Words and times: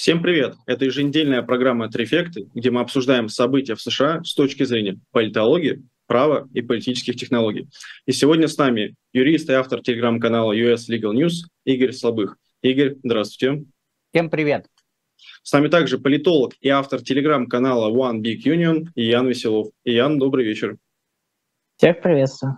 Всем 0.00 0.22
привет! 0.22 0.54
Это 0.64 0.86
еженедельная 0.86 1.42
программа 1.42 1.90
«Трефекты», 1.90 2.48
где 2.54 2.70
мы 2.70 2.80
обсуждаем 2.80 3.28
события 3.28 3.74
в 3.74 3.82
США 3.82 4.24
с 4.24 4.32
точки 4.32 4.62
зрения 4.62 4.98
политологии, 5.10 5.82
права 6.06 6.48
и 6.54 6.62
политических 6.62 7.16
технологий. 7.16 7.68
И 8.06 8.12
сегодня 8.12 8.48
с 8.48 8.56
нами 8.56 8.94
юрист 9.12 9.50
и 9.50 9.52
автор 9.52 9.82
телеграм-канала 9.82 10.54
US 10.54 10.88
Legal 10.88 11.12
News 11.12 11.50
Игорь 11.66 11.92
Слабых. 11.92 12.38
Игорь, 12.62 12.96
здравствуйте. 13.04 13.66
Всем 14.10 14.30
привет. 14.30 14.68
С 15.42 15.52
нами 15.52 15.68
также 15.68 15.98
политолог 15.98 16.54
и 16.62 16.70
автор 16.70 17.02
телеграм-канала 17.02 17.94
One 17.94 18.22
Big 18.22 18.38
Union 18.46 18.86
Ян 18.94 19.28
Веселов. 19.28 19.68
Ян, 19.84 20.18
добрый 20.18 20.46
вечер. 20.46 20.78
Всех 21.76 22.00
приветствую. 22.00 22.56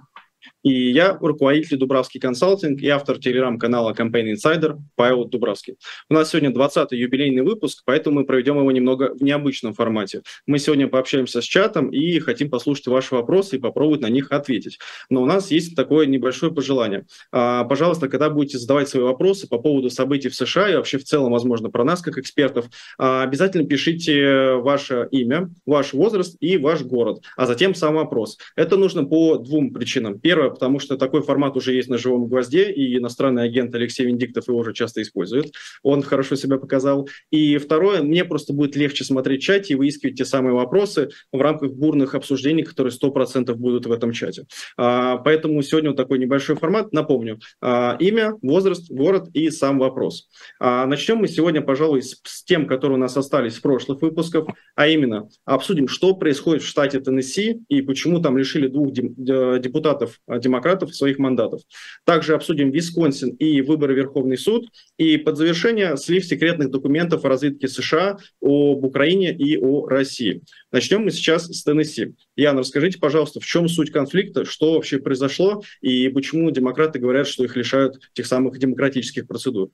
И 0.63 0.91
я 0.91 1.19
руководитель 1.21 1.77
Дубравский 1.77 2.21
консалтинг 2.21 2.81
и 2.81 2.89
автор 2.89 3.19
телеграм-канала 3.19 3.93
Campaign 3.95 4.35
Insider 4.35 4.79
Павел 4.95 5.25
Дубравский. 5.25 5.77
У 6.09 6.15
нас 6.15 6.31
сегодня 6.31 6.51
20-й 6.51 6.97
юбилейный 6.97 7.43
выпуск, 7.43 7.83
поэтому 7.85 8.21
мы 8.21 8.27
проведем 8.27 8.59
его 8.59 8.71
немного 8.71 9.15
в 9.15 9.23
необычном 9.23 9.75
формате. 9.75 10.23
Мы 10.47 10.59
сегодня 10.59 10.87
пообщаемся 10.87 11.41
с 11.41 11.45
чатом 11.45 11.89
и 11.89 12.19
хотим 12.21 12.49
послушать 12.49 12.87
ваши 12.87 13.15
вопросы 13.15 13.57
и 13.57 13.59
попробовать 13.59 14.03
на 14.03 14.09
них 14.09 14.31
ответить. 14.31 14.79
Но 15.11 15.23
у 15.23 15.27
нас 15.27 15.51
есть 15.51 15.75
такое 15.75 16.07
небольшое 16.07 16.53
пожелание. 16.53 17.07
А, 17.33 17.65
пожалуйста, 17.65 18.09
когда 18.09 18.31
будете 18.31 18.59
задавать 18.59 18.89
свои 18.89 19.03
вопросы 19.03 19.49
по 19.49 19.59
поводу 19.59 19.91
событий 19.91 20.29
в 20.29 20.35
США 20.35 20.71
и 20.71 20.77
вообще 20.77 20.99
в 20.99 21.05
целом, 21.05 21.33
возможно, 21.33 21.71
про 21.71 21.85
нас 21.85 22.01
как 22.01 22.19
экспертов, 22.19 22.67
а, 22.99 23.23
обязательно 23.23 23.67
пишите 23.67 24.55
ваше 24.55 25.09
имя, 25.11 25.51
ваш 25.67 25.93
возраст 25.93 26.37
и 26.41 26.57
ваш 26.57 26.83
город, 26.83 27.23
а 27.37 27.47
затем 27.47 27.75
сам 27.75 27.95
вопрос. 27.95 28.39
Это 28.55 28.77
нужно 28.77 29.05
по 29.05 29.39
двум 29.39 29.73
причинам. 29.73 30.21
Первое, 30.21 30.52
потому 30.53 30.79
что 30.79 30.97
такой 30.97 31.23
формат 31.23 31.57
уже 31.57 31.75
есть 31.75 31.89
на 31.89 31.99
живом 31.99 32.27
гвозде, 32.27 32.71
и 32.71 32.97
иностранный 32.97 33.45
агент 33.45 33.75
Алексей 33.75 34.07
Венедиктов 34.07 34.49
его 34.49 34.59
уже 34.59 34.73
часто 34.73 35.03
использует. 35.03 35.53
Он 35.83 36.03
хорошо 36.03 36.37
себя 36.37 36.59
показал. 36.59 37.09
И 37.31 37.59
второе, 37.59 38.03
мне 38.03 38.25
просто 38.25 38.53
будет 38.53 38.77
легче 38.77 39.05
смотреть 39.05 39.43
чат 39.43 39.71
и 39.71 39.75
выискивать 39.75 40.17
те 40.17 40.25
самые 40.25 40.55
вопросы 40.55 41.11
в 41.33 41.41
рамках 41.41 41.73
бурных 41.73 42.15
обсуждений, 42.15 42.63
которые 42.63 42.93
100% 42.93 43.55
будут 43.55 43.87
в 43.87 43.93
этом 43.93 44.13
чате. 44.13 44.47
А, 44.77 45.19
поэтому 45.19 45.63
сегодня 45.63 45.91
вот 45.91 45.97
такой 45.97 46.19
небольшой 46.19 46.57
формат. 46.57 46.93
Напомню, 46.93 47.41
а, 47.61 47.97
имя, 47.99 48.35
возраст, 48.43 48.91
город 48.91 49.29
и 49.35 49.51
сам 49.51 49.79
вопрос. 49.79 50.29
А, 50.61 50.87
начнем 50.87 51.19
мы 51.19 51.29
сегодня, 51.29 51.61
пожалуй, 51.61 52.03
с, 52.03 52.45
тем, 52.45 52.67
которые 52.67 52.97
у 52.97 53.01
нас 53.01 53.17
остались 53.17 53.57
с 53.57 53.61
прошлых 53.61 54.03
выпусков, 54.03 54.49
а 54.75 54.89
именно 54.89 55.29
обсудим, 55.45 55.89
что 55.89 56.15
происходит 56.15 56.63
в 56.63 56.67
штате 56.67 57.01
Теннесси 57.01 57.61
и 57.69 57.83
почему 57.83 58.21
там 58.21 58.37
лишили 58.39 58.69
двух 58.69 58.93
депутатов 58.93 60.21
демократов 60.43 60.95
своих 60.95 61.19
мандатов. 61.19 61.63
Также 62.05 62.35
обсудим 62.35 62.71
Висконсин 62.71 63.31
и 63.37 63.63
выборы 63.63 63.95
Верховный 63.95 64.37
суд. 64.37 64.69
И 64.99 65.17
под 65.17 65.37
завершение 65.37 65.97
слив 65.97 66.25
секретных 66.25 66.71
документов 66.71 67.25
о 67.25 67.29
разведке 67.29 67.69
США 67.69 68.19
об 68.41 68.85
Украине 68.85 69.33
и 69.33 69.57
о 69.57 69.87
России. 69.87 70.43
Начнем 70.71 71.05
мы 71.05 71.11
сейчас 71.11 71.47
с 71.47 71.63
Теннесси. 71.63 72.15
Яна, 72.37 72.61
расскажите, 72.61 72.99
пожалуйста, 72.99 73.41
в 73.41 73.47
чем 73.47 73.69
суть 73.69 73.91
конфликта, 73.91 74.45
что 74.45 74.75
вообще 74.75 74.99
произошло 74.99 75.63
и 75.81 76.09
почему 76.09 76.51
демократы 76.51 76.99
говорят, 76.99 77.27
что 77.27 77.45
их 77.45 77.57
лишают 77.57 78.01
тех 78.13 78.27
самых 78.27 78.59
демократических 78.59 79.27
процедур? 79.27 79.71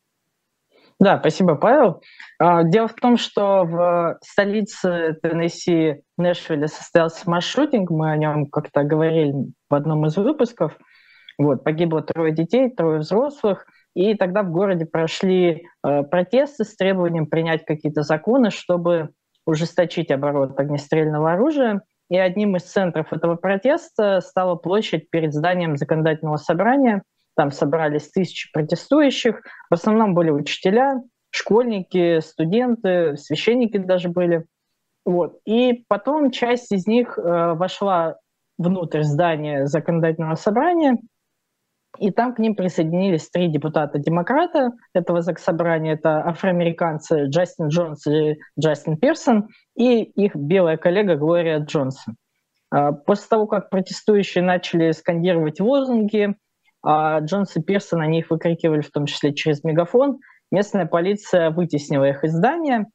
Да, 1.00 1.18
спасибо, 1.20 1.54
Павел. 1.54 2.02
А, 2.40 2.64
дело 2.64 2.88
в 2.88 2.94
том, 2.94 3.16
что 3.18 3.64
в 3.64 4.18
столице 4.20 5.16
Теннесси, 5.22 6.02
Нэшвилле, 6.16 6.66
состоялся 6.66 7.30
маршрутинг, 7.30 7.90
мы 7.90 8.10
о 8.10 8.16
нем 8.16 8.46
как-то 8.46 8.82
говорили 8.82 9.32
в 9.68 9.74
одном 9.74 10.06
из 10.06 10.16
выпусков. 10.16 10.76
Вот, 11.38 11.62
погибло 11.62 12.02
трое 12.02 12.32
детей, 12.32 12.70
трое 12.70 13.00
взрослых, 13.00 13.66
и 13.94 14.14
тогда 14.14 14.42
в 14.42 14.50
городе 14.50 14.86
прошли 14.86 15.66
э, 15.84 16.02
протесты 16.02 16.64
с 16.64 16.74
требованием 16.74 17.26
принять 17.26 17.64
какие-то 17.64 18.02
законы, 18.02 18.50
чтобы 18.50 19.10
ужесточить 19.46 20.10
оборот 20.10 20.58
огнестрельного 20.58 21.32
оружия. 21.32 21.82
И 22.10 22.16
одним 22.16 22.56
из 22.56 22.62
центров 22.62 23.12
этого 23.12 23.36
протеста 23.36 24.20
стала 24.20 24.56
площадь 24.56 25.10
перед 25.10 25.32
зданием 25.32 25.76
законодательного 25.76 26.36
собрания– 26.36 27.02
там 27.38 27.52
собрались 27.52 28.10
тысячи 28.10 28.50
протестующих. 28.52 29.42
В 29.70 29.74
основном 29.74 30.12
были 30.12 30.30
учителя, 30.30 31.00
школьники, 31.30 32.18
студенты, 32.18 33.16
священники 33.16 33.76
даже 33.76 34.08
были. 34.08 34.44
Вот. 35.04 35.38
И 35.46 35.84
потом 35.86 36.32
часть 36.32 36.72
из 36.72 36.88
них 36.88 37.16
э, 37.16 37.22
вошла 37.54 38.16
внутрь 38.58 39.02
здания 39.02 39.66
законодательного 39.66 40.34
собрания, 40.34 40.98
и 41.98 42.10
там 42.10 42.34
к 42.34 42.38
ним 42.38 42.54
присоединились 42.54 43.28
три 43.30 43.48
депутата-демократа 43.48 44.70
этого 44.92 45.20
собрания. 45.20 45.94
Это 45.94 46.20
афроамериканцы 46.26 47.24
Джастин 47.26 47.68
Джонс 47.68 48.06
и 48.06 48.38
Джастин 48.58 48.98
Пирсон, 48.98 49.48
и 49.74 50.02
их 50.02 50.36
белая 50.36 50.76
коллега 50.76 51.16
Глория 51.16 51.58
Джонсон. 51.60 52.14
Э, 52.74 52.92
после 52.92 53.26
того, 53.28 53.46
как 53.46 53.70
протестующие 53.70 54.44
начали 54.44 54.92
скандировать 54.92 55.60
лозунги, 55.60 56.34
а 56.84 57.20
Джонс 57.20 57.56
и 57.56 57.62
Пирсон, 57.62 58.00
они 58.00 58.20
их 58.20 58.30
выкрикивали 58.30 58.82
в 58.82 58.90
том 58.90 59.06
числе 59.06 59.34
через 59.34 59.64
мегафон. 59.64 60.18
Местная 60.50 60.86
полиция 60.86 61.50
вытеснила 61.50 62.04
их 62.04 62.22
из 62.22 62.32
здания. 62.32 62.86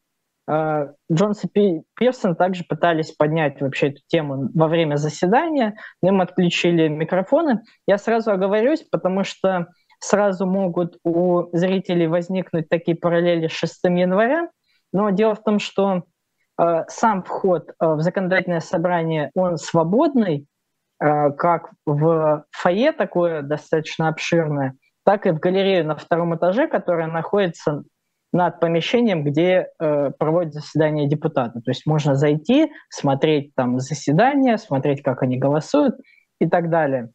А, 0.47 0.89
Джонс 1.11 1.43
и 1.43 1.81
Пирсон 1.95 2.35
также 2.35 2.63
пытались 2.63 3.11
поднять 3.11 3.61
вообще 3.61 3.89
эту 3.89 4.01
тему 4.07 4.49
во 4.53 4.67
время 4.67 4.95
заседания, 4.95 5.75
но 6.01 6.09
им 6.09 6.21
отключили 6.21 6.87
микрофоны. 6.87 7.61
Я 7.87 7.97
сразу 7.97 8.31
оговорюсь, 8.31 8.83
потому 8.83 9.23
что 9.23 9.67
сразу 9.99 10.45
могут 10.45 10.97
у 11.03 11.45
зрителей 11.53 12.07
возникнуть 12.07 12.69
такие 12.69 12.97
параллели 12.97 13.47
с 13.47 13.51
6 13.51 13.83
января. 13.85 14.49
Но 14.91 15.09
дело 15.09 15.35
в 15.35 15.43
том, 15.43 15.59
что 15.59 16.03
э, 16.61 16.83
сам 16.87 17.23
вход 17.23 17.69
э, 17.69 17.73
в 17.79 18.01
законодательное 18.01 18.59
собрание, 18.59 19.31
он 19.33 19.57
свободный, 19.57 20.47
Э, 21.03 21.31
как 21.31 21.71
в 21.85 22.45
фойе 22.51 22.93
такое 22.93 23.41
достаточно 23.41 24.07
обширное, 24.07 24.75
так 25.03 25.25
и 25.25 25.31
в 25.31 25.39
галерею 25.39 25.85
на 25.85 25.95
втором 25.97 26.35
этаже, 26.35 26.67
которая 26.67 27.07
находится 27.07 27.83
над 28.33 28.59
помещением, 28.59 29.23
где 29.23 29.67
э, 29.79 30.11
проводят 30.17 30.53
заседание 30.53 31.07
депутата. 31.07 31.61
То 31.61 31.71
есть 31.71 31.85
можно 31.85 32.15
зайти, 32.15 32.71
смотреть 32.89 33.53
там 33.55 33.79
заседания, 33.79 34.57
смотреть, 34.57 35.03
как 35.03 35.21
они 35.21 35.37
голосуют 35.37 35.95
и 36.41 36.49
так 36.49 36.69
далее. 36.69 37.11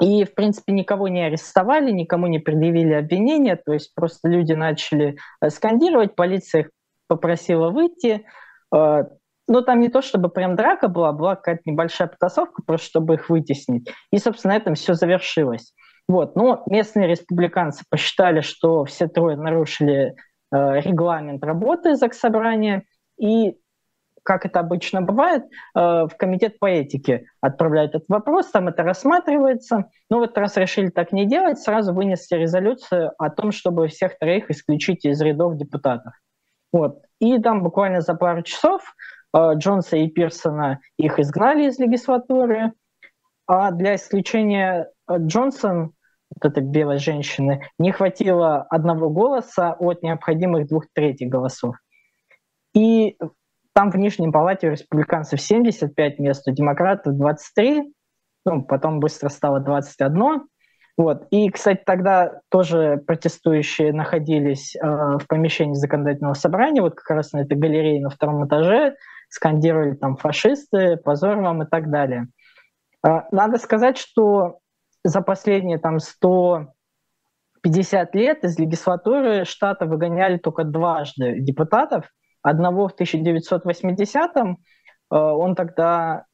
И, 0.00 0.24
в 0.24 0.34
принципе, 0.34 0.72
никого 0.72 1.08
не 1.08 1.22
арестовали, 1.22 1.90
никому 1.90 2.26
не 2.26 2.38
предъявили 2.38 2.92
обвинения, 2.92 3.56
то 3.56 3.72
есть 3.72 3.94
просто 3.94 4.28
люди 4.28 4.52
начали 4.52 5.16
э, 5.42 5.50
скандировать, 5.50 6.14
полиция 6.14 6.62
их 6.62 6.70
попросила 7.08 7.70
выйти, 7.70 8.24
э, 8.74 9.04
но 9.48 9.60
там 9.62 9.80
не 9.80 9.88
то, 9.88 10.00
чтобы 10.00 10.28
прям 10.28 10.54
драка 10.54 10.88
была, 10.88 11.12
была 11.12 11.34
какая-то 11.34 11.62
небольшая 11.64 12.08
потасовка, 12.08 12.62
просто 12.64 12.86
чтобы 12.86 13.14
их 13.14 13.28
вытеснить. 13.28 13.90
И, 14.12 14.18
собственно, 14.18 14.54
на 14.54 14.58
этом 14.58 14.74
все 14.74 14.94
завершилось. 14.94 15.74
Вот. 16.10 16.34
Но 16.34 16.64
местные 16.66 17.06
республиканцы 17.06 17.84
посчитали, 17.88 18.40
что 18.40 18.84
все 18.84 19.06
трое 19.06 19.36
нарушили 19.36 20.16
э, 20.50 20.80
регламент 20.80 21.44
работы 21.44 21.94
заксобрания, 21.94 22.82
и, 23.16 23.56
как 24.24 24.44
это 24.44 24.58
обычно 24.58 25.02
бывает, 25.02 25.44
э, 25.44 25.48
в 25.78 26.10
комитет 26.18 26.58
по 26.58 26.66
этике 26.66 27.26
отправляют 27.40 27.94
этот 27.94 28.08
вопрос, 28.08 28.50
там 28.50 28.66
это 28.66 28.82
рассматривается. 28.82 29.84
Но 30.10 30.18
вот 30.18 30.36
раз 30.36 30.56
решили 30.56 30.88
так 30.88 31.12
не 31.12 31.26
делать, 31.26 31.60
сразу 31.60 31.94
вынесли 31.94 32.38
резолюцию 32.38 33.12
о 33.16 33.30
том, 33.30 33.52
чтобы 33.52 33.86
всех 33.86 34.18
троих 34.18 34.50
исключить 34.50 35.04
из 35.04 35.22
рядов 35.22 35.58
депутатов. 35.58 36.14
Вот. 36.72 37.02
И 37.20 37.38
там 37.38 37.62
буквально 37.62 38.00
за 38.00 38.14
пару 38.14 38.42
часов 38.42 38.82
а, 39.32 39.54
Джонса 39.54 39.96
и 39.96 40.08
Пирсона 40.08 40.80
их 40.96 41.20
изгнали 41.20 41.68
из 41.68 41.78
легислатуры, 41.78 42.72
а 43.46 43.70
для 43.70 43.94
исключения 43.94 44.88
а, 45.06 45.18
Джонсон, 45.18 45.92
вот 46.34 46.50
этой 46.50 46.62
белой 46.62 46.98
женщины, 46.98 47.62
не 47.78 47.92
хватило 47.92 48.62
одного 48.62 49.10
голоса 49.10 49.72
от 49.78 50.02
необходимых 50.02 50.68
двух 50.68 50.86
третьих 50.92 51.28
голосов. 51.28 51.76
И 52.74 53.16
там 53.74 53.90
в 53.90 53.96
Нижней 53.96 54.30
Палате 54.30 54.68
у 54.68 54.72
республиканцев 54.72 55.40
75 55.40 56.18
мест, 56.18 56.46
у 56.46 56.52
демократов 56.52 57.16
23, 57.16 57.92
ну, 58.44 58.62
потом 58.62 59.00
быстро 59.00 59.28
стало 59.28 59.60
21. 59.60 60.42
Вот. 60.96 61.26
И, 61.30 61.48
кстати, 61.50 61.82
тогда 61.84 62.40
тоже 62.50 63.02
протестующие 63.06 63.92
находились 63.92 64.76
э, 64.76 64.86
в 64.86 65.26
помещении 65.28 65.74
законодательного 65.74 66.34
собрания, 66.34 66.82
вот 66.82 66.94
как 66.94 67.16
раз 67.16 67.32
на 67.32 67.38
этой 67.38 67.56
галерее 67.56 68.02
на 68.02 68.10
втором 68.10 68.46
этаже, 68.46 68.96
скандировали 69.30 69.94
там 69.94 70.16
фашисты, 70.16 70.96
позор 70.96 71.38
вам 71.38 71.62
и 71.62 71.66
так 71.66 71.90
далее. 71.90 72.26
А, 73.02 73.26
надо 73.30 73.58
сказать, 73.58 73.96
что 73.96 74.58
за 75.04 75.22
последние 75.22 75.78
там 75.78 75.98
150 75.98 78.14
лет 78.14 78.44
из 78.44 78.58
легислатуры 78.58 79.44
штата 79.44 79.86
выгоняли 79.86 80.38
только 80.38 80.64
дважды 80.64 81.40
депутатов. 81.40 82.10
Одного 82.42 82.88
в 82.88 82.94
1980-м, 82.98 84.58
а, 85.10 85.34
он 85.34 85.54
тогда 85.54 86.24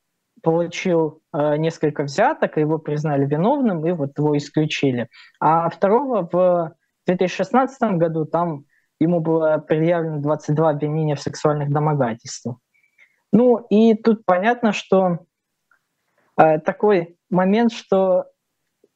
получил 0.43 1.21
а, 1.33 1.57
несколько 1.57 2.05
взяток, 2.05 2.57
его 2.57 2.79
признали 2.79 3.27
виновным, 3.27 3.85
и 3.87 3.93
вот 3.93 4.19
его 4.19 4.37
исключили. 4.37 5.09
А 5.41 5.69
второго 5.69 6.29
в 6.31 6.75
2016 7.07 7.81
году 7.93 8.25
там 8.25 8.65
ему 8.99 9.21
было 9.21 9.59
предъявлено 9.59 10.21
22 10.21 10.71
обвинения 10.71 11.15
в 11.15 11.21
сексуальных 11.21 11.71
домогательствах. 11.71 12.57
Ну 13.33 13.67
и 13.69 13.95
тут 13.95 14.25
понятно, 14.25 14.73
что 14.73 15.19
э, 16.39 16.61
такой 16.61 17.19
момент, 17.29 17.73
что 17.73 18.27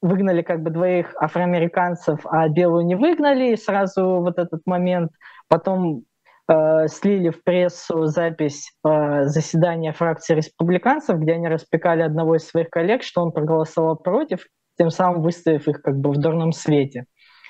выгнали 0.02 0.42
как 0.42 0.62
бы 0.62 0.70
двоих 0.70 1.14
афроамериканцев, 1.20 2.20
а 2.24 2.48
белую 2.48 2.86
не 2.86 2.94
выгнали, 2.94 3.52
и 3.52 3.56
сразу 3.56 4.20
вот 4.20 4.38
этот 4.38 4.62
момент. 4.66 5.10
Потом 5.48 6.04
э, 6.48 6.88
слили 6.88 7.30
в 7.30 7.42
прессу 7.44 8.06
запись 8.06 8.72
э, 8.84 9.24
заседания 9.24 9.92
фракции 9.92 10.34
республиканцев, 10.34 11.18
где 11.18 11.32
они 11.32 11.48
распекали 11.48 12.02
одного 12.02 12.36
из 12.36 12.46
своих 12.46 12.70
коллег, 12.70 13.02
что 13.02 13.22
он 13.22 13.32
проголосовал 13.32 13.96
против, 13.96 14.46
тем 14.78 14.90
самым 14.90 15.22
выставив 15.22 15.68
их 15.68 15.82
как 15.82 15.96
бы 15.98 16.10
в 16.10 16.18
дурном 16.18 16.52
свете. 16.52 17.04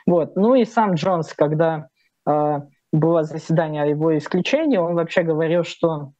Вот. 0.06 0.35
Ну 0.37 0.55
и 0.55 0.64
сам 0.64 0.94
Джонс, 0.94 1.32
когда 1.35 1.87
э, 2.29 2.61
было 2.93 3.23
заседание 3.23 3.82
о 3.82 3.87
его 3.87 4.17
исключении, 4.19 4.76
он 4.76 4.94
вообще 4.94 5.23
говорил, 5.23 5.62
что 5.62 6.12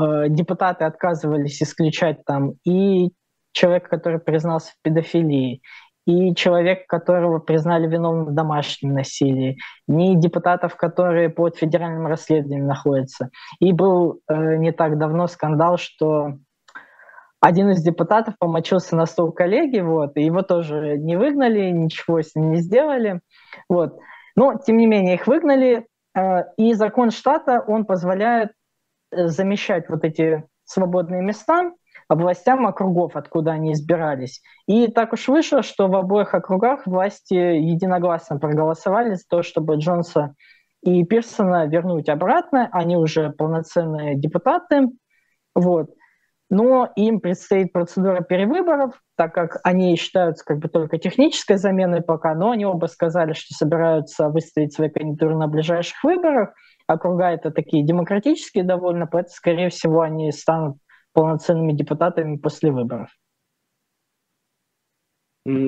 э, 0.00 0.28
депутаты 0.28 0.84
отказывались 0.84 1.62
исключать 1.62 2.24
там 2.24 2.52
и 2.64 3.10
человека, 3.58 3.88
который 3.88 4.20
признался 4.20 4.72
в 4.72 4.82
педофилии, 4.82 5.62
и 6.06 6.34
человек, 6.34 6.86
которого 6.86 7.38
признали 7.38 7.86
виновным 7.86 8.26
в 8.26 8.34
домашнем 8.34 8.94
насилии, 8.94 9.58
ни 9.86 10.14
депутатов, 10.14 10.74
которые 10.76 11.28
под 11.28 11.56
федеральным 11.56 12.06
расследованием 12.06 12.66
находятся. 12.66 13.28
И 13.60 13.72
был 13.72 14.20
э, 14.26 14.56
не 14.56 14.72
так 14.72 14.96
давно 14.96 15.26
скандал, 15.26 15.76
что 15.76 16.38
один 17.40 17.70
из 17.70 17.82
депутатов 17.82 18.34
помочился 18.38 18.96
на 18.96 19.04
стол 19.04 19.32
коллеги, 19.32 19.80
вот, 19.80 20.16
и 20.16 20.24
его 20.24 20.42
тоже 20.42 20.96
не 20.96 21.16
выгнали, 21.16 21.70
ничего 21.70 22.22
с 22.22 22.34
ним 22.34 22.52
не 22.52 22.60
сделали. 22.60 23.20
Вот. 23.68 23.98
Но, 24.34 24.54
тем 24.54 24.78
не 24.78 24.86
менее, 24.86 25.16
их 25.16 25.26
выгнали, 25.26 25.86
э, 26.16 26.44
и 26.56 26.72
закон 26.72 27.10
штата, 27.10 27.62
он 27.66 27.84
позволяет 27.84 28.52
э, 29.12 29.26
замещать 29.26 29.90
вот 29.90 30.04
эти 30.04 30.44
свободные 30.64 31.22
места 31.22 31.72
областям 32.08 32.66
округов, 32.66 33.16
откуда 33.16 33.52
они 33.52 33.72
избирались. 33.72 34.42
И 34.66 34.88
так 34.88 35.12
уж 35.12 35.28
вышло, 35.28 35.62
что 35.62 35.88
в 35.88 35.94
обоих 35.94 36.34
округах 36.34 36.86
власти 36.86 37.34
единогласно 37.34 38.38
проголосовали 38.38 39.14
за 39.14 39.24
то, 39.28 39.42
чтобы 39.42 39.76
Джонса 39.76 40.34
и 40.82 41.04
Пирсона 41.04 41.66
вернуть 41.66 42.08
обратно. 42.08 42.68
Они 42.72 42.96
уже 42.96 43.30
полноценные 43.30 44.16
депутаты. 44.16 44.88
Вот. 45.54 45.90
Но 46.50 46.90
им 46.96 47.20
предстоит 47.20 47.72
процедура 47.72 48.22
перевыборов, 48.22 49.02
так 49.16 49.34
как 49.34 49.60
они 49.64 49.96
считаются 49.96 50.44
как 50.46 50.60
бы 50.60 50.68
только 50.68 50.96
технической 50.96 51.56
заменой 51.58 52.00
пока, 52.00 52.34
но 52.34 52.52
они 52.52 52.64
оба 52.64 52.86
сказали, 52.86 53.34
что 53.34 53.52
собираются 53.54 54.30
выставить 54.30 54.72
свои 54.72 54.88
кандидатуры 54.88 55.36
на 55.36 55.46
ближайших 55.46 56.02
выборах. 56.02 56.54
Округа 56.86 57.26
это 57.26 57.50
такие 57.50 57.84
демократические 57.84 58.64
довольно, 58.64 59.06
поэтому, 59.06 59.34
скорее 59.34 59.68
всего, 59.68 60.00
они 60.00 60.32
станут 60.32 60.78
полноценными 61.18 61.72
депутатами 61.72 62.36
после 62.36 62.70
выборов. 62.70 63.10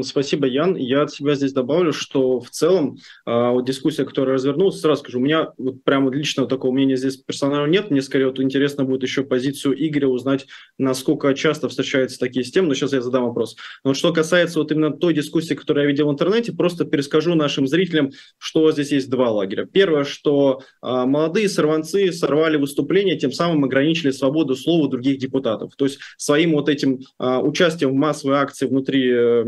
Спасибо, 0.02 0.46
Ян. 0.46 0.76
Я 0.76 1.02
от 1.02 1.12
себя 1.12 1.34
здесь 1.34 1.52
добавлю, 1.52 1.92
что 1.92 2.40
в 2.40 2.50
целом 2.50 2.98
э, 3.26 3.50
вот 3.50 3.64
дискуссия, 3.64 4.04
которая 4.04 4.34
развернулась, 4.34 4.80
сразу 4.80 5.00
скажу, 5.00 5.18
у 5.18 5.22
меня 5.22 5.52
вот 5.56 5.82
прямо 5.84 6.12
личного 6.12 6.48
такого 6.48 6.72
мнения 6.72 6.96
здесь 6.96 7.16
персонально 7.16 7.70
нет. 7.70 7.90
Мне 7.90 8.02
скорее 8.02 8.26
вот 8.26 8.40
интересно 8.40 8.84
будет 8.84 9.02
еще 9.02 9.24
позицию 9.24 9.74
Игоря 9.78 10.08
узнать, 10.08 10.46
насколько 10.76 11.32
часто 11.34 11.68
встречаются 11.68 12.18
такие 12.18 12.44
системы. 12.44 12.68
Но 12.68 12.74
сейчас 12.74 12.92
я 12.92 13.00
задам 13.00 13.24
вопрос. 13.24 13.56
Но 13.84 13.94
что 13.94 14.12
касается 14.12 14.58
вот 14.58 14.70
именно 14.70 14.90
той 14.90 15.14
дискуссии, 15.14 15.54
которую 15.54 15.84
я 15.84 15.90
видел 15.90 16.08
в 16.08 16.12
интернете, 16.12 16.52
просто 16.52 16.84
перескажу 16.84 17.34
нашим 17.34 17.66
зрителям, 17.66 18.10
что 18.38 18.70
здесь 18.72 18.92
есть 18.92 19.08
два 19.08 19.30
лагеря. 19.30 19.64
Первое, 19.64 20.04
что 20.04 20.60
э, 20.82 20.86
молодые 21.06 21.48
сорванцы 21.48 22.12
сорвали 22.12 22.58
выступление, 22.58 23.18
тем 23.18 23.32
самым 23.32 23.64
ограничили 23.64 24.10
свободу 24.10 24.56
слова 24.56 24.88
других 24.90 25.18
депутатов. 25.18 25.74
То 25.76 25.86
есть 25.86 26.00
своим 26.18 26.52
вот 26.52 26.68
этим 26.68 27.00
э, 27.18 27.38
участием 27.38 27.92
в 27.92 27.94
массовой 27.94 28.36
акции 28.36 28.66
внутри 28.66 29.10
э, 29.10 29.44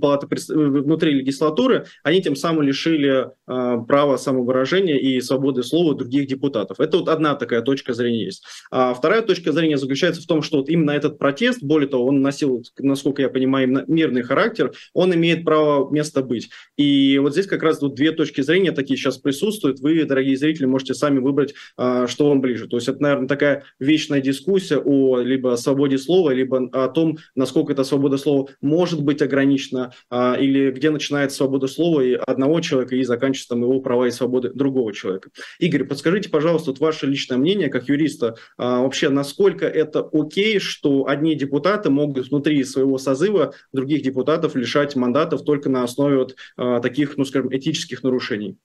палаты 0.00 0.26
э, 0.26 0.54
внутри 0.54 1.12
легислатуры, 1.12 1.86
они 2.02 2.22
тем 2.22 2.36
самым 2.36 2.62
лишили 2.62 3.26
э, 3.46 3.76
права 3.86 4.16
самовыражения 4.16 4.98
и 4.98 5.20
свободы 5.20 5.62
слова 5.62 5.94
других 5.94 6.26
депутатов. 6.26 6.80
Это 6.80 6.98
вот 6.98 7.08
одна 7.08 7.34
такая 7.34 7.62
точка 7.62 7.94
зрения 7.94 8.24
есть. 8.24 8.44
А 8.70 8.94
вторая 8.94 9.22
точка 9.22 9.52
зрения 9.52 9.78
заключается 9.78 10.22
в 10.22 10.26
том, 10.26 10.42
что 10.42 10.58
вот 10.58 10.68
именно 10.68 10.92
этот 10.92 11.18
протест, 11.18 11.62
более 11.62 11.88
того, 11.88 12.06
он 12.06 12.22
носил, 12.22 12.64
насколько 12.78 13.22
я 13.22 13.28
понимаю, 13.28 13.84
мирный 13.86 14.22
характер, 14.22 14.72
он 14.94 15.14
имеет 15.14 15.44
право 15.44 15.90
место 15.90 16.22
быть. 16.22 16.50
И 16.76 17.18
вот 17.18 17.32
здесь 17.32 17.46
как 17.46 17.62
раз 17.62 17.80
вот 17.80 17.94
две 17.94 18.12
точки 18.12 18.40
зрения 18.40 18.72
такие 18.72 18.96
сейчас 18.96 19.18
присутствуют. 19.18 19.80
Вы, 19.80 20.04
дорогие 20.04 20.36
зрители, 20.36 20.66
можете 20.66 20.94
сами 20.94 21.18
выбрать, 21.18 21.54
э, 21.76 22.06
что 22.08 22.28
вам 22.28 22.40
ближе. 22.40 22.68
То 22.68 22.76
есть 22.76 22.88
это, 22.88 23.02
наверное, 23.02 23.28
такая 23.28 23.64
вечная 23.78 24.20
дискуссия 24.20 24.78
о 24.78 25.18
либо 25.18 25.56
свободе 25.56 25.98
слова, 25.98 26.30
либо 26.30 26.68
о 26.72 26.88
том, 26.88 27.18
насколько 27.34 27.72
эта 27.72 27.84
свобода 27.84 28.16
слова 28.16 28.48
может 28.60 29.02
быть 29.02 29.22
ограничена 29.22 29.47
ограничено, 29.48 29.92
а, 30.10 30.34
или 30.34 30.70
где 30.70 30.90
начинается 30.90 31.38
свобода 31.38 31.66
слова 31.66 32.00
и 32.00 32.14
одного 32.14 32.60
человека 32.60 32.96
и 32.96 33.02
заканчивается 33.02 33.50
там 33.50 33.62
его 33.62 33.80
права 33.80 34.06
и 34.06 34.10
свободы 34.10 34.50
другого 34.52 34.92
человека. 34.92 35.30
Игорь, 35.58 35.84
подскажите, 35.84 36.28
пожалуйста, 36.28 36.70
вот 36.70 36.80
ваше 36.80 37.06
личное 37.06 37.38
мнение 37.38 37.68
как 37.68 37.88
юриста, 37.88 38.36
а, 38.56 38.82
вообще 38.82 39.08
насколько 39.08 39.66
это 39.66 40.08
окей, 40.12 40.58
что 40.58 41.06
одни 41.06 41.34
депутаты 41.34 41.90
могут 41.90 42.28
внутри 42.28 42.62
своего 42.64 42.98
созыва 42.98 43.54
других 43.72 44.02
депутатов 44.02 44.54
лишать 44.54 44.96
мандатов 44.96 45.44
только 45.44 45.70
на 45.70 45.82
основе 45.82 46.18
вот 46.18 46.36
а, 46.56 46.80
таких, 46.80 47.16
ну 47.16 47.24
скажем, 47.24 47.54
этических 47.54 48.02
нарушений? 48.02 48.58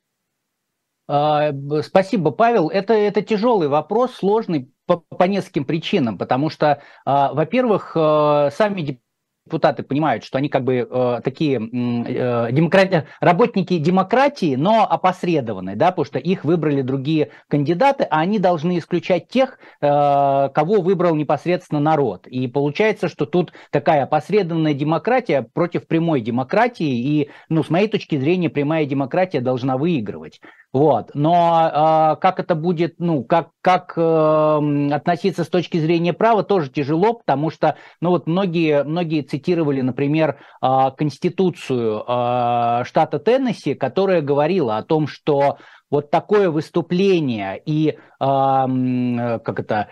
Спасибо, 1.05 2.31
Павел. 2.31 2.69
Это, 2.69 2.93
это 2.93 3.21
тяжелый 3.21 3.67
вопрос, 3.67 4.13
сложный 4.13 4.71
по, 4.85 4.97
по 4.97 5.25
нескольким 5.25 5.65
причинам, 5.65 6.17
потому 6.17 6.49
что, 6.49 6.81
во-первых, 7.05 7.91
сами 7.93 8.81
депутаты 8.81 9.02
понимают, 9.49 10.23
что 10.23 10.37
они 10.37 10.49
как 10.49 10.63
бы 10.63 10.87
э, 10.89 11.21
такие 11.23 11.57
э, 11.57 12.51
демократ... 12.51 13.05
работники 13.19 13.77
демократии, 13.77 14.55
но 14.55 14.87
опосредованные, 14.89 15.75
да, 15.75 15.91
потому 15.91 16.05
что 16.05 16.19
их 16.19 16.45
выбрали 16.45 16.81
другие 16.81 17.31
кандидаты, 17.47 18.05
а 18.05 18.19
они 18.19 18.39
должны 18.39 18.77
исключать 18.77 19.27
тех, 19.27 19.59
э, 19.81 20.49
кого 20.53 20.81
выбрал 20.81 21.15
непосредственно 21.15 21.79
народ. 21.79 22.27
И 22.27 22.47
получается, 22.47 23.07
что 23.07 23.25
тут 23.25 23.53
такая 23.71 24.03
опосредованная 24.03 24.73
демократия 24.73 25.45
против 25.53 25.87
прямой 25.87 26.21
демократии, 26.21 27.21
и, 27.21 27.29
ну, 27.49 27.63
с 27.63 27.69
моей 27.69 27.87
точки 27.87 28.17
зрения, 28.17 28.49
прямая 28.49 28.85
демократия 28.85 29.41
должна 29.41 29.77
выигрывать. 29.77 30.39
Вот. 30.73 31.11
Но 31.13 31.69
э, 31.71 32.19
как 32.19 32.39
это 32.39 32.55
будет, 32.55 32.95
ну, 32.97 33.23
как, 33.23 33.49
как 33.61 33.93
э, 33.95 34.89
относиться 34.91 35.43
с 35.43 35.47
точки 35.47 35.77
зрения 35.77 36.13
права, 36.13 36.43
тоже 36.43 36.71
тяжело, 36.71 37.13
потому 37.13 37.51
что, 37.51 37.75
ну, 38.01 38.09
вот 38.09 38.25
многие, 38.25 38.83
многие 38.83 39.21
цитировали, 39.33 39.81
например, 39.81 40.37
э, 40.61 40.67
Конституцию 40.95 42.03
э, 42.07 42.83
штата 42.85 43.19
Теннесси, 43.19 43.73
которая 43.73 44.21
говорила 44.21 44.77
о 44.77 44.83
том, 44.83 45.07
что 45.07 45.57
вот 45.89 46.11
такое 46.11 46.49
выступление 46.49 47.61
и, 47.63 47.99
как 48.19 49.59
это, 49.59 49.75
а, 49.75 49.87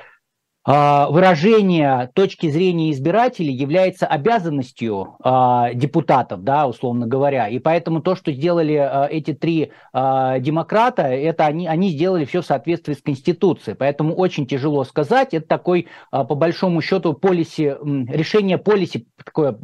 выражение 0.64 2.12
точки 2.14 2.50
зрения 2.50 2.92
избирателей 2.92 3.54
является 3.54 4.06
обязанностью 4.06 5.18
э, 5.24 5.74
депутатов, 5.74 6.44
да, 6.44 6.68
условно 6.68 7.08
говоря. 7.08 7.48
И 7.48 7.58
поэтому 7.58 8.02
то, 8.02 8.16
что 8.16 8.32
сделали 8.32 8.76
э, 8.76 9.08
эти 9.10 9.34
три 9.34 9.72
демократа, 9.94 11.04
это 11.04 11.46
они, 11.46 11.68
они 11.68 11.90
сделали 11.90 12.26
все 12.26 12.42
в 12.42 12.46
соответствии 12.46 12.94
с 12.94 13.02
Конституцией. 13.02 13.76
Поэтому 13.76 14.14
очень 14.16 14.46
тяжело 14.46 14.84
сказать. 14.84 15.34
Это 15.34 15.48
такой, 15.48 15.88
по 16.12 16.36
большому 16.36 16.82
счету, 16.82 17.14
полиси, 17.14 17.76
решение 18.10 18.58
полиси, 18.58 19.08
такое 19.24 19.58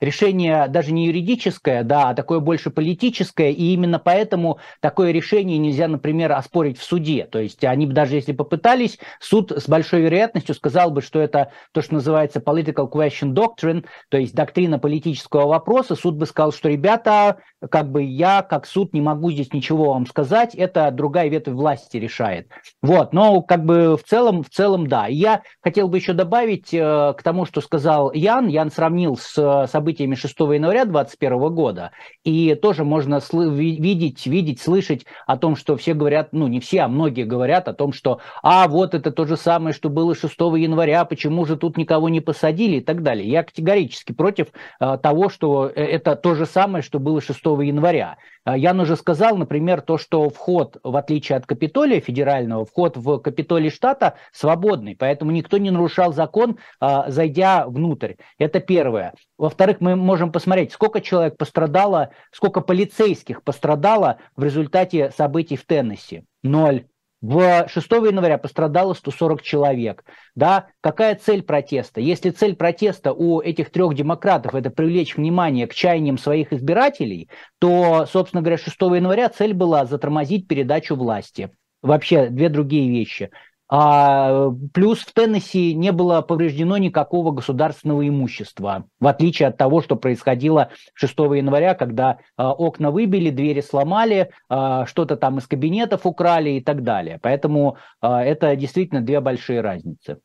решение 0.00 0.68
даже 0.68 0.92
не 0.92 1.06
юридическое, 1.06 1.82
да, 1.82 2.10
а 2.10 2.14
такое 2.14 2.40
больше 2.40 2.70
политическое. 2.70 3.52
И 3.52 3.72
именно 3.72 3.98
поэтому 3.98 4.58
такое 4.80 5.12
решение 5.12 5.58
нельзя, 5.58 5.88
например, 5.88 6.32
оспорить 6.32 6.78
в 6.78 6.82
суде. 6.82 7.24
То 7.24 7.38
есть 7.38 7.64
они 7.64 7.86
бы 7.86 7.92
даже 7.92 8.16
если 8.16 8.32
попытались, 8.32 8.98
суд 9.20 9.52
с 9.52 9.68
большой 9.68 9.97
большой 9.98 10.02
вероятностью 10.02 10.54
сказал 10.54 10.90
бы, 10.90 11.02
что 11.02 11.20
это 11.20 11.50
то, 11.72 11.82
что 11.82 11.94
называется 11.94 12.40
political 12.40 12.90
question 12.90 13.34
doctrine, 13.34 13.84
то 14.08 14.18
есть 14.18 14.34
доктрина 14.34 14.78
политического 14.78 15.46
вопроса. 15.46 15.94
Суд 15.94 16.16
бы 16.16 16.26
сказал, 16.26 16.52
что, 16.52 16.68
ребята, 16.68 17.38
как 17.70 17.90
бы 17.90 18.02
я, 18.02 18.42
как 18.42 18.66
суд, 18.66 18.94
не 18.94 19.00
могу 19.00 19.30
здесь 19.30 19.52
ничего 19.52 19.92
вам 19.92 20.06
сказать, 20.06 20.54
это 20.54 20.90
другая 20.90 21.28
ветвь 21.28 21.52
власти 21.52 21.96
решает. 21.96 22.48
Вот, 22.82 23.12
но 23.12 23.42
как 23.42 23.64
бы 23.64 23.96
в 23.96 24.04
целом, 24.04 24.42
в 24.42 24.50
целом, 24.50 24.86
да. 24.86 25.06
Я 25.06 25.42
хотел 25.62 25.88
бы 25.88 25.96
еще 25.96 26.12
добавить 26.12 26.72
э, 26.72 27.14
к 27.16 27.22
тому, 27.22 27.44
что 27.44 27.60
сказал 27.60 28.12
Ян. 28.12 28.46
Ян 28.48 28.70
сравнил 28.70 29.16
с 29.16 29.36
э, 29.36 29.66
событиями 29.68 30.14
6 30.14 30.38
января 30.38 30.84
2021 30.84 31.54
года, 31.54 31.90
и 32.24 32.54
тоже 32.54 32.84
можно 32.84 33.20
видеть, 33.30 34.26
видеть, 34.26 34.60
слышать 34.60 35.04
о 35.26 35.36
том, 35.36 35.56
что 35.56 35.76
все 35.76 35.94
говорят, 35.94 36.28
ну 36.32 36.46
не 36.46 36.60
все, 36.60 36.82
а 36.82 36.88
многие 36.88 37.24
говорят 37.24 37.68
о 37.68 37.74
том, 37.74 37.92
что, 37.92 38.20
а 38.42 38.68
вот 38.68 38.94
это 38.94 39.10
то 39.10 39.24
же 39.24 39.36
самое, 39.36 39.74
что 39.74 39.87
что 39.88 39.94
было 39.94 40.14
6 40.14 40.38
января, 40.38 41.04
почему 41.06 41.46
же 41.46 41.56
тут 41.56 41.78
никого 41.78 42.10
не 42.10 42.20
посадили 42.20 42.76
и 42.76 42.80
так 42.80 43.02
далее. 43.02 43.26
Я 43.26 43.42
категорически 43.42 44.12
против 44.12 44.48
а, 44.78 44.98
того, 44.98 45.30
что 45.30 45.66
э, 45.66 45.82
это 45.82 46.14
то 46.14 46.34
же 46.34 46.44
самое, 46.44 46.82
что 46.82 46.98
было 46.98 47.22
6 47.22 47.40
января. 47.62 48.18
А, 48.44 48.56
Ян 48.56 48.78
уже 48.80 48.96
сказал, 48.96 49.38
например, 49.38 49.80
то, 49.80 49.96
что 49.96 50.28
вход, 50.28 50.76
в 50.82 50.94
отличие 50.94 51.38
от 51.38 51.46
Капитолия 51.46 52.00
федерального, 52.00 52.66
вход 52.66 52.98
в 52.98 53.18
Капитолий 53.20 53.70
штата 53.70 54.16
свободный, 54.30 54.94
поэтому 54.94 55.30
никто 55.30 55.56
не 55.56 55.70
нарушал 55.70 56.12
закон, 56.12 56.58
а, 56.80 57.10
зайдя 57.10 57.66
внутрь. 57.66 58.14
Это 58.38 58.60
первое. 58.60 59.14
Во-вторых, 59.38 59.78
мы 59.80 59.96
можем 59.96 60.32
посмотреть, 60.32 60.72
сколько 60.72 61.00
человек 61.00 61.38
пострадало, 61.38 62.10
сколько 62.30 62.60
полицейских 62.60 63.42
пострадало 63.42 64.18
в 64.36 64.44
результате 64.44 65.12
событий 65.16 65.56
в 65.56 65.64
Теннесси. 65.64 66.24
Ноль. 66.42 66.84
В 67.20 67.66
6 67.68 67.90
января 67.90 68.38
пострадало 68.38 68.94
140 68.94 69.42
человек. 69.42 70.04
Да? 70.36 70.68
Какая 70.80 71.16
цель 71.16 71.42
протеста? 71.42 72.00
Если 72.00 72.30
цель 72.30 72.54
протеста 72.54 73.12
у 73.12 73.40
этих 73.40 73.70
трех 73.70 73.94
демократов 73.94 74.54
это 74.54 74.70
привлечь 74.70 75.16
внимание 75.16 75.66
к 75.66 75.74
чаяниям 75.74 76.16
своих 76.16 76.52
избирателей, 76.52 77.28
то, 77.58 78.06
собственно 78.06 78.40
говоря, 78.40 78.58
6 78.58 78.76
января 78.80 79.28
цель 79.30 79.52
была 79.52 79.84
затормозить 79.84 80.46
передачу 80.46 80.94
власти. 80.94 81.50
Вообще 81.82 82.28
две 82.28 82.48
другие 82.48 82.88
вещи. 82.88 83.30
А, 83.70 84.50
плюс 84.72 85.00
в 85.00 85.12
Теннесси 85.12 85.74
не 85.74 85.92
было 85.92 86.22
повреждено 86.22 86.78
никакого 86.78 87.32
государственного 87.32 88.06
имущества, 88.08 88.86
в 88.98 89.06
отличие 89.06 89.48
от 89.48 89.58
того, 89.58 89.82
что 89.82 89.96
происходило 89.96 90.70
6 90.94 91.18
января, 91.18 91.74
когда 91.74 92.18
а, 92.36 92.52
окна 92.52 92.90
выбили, 92.90 93.30
двери 93.30 93.60
сломали, 93.60 94.30
а, 94.48 94.86
что-то 94.86 95.16
там 95.16 95.38
из 95.38 95.46
кабинетов 95.46 96.06
украли 96.06 96.50
и 96.50 96.60
так 96.62 96.82
далее. 96.82 97.18
Поэтому 97.20 97.76
а, 98.00 98.22
это 98.24 98.56
действительно 98.56 99.02
две 99.02 99.20
большие 99.20 99.60
разницы. 99.60 100.18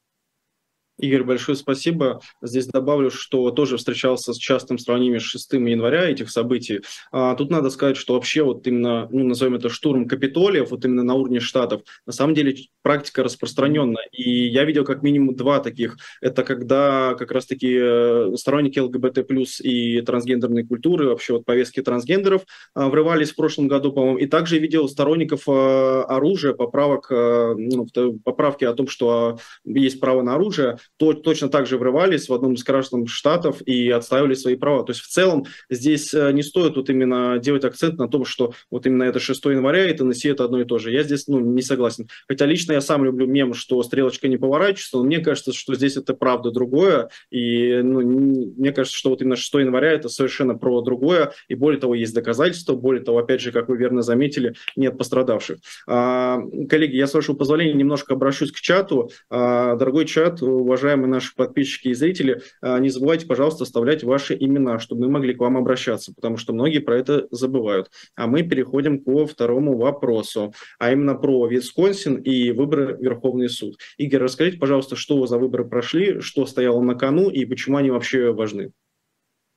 Игорь, 1.00 1.24
большое 1.24 1.56
спасибо. 1.56 2.22
Здесь 2.44 2.68
добавлю, 2.68 3.10
что 3.10 3.50
тоже 3.50 3.78
встречался 3.78 4.32
с 4.32 4.38
частым 4.38 4.78
сравнением 4.78 5.20
с 5.20 5.24
6 5.24 5.54
января 5.54 6.08
этих 6.08 6.30
событий. 6.30 6.82
А, 7.12 7.34
тут 7.36 7.50
надо 7.50 7.72
сказать, 7.72 7.98
что 7.98 8.14
вообще 8.14 8.44
вот 8.44 8.68
именно, 8.68 9.08
ну, 9.12 9.24
назовем 9.26 9.56
это 9.56 9.70
штурм 9.70 10.08
Капитолиев, 10.08 10.70
вот 10.70 10.86
именно 10.86 11.02
на 11.04 11.16
уровне 11.16 11.40
штатов, 11.40 11.82
на 12.06 12.14
самом 12.14 12.36
деле 12.36 12.56
практика 12.84 13.24
распространенная. 13.24 14.08
И 14.12 14.48
я 14.48 14.66
видел 14.66 14.86
как 14.86 15.02
минимум 15.02 15.36
два 15.36 15.60
таких. 15.60 15.98
Это 16.22 16.44
когда 16.44 17.16
как 17.16 17.32
раз-таки 17.32 17.76
э, 17.76 18.34
сторонники 18.36 18.78
ЛГБТ 18.78 19.28
плюс 19.28 19.62
и 19.62 20.00
трансгендерной 20.02 20.64
культуры, 20.64 21.08
вообще 21.08 21.34
вот 21.34 21.46
повестки 21.46 21.82
трансгендеров 21.82 22.44
а, 22.76 22.90
врывались 22.90 23.32
в 23.32 23.36
прошлом 23.36 23.68
году, 23.68 23.94
по-моему. 23.94 24.20
И 24.20 24.28
также 24.28 24.60
видел 24.60 24.88
сторонников 24.88 25.44
а, 25.48 26.04
оружия, 26.04 26.54
поправок, 26.54 27.08
а, 27.10 27.56
ну, 27.58 27.88
поправки 28.24 28.64
о 28.64 28.74
том, 28.74 28.88
что 28.88 29.40
есть 29.66 30.00
право 30.00 30.22
на 30.22 30.36
оружие 30.36 30.78
то, 30.98 31.14
точно 31.14 31.50
так 31.50 31.68
же 31.68 31.78
врывались 31.78 32.30
в 32.30 32.34
одном 32.34 32.54
из 32.54 32.64
граждан 32.64 33.08
штатов 33.08 33.62
и 33.66 33.90
отстаивали 33.90 34.34
свои 34.34 34.56
права. 34.56 34.84
То 34.84 34.92
есть 34.92 35.02
в 35.02 35.08
целом 35.08 35.46
здесь 35.70 36.14
э, 36.14 36.32
не 36.32 36.44
стоит 36.44 36.76
вот 36.76 36.90
именно 36.90 37.40
делать 37.40 37.66
акцент 37.66 37.98
на 37.98 38.08
том, 38.08 38.26
что 38.26 38.54
вот 38.70 38.86
именно 38.86 39.04
это 39.04 39.20
6 39.20 39.44
января 39.46 39.90
и 39.90 39.94
Теннесси 39.94 40.30
это 40.30 40.46
одно 40.46 40.62
и 40.62 40.66
то 40.66 40.78
же. 40.78 40.92
Я 40.92 41.04
здесь 41.04 41.28
ну, 41.28 41.40
не 41.40 41.62
согласен. 41.62 42.08
Хотя 42.28 42.46
лично 42.46 42.74
я 42.74 42.82
сам 42.82 43.04
люблю 43.06 43.28
мем, 43.28 43.54
что 43.54 43.82
стрелочка 43.84 44.28
не 44.28 44.38
поворачивается, 44.38 44.98
но 44.98 45.04
мне 45.04 45.20
кажется, 45.20 45.54
что 45.54 45.76
здесь 45.76 45.98
это 45.98 46.14
правда 46.14 46.52
другое. 46.52 47.10
И 47.32 47.82
ну, 47.84 48.02
мне 48.02 48.72
кажется, 48.72 48.98
что 48.98 49.10
вот 49.10 49.22
именно 49.22 49.36
6 49.36 49.54
января 49.56 49.92
это 49.92 50.10
совершенно 50.10 50.56
про 50.56 50.82
другое. 50.82 51.34
И 51.48 51.56
более 51.56 51.80
того, 51.80 51.96
есть 51.96 52.14
доказательства. 52.14 52.76
Более 52.76 53.04
того, 53.04 53.20
опять 53.20 53.42
же, 53.42 53.52
как 53.52 53.70
вы 53.70 53.78
верно 53.78 54.02
заметили, 54.02 54.56
нет 54.76 54.98
пострадавших. 54.98 55.60
А, 55.88 56.40
коллеги, 56.70 56.96
я 56.96 57.08
с 57.08 57.14
вашего 57.14 57.36
позволения 57.36 57.74
немножко 57.74 58.14
обращусь 58.14 58.52
к 58.52 58.60
чату. 58.60 59.12
А, 59.30 59.76
дорогой 59.76 60.06
чат, 60.06 60.42
уважаемые 60.74 61.08
наши 61.08 61.36
подписчики 61.36 61.90
и 61.90 61.94
зрители, 61.94 62.42
а, 62.62 62.80
не 62.80 62.90
забывайте, 62.90 63.28
пожалуйста, 63.28 63.64
оставлять 63.64 64.04
ваши 64.04 64.36
имена, 64.40 64.80
чтобы 64.80 65.02
мы 65.02 65.12
могли 65.12 65.36
к 65.36 65.40
вам 65.40 65.56
обращаться, 65.56 66.14
потому 66.16 66.38
что 66.38 66.52
многие 66.52 66.80
про 66.80 66.98
это 66.98 67.28
забывают. 67.30 67.92
А 68.16 68.26
мы 68.26 68.42
переходим 68.42 69.04
ко 69.04 69.28
второму 69.28 69.78
вопросу, 69.78 70.54
а 70.80 70.92
именно 70.92 71.14
про 71.14 71.46
Висконсин 71.46 72.16
и 72.16 72.52
выборы 72.52 72.96
в 72.96 73.02
Верховный 73.02 73.50
суд. 73.50 73.78
Игорь, 73.98 74.22
расскажите, 74.22 74.58
пожалуйста, 74.58 74.96
что 74.96 75.26
за 75.28 75.38
выборы 75.38 75.66
прошли, 75.66 76.22
что 76.22 76.48
стояло 76.48 76.82
на 76.82 76.96
кону 76.96 77.30
и 77.30 77.46
почему 77.46 77.78
они 77.78 77.92
вообще 77.92 78.32
важны? 78.34 78.72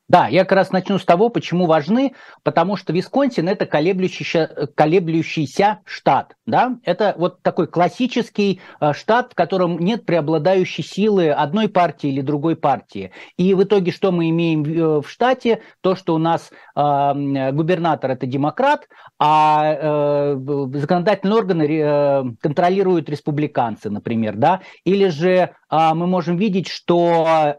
Да, 0.08 0.28
я 0.28 0.44
как 0.44 0.52
раз 0.52 0.70
начну 0.70 0.98
с 0.98 1.04
того, 1.04 1.30
почему 1.30 1.66
важны, 1.66 2.14
потому 2.44 2.76
что 2.76 2.92
Висконсин 2.92 3.48
это 3.48 3.66
колеблющийся, 3.66 4.68
колеблющийся 4.76 5.80
штат, 5.84 6.36
да, 6.46 6.78
это 6.84 7.16
вот 7.18 7.42
такой 7.42 7.66
классический 7.66 8.60
э, 8.80 8.92
штат, 8.92 9.32
в 9.32 9.34
котором 9.34 9.80
нет 9.80 10.06
преобладающей 10.06 10.84
силы 10.84 11.30
одной 11.30 11.68
партии 11.68 12.10
или 12.10 12.20
другой 12.20 12.54
партии. 12.54 13.10
И 13.36 13.52
в 13.54 13.64
итоге 13.64 13.90
что 13.90 14.12
мы 14.12 14.30
имеем 14.30 14.62
в 14.62 15.00
э, 15.00 15.08
штате? 15.08 15.62
То, 15.80 15.96
что 15.96 16.14
у 16.14 16.18
нас 16.18 16.50
губернатор 16.75 18.10
это 18.10 18.26
демократ, 18.26 18.86
а 19.18 19.72
э, 19.72 20.36
законодательные 20.75 21.36
органы 21.36 22.36
контролируют 22.40 23.08
республиканцы, 23.08 23.88
например, 23.88 24.36
да, 24.36 24.60
или 24.84 25.08
же 25.08 25.52
а, 25.68 25.94
мы 25.94 26.06
можем 26.06 26.36
видеть, 26.36 26.68
что 26.68 27.56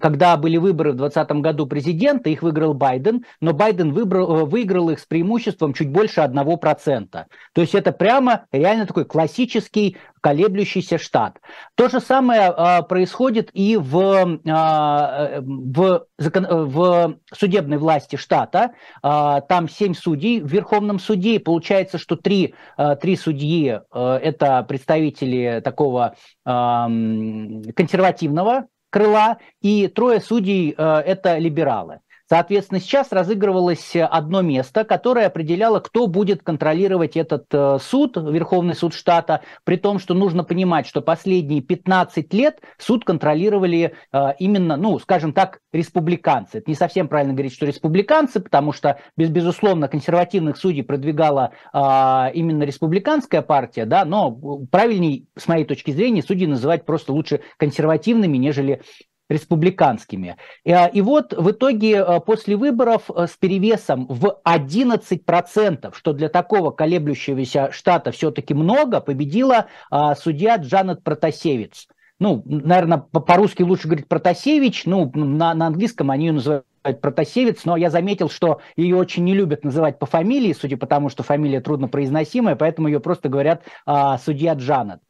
когда 0.00 0.36
были 0.38 0.56
выборы 0.56 0.87
в 0.92 0.96
2020 0.96 1.42
году 1.42 1.66
президента, 1.66 2.30
их 2.30 2.42
выиграл 2.42 2.74
Байден, 2.74 3.24
но 3.40 3.52
Байден 3.52 3.92
выбрал, 3.92 4.46
выиграл 4.46 4.90
их 4.90 4.98
с 4.98 5.06
преимуществом 5.06 5.74
чуть 5.74 5.90
больше 5.90 6.20
1%. 6.20 7.06
То 7.10 7.60
есть 7.60 7.74
это 7.74 7.92
прямо 7.92 8.46
реально 8.52 8.86
такой 8.86 9.04
классический 9.04 9.96
колеблющийся 10.20 10.98
штат. 10.98 11.38
То 11.74 11.88
же 11.88 12.00
самое 12.00 12.42
а, 12.42 12.82
происходит 12.82 13.50
и 13.52 13.76
в, 13.76 14.40
а, 14.48 15.40
в, 15.40 16.06
закон, 16.18 16.46
в 16.48 17.16
судебной 17.32 17.78
власти 17.78 18.16
штата. 18.16 18.72
А, 19.02 19.40
там 19.42 19.68
семь 19.68 19.94
судей 19.94 20.40
в 20.40 20.48
Верховном 20.48 20.98
суде. 20.98 21.36
И 21.36 21.38
получается, 21.38 21.98
что 21.98 22.16
три, 22.16 22.54
а, 22.76 22.96
три 22.96 23.16
судьи 23.16 23.80
а, 23.90 24.18
это 24.18 24.62
представители 24.64 25.60
такого 25.64 26.14
а, 26.44 26.86
консервативного 27.76 28.66
крыла, 28.98 29.38
и 29.62 29.86
трое 29.88 30.20
судей 30.20 30.74
а, 30.76 31.00
это 31.00 31.38
либералы. 31.38 32.00
Соответственно, 32.28 32.80
сейчас 32.80 33.10
разыгрывалось 33.10 33.96
одно 33.96 34.42
место, 34.42 34.84
которое 34.84 35.26
определяло, 35.26 35.80
кто 35.80 36.06
будет 36.06 36.42
контролировать 36.42 37.16
этот 37.16 37.46
э, 37.52 37.78
суд, 37.80 38.18
Верховный 38.18 38.74
суд 38.74 38.92
штата, 38.92 39.40
при 39.64 39.76
том, 39.76 39.98
что 39.98 40.12
нужно 40.12 40.44
понимать, 40.44 40.86
что 40.86 41.00
последние 41.00 41.62
15 41.62 42.34
лет 42.34 42.60
суд 42.76 43.06
контролировали 43.06 43.94
э, 44.12 44.18
именно, 44.38 44.76
ну, 44.76 44.98
скажем 44.98 45.32
так, 45.32 45.60
республиканцы. 45.72 46.58
Это 46.58 46.70
не 46.70 46.74
совсем 46.74 47.08
правильно 47.08 47.32
говорить, 47.32 47.54
что 47.54 47.64
республиканцы, 47.64 48.40
потому 48.40 48.72
что, 48.72 49.00
без, 49.16 49.30
безусловно, 49.30 49.88
консервативных 49.88 50.58
судей 50.58 50.82
продвигала 50.82 51.52
э, 51.72 51.78
именно 52.34 52.64
республиканская 52.64 53.40
партия, 53.40 53.86
да, 53.86 54.04
но 54.04 54.32
правильней, 54.70 55.28
с 55.34 55.48
моей 55.48 55.64
точки 55.64 55.92
зрения, 55.92 56.22
судьи 56.22 56.46
называть 56.46 56.84
просто 56.84 57.14
лучше 57.14 57.40
консервативными, 57.56 58.36
нежели 58.36 58.82
республиканскими. 59.28 60.36
И, 60.64 60.72
а, 60.72 60.86
и 60.86 61.00
вот 61.00 61.32
в 61.32 61.50
итоге 61.50 62.00
а, 62.00 62.20
после 62.20 62.56
выборов 62.56 63.10
а, 63.10 63.26
с 63.26 63.32
перевесом 63.32 64.06
в 64.08 64.40
11%, 64.44 65.94
что 65.94 66.12
для 66.12 66.28
такого 66.28 66.70
колеблющегося 66.70 67.70
штата 67.72 68.10
все-таки 68.10 68.54
много, 68.54 69.00
победила 69.00 69.66
судья 70.16 70.56
Джанет 70.56 71.02
Протасевич. 71.02 71.88
Ну, 72.18 72.42
наверное, 72.44 72.98
по-русски 72.98 73.62
лучше 73.62 73.86
говорить 73.86 74.08
Протасевич, 74.08 74.86
ну, 74.86 75.10
на, 75.14 75.54
на 75.54 75.66
английском 75.68 76.10
они 76.10 76.26
ее 76.26 76.32
называют 76.32 76.64
Протасевец, 77.00 77.64
но 77.64 77.76
я 77.76 77.90
заметил, 77.90 78.28
что 78.28 78.60
ее 78.76 78.96
очень 78.96 79.24
не 79.24 79.34
любят 79.34 79.64
называть 79.64 79.98
по 79.98 80.06
фамилии, 80.06 80.52
судя 80.52 80.76
по 80.76 80.86
тому, 80.86 81.10
что 81.10 81.22
фамилия 81.22 81.60
труднопроизносимая, 81.60 82.56
поэтому 82.56 82.88
ее 82.88 83.00
просто 83.00 83.28
говорят 83.28 83.62
а, 83.86 84.18
судья 84.18 84.54
Джанет. 84.54 85.00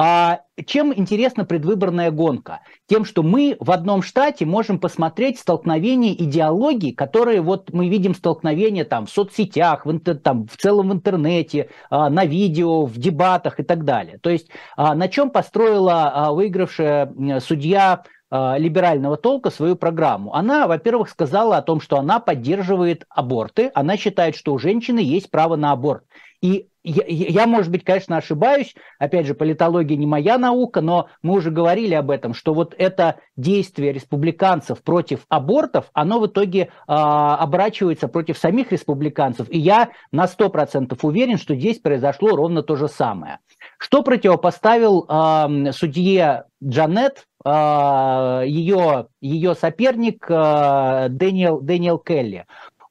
А 0.00 0.42
чем 0.64 0.96
интересна 0.96 1.44
предвыборная 1.44 2.12
гонка? 2.12 2.60
Тем, 2.86 3.04
что 3.04 3.24
мы 3.24 3.56
в 3.58 3.72
одном 3.72 4.02
штате 4.02 4.46
можем 4.46 4.78
посмотреть 4.78 5.40
столкновение 5.40 6.14
идеологий, 6.22 6.92
которые 6.92 7.40
вот 7.40 7.72
мы 7.72 7.88
видим 7.88 8.14
столкновения 8.14 8.84
там 8.84 9.06
в 9.06 9.10
соцсетях, 9.10 9.86
в, 9.86 9.90
интер, 9.90 10.16
там, 10.16 10.46
в 10.46 10.56
целом 10.56 10.90
в 10.90 10.92
интернете, 10.92 11.70
а, 11.90 12.10
на 12.10 12.26
видео, 12.26 12.86
в 12.86 12.96
дебатах 12.96 13.58
и 13.58 13.64
так 13.64 13.84
далее. 13.84 14.18
То 14.18 14.30
есть 14.30 14.48
а, 14.76 14.94
на 14.94 15.08
чем 15.08 15.30
построила 15.30 16.12
а, 16.14 16.32
выигравшая 16.32 17.40
судья 17.40 18.04
либерального 18.30 19.16
толка 19.16 19.48
свою 19.48 19.74
программу. 19.74 20.34
Она, 20.34 20.66
во-первых, 20.66 21.08
сказала 21.08 21.56
о 21.56 21.62
том, 21.62 21.80
что 21.80 21.96
она 21.96 22.20
поддерживает 22.20 23.06
аборты, 23.08 23.70
она 23.74 23.96
считает, 23.96 24.36
что 24.36 24.52
у 24.52 24.58
женщины 24.58 24.98
есть 24.98 25.30
право 25.30 25.56
на 25.56 25.72
аборт. 25.72 26.04
И 26.40 26.68
я, 26.84 27.02
я, 27.06 27.46
может 27.46 27.70
быть, 27.70 27.84
конечно, 27.84 28.16
ошибаюсь, 28.16 28.74
опять 28.98 29.26
же, 29.26 29.34
политология 29.34 29.96
не 29.96 30.06
моя 30.06 30.38
наука, 30.38 30.80
но 30.80 31.08
мы 31.22 31.34
уже 31.34 31.50
говорили 31.50 31.94
об 31.94 32.10
этом, 32.10 32.32
что 32.32 32.54
вот 32.54 32.74
это 32.78 33.16
действие 33.36 33.92
республиканцев 33.92 34.82
против 34.82 35.26
абортов, 35.28 35.90
оно 35.92 36.20
в 36.20 36.28
итоге 36.28 36.60
э, 36.60 36.66
оборачивается 36.86 38.08
против 38.08 38.38
самих 38.38 38.72
республиканцев. 38.72 39.48
И 39.50 39.58
я 39.58 39.90
на 40.12 40.24
100% 40.24 40.96
уверен, 41.02 41.36
что 41.36 41.54
здесь 41.54 41.78
произошло 41.78 42.36
ровно 42.36 42.62
то 42.62 42.76
же 42.76 42.88
самое. 42.88 43.40
Что 43.76 44.02
противопоставил 44.02 45.04
э, 45.08 45.72
судье 45.72 46.44
Джанет 46.62 47.26
э, 47.44 48.44
ее, 48.46 49.08
ее 49.20 49.54
соперник 49.56 50.26
э, 50.30 51.08
Дэниел, 51.10 51.60
Дэниел 51.60 51.98
Келли? 51.98 52.46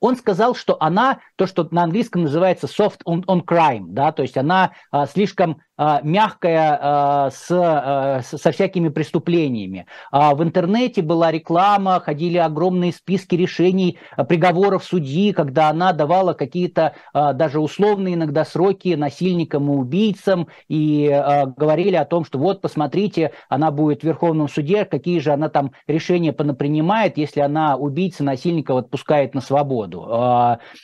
Он 0.08 0.16
сказал, 0.16 0.56
что 0.56 0.78
она, 0.80 1.20
то, 1.36 1.48
что 1.48 1.68
на 1.72 1.84
английском 1.84 2.24
называется 2.24 2.68
soft 2.68 3.00
on, 3.06 3.26
on 3.26 3.44
crime, 3.44 3.88
да, 3.90 4.14
то 4.14 4.22
есть 4.22 4.38
она 4.38 4.72
а, 4.90 5.06
слишком 5.06 5.62
мягкая 5.78 6.80
а, 6.82 7.30
с, 7.30 7.48
а, 7.52 8.22
со 8.24 8.52
всякими 8.52 8.90
преступлениями. 8.90 9.86
В 10.12 10.42
интернете 10.42 11.02
была 11.02 11.32
реклама, 11.32 12.00
ходили 12.00 12.38
огромные 12.38 12.92
списки 12.92 13.36
решений, 13.36 14.00
приговоров 14.28 14.84
судьи, 14.84 15.34
когда 15.34 15.70
она 15.70 15.94
давала 15.94 16.34
какие-то 16.34 16.96
даже 17.14 17.60
условные 17.60 18.16
иногда 18.16 18.46
сроки 18.46 18.96
насильникам 18.96 19.72
и 19.72 19.76
убийцам, 19.76 20.48
и 20.68 21.08
говорили 21.58 21.96
о 21.96 22.06
том, 22.06 22.26
что 22.26 22.40
вот, 22.40 22.62
посмотрите, 22.62 23.32
она 23.50 23.72
будет 23.72 24.02
в 24.02 24.04
Верховном 24.04 24.50
суде, 24.50 24.86
какие 24.86 25.20
же 25.20 25.32
она 25.32 25.50
там 25.50 25.72
решения 25.88 26.34
принимает, 26.34 27.18
если 27.18 27.42
она 27.42 27.76
убийца, 27.76 28.24
насильника 28.24 28.78
отпускает 28.78 29.36
на 29.36 29.42
свободу. 29.42 30.00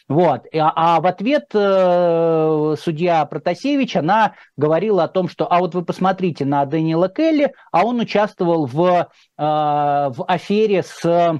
Вот. 0.07 0.41
А 0.53 1.01
в 1.01 1.07
ответ 1.07 1.45
э, 1.53 2.75
судья 2.79 3.25
Протасевич, 3.25 3.95
она 3.95 4.33
говорит, 4.57 4.82
говорила 4.83 5.03
о 5.03 5.07
том, 5.07 5.29
что, 5.29 5.51
а 5.51 5.59
вот 5.59 5.75
вы 5.75 5.83
посмотрите 5.83 6.45
на 6.45 6.65
Дэниела 6.65 7.09
Келли, 7.09 7.53
а 7.71 7.85
он 7.85 7.99
участвовал 7.99 8.65
в, 8.65 8.85
э, 8.85 9.07
в 9.37 10.25
афере 10.27 10.83
с 10.83 11.39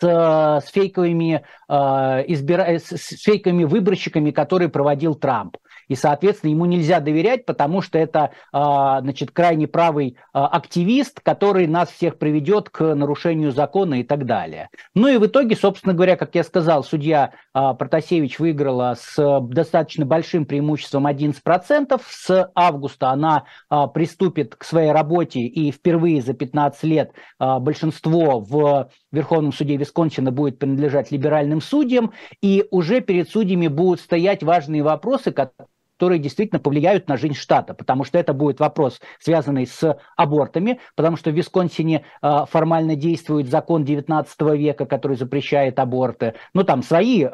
с, 0.00 0.68
фейковыми, 0.72 1.44
э, 1.68 1.74
избира... 2.26 2.76
с 2.76 3.22
фейковыми 3.22 3.62
выборщиками, 3.62 4.32
которые 4.32 4.68
проводил 4.68 5.14
Трамп 5.14 5.56
и, 5.88 5.94
соответственно, 5.94 6.50
ему 6.50 6.66
нельзя 6.66 7.00
доверять, 7.00 7.44
потому 7.44 7.82
что 7.82 7.98
это, 7.98 8.30
а, 8.52 9.00
значит, 9.00 9.30
крайне 9.30 9.66
правый 9.66 10.16
а, 10.32 10.46
активист, 10.46 11.20
который 11.20 11.66
нас 11.66 11.90
всех 11.90 12.18
приведет 12.18 12.70
к 12.70 12.94
нарушению 12.94 13.52
закона 13.52 14.00
и 14.00 14.04
так 14.04 14.26
далее. 14.26 14.68
Ну 14.94 15.08
и 15.08 15.18
в 15.18 15.26
итоге, 15.26 15.56
собственно 15.56 15.94
говоря, 15.94 16.16
как 16.16 16.34
я 16.34 16.44
сказал, 16.44 16.84
судья 16.84 17.32
а, 17.52 17.74
Протасевич 17.74 18.38
выиграла 18.38 18.96
с 18.98 19.40
достаточно 19.42 20.06
большим 20.06 20.46
преимуществом 20.46 21.06
11%. 21.06 22.00
С 22.08 22.50
августа 22.54 23.10
она 23.10 23.44
приступит 23.94 24.54
к 24.56 24.64
своей 24.64 24.92
работе 24.92 25.40
и 25.40 25.70
впервые 25.70 26.22
за 26.22 26.34
15 26.34 26.82
лет 26.84 27.12
большинство 27.38 28.40
в 28.40 28.90
Верховном 29.10 29.52
суде 29.52 29.76
Висконсина 29.76 30.30
будет 30.30 30.58
принадлежать 30.58 31.10
либеральным 31.10 31.60
судьям, 31.60 32.12
и 32.40 32.64
уже 32.70 33.00
перед 33.00 33.28
судьями 33.28 33.68
будут 33.68 34.00
стоять 34.00 34.42
важные 34.42 34.82
вопросы, 34.82 35.32
которые 35.32 35.68
действительно 36.10 36.60
повлияют 36.60 37.08
на 37.08 37.16
жизнь 37.16 37.34
штата, 37.34 37.74
потому 37.74 38.04
что 38.04 38.18
это 38.18 38.32
будет 38.32 38.60
вопрос, 38.60 39.00
связанный 39.18 39.66
с 39.66 39.96
абортами, 40.16 40.80
потому 40.96 41.16
что 41.16 41.30
в 41.30 41.34
Висконсине 41.34 42.04
э, 42.22 42.44
формально 42.48 42.96
действует 42.96 43.48
закон 43.48 43.84
19 43.84 44.40
века, 44.56 44.86
который 44.86 45.16
запрещает 45.16 45.78
аборты. 45.78 46.34
Ну, 46.54 46.64
там 46.64 46.82
свои 46.82 47.24
э, 47.24 47.28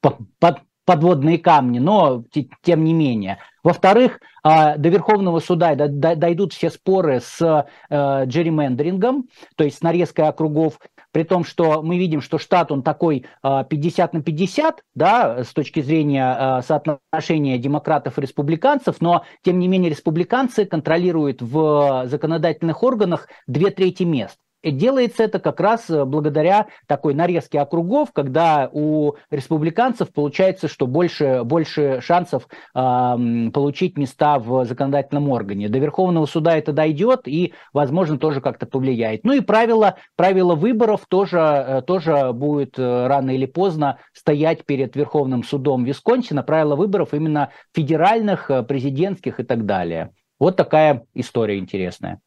под, 0.00 0.58
подводные 0.84 1.38
камни, 1.38 1.78
но 1.78 2.24
тем 2.62 2.84
не 2.84 2.92
менее. 2.92 3.38
Во-вторых, 3.62 4.18
до 4.42 4.76
Верховного 4.76 5.38
суда 5.38 5.76
дойдут 5.76 6.52
все 6.52 6.70
споры 6.70 7.20
с 7.20 7.66
джерримендерингом, 7.88 9.28
то 9.54 9.62
есть 9.62 9.78
с 9.78 9.82
нарезкой 9.82 10.26
округов 10.26 10.80
при 11.12 11.22
том, 11.24 11.44
что 11.44 11.82
мы 11.82 11.98
видим, 11.98 12.20
что 12.20 12.38
штат, 12.38 12.72
он 12.72 12.82
такой 12.82 13.26
50 13.42 14.14
а, 14.14 14.16
на 14.16 14.22
50, 14.22 14.84
да, 14.94 15.44
с 15.44 15.52
точки 15.52 15.80
зрения 15.80 16.24
а, 16.24 16.62
соотношения 16.62 17.58
демократов 17.58 18.18
и 18.18 18.22
республиканцев, 18.22 19.00
но, 19.00 19.24
тем 19.42 19.58
не 19.58 19.68
менее, 19.68 19.90
республиканцы 19.90 20.64
контролируют 20.64 21.42
в 21.42 22.06
законодательных 22.06 22.82
органах 22.82 23.28
две 23.46 23.70
трети 23.70 24.02
мест. 24.02 24.38
Делается 24.62 25.24
это 25.24 25.40
как 25.40 25.60
раз 25.60 25.90
э, 25.90 26.04
благодаря 26.04 26.68
такой 26.86 27.14
нарезке 27.14 27.60
округов, 27.60 28.12
когда 28.12 28.68
у 28.72 29.14
республиканцев 29.30 30.12
получается, 30.12 30.68
что 30.68 30.86
больше, 30.86 31.42
больше 31.44 32.00
шансов 32.00 32.46
э, 32.74 33.50
получить 33.52 33.98
места 33.98 34.38
в 34.38 34.64
законодательном 34.64 35.30
органе. 35.30 35.68
До 35.68 35.78
Верховного 35.78 36.26
суда 36.26 36.56
это 36.56 36.72
дойдет 36.72 37.26
и, 37.26 37.54
возможно, 37.72 38.18
тоже 38.18 38.40
как-то 38.40 38.66
повлияет. 38.66 39.24
Ну 39.24 39.32
и 39.32 39.40
правило, 39.40 39.96
правило 40.16 40.54
выборов 40.54 41.06
тоже, 41.08 41.38
э, 41.38 41.82
тоже 41.82 42.32
будет 42.32 42.78
э, 42.78 43.06
рано 43.08 43.30
или 43.30 43.46
поздно 43.46 43.98
стоять 44.12 44.64
перед 44.64 44.94
Верховным 44.94 45.42
судом 45.42 45.84
Висконсина. 45.84 46.44
Правила 46.44 46.76
выборов 46.76 47.14
именно 47.14 47.50
федеральных, 47.74 48.50
президентских 48.68 49.40
и 49.40 49.42
так 49.42 49.66
далее. 49.66 50.12
Вот 50.38 50.56
такая 50.56 51.04
история 51.14 51.58
интересная. 51.58 52.20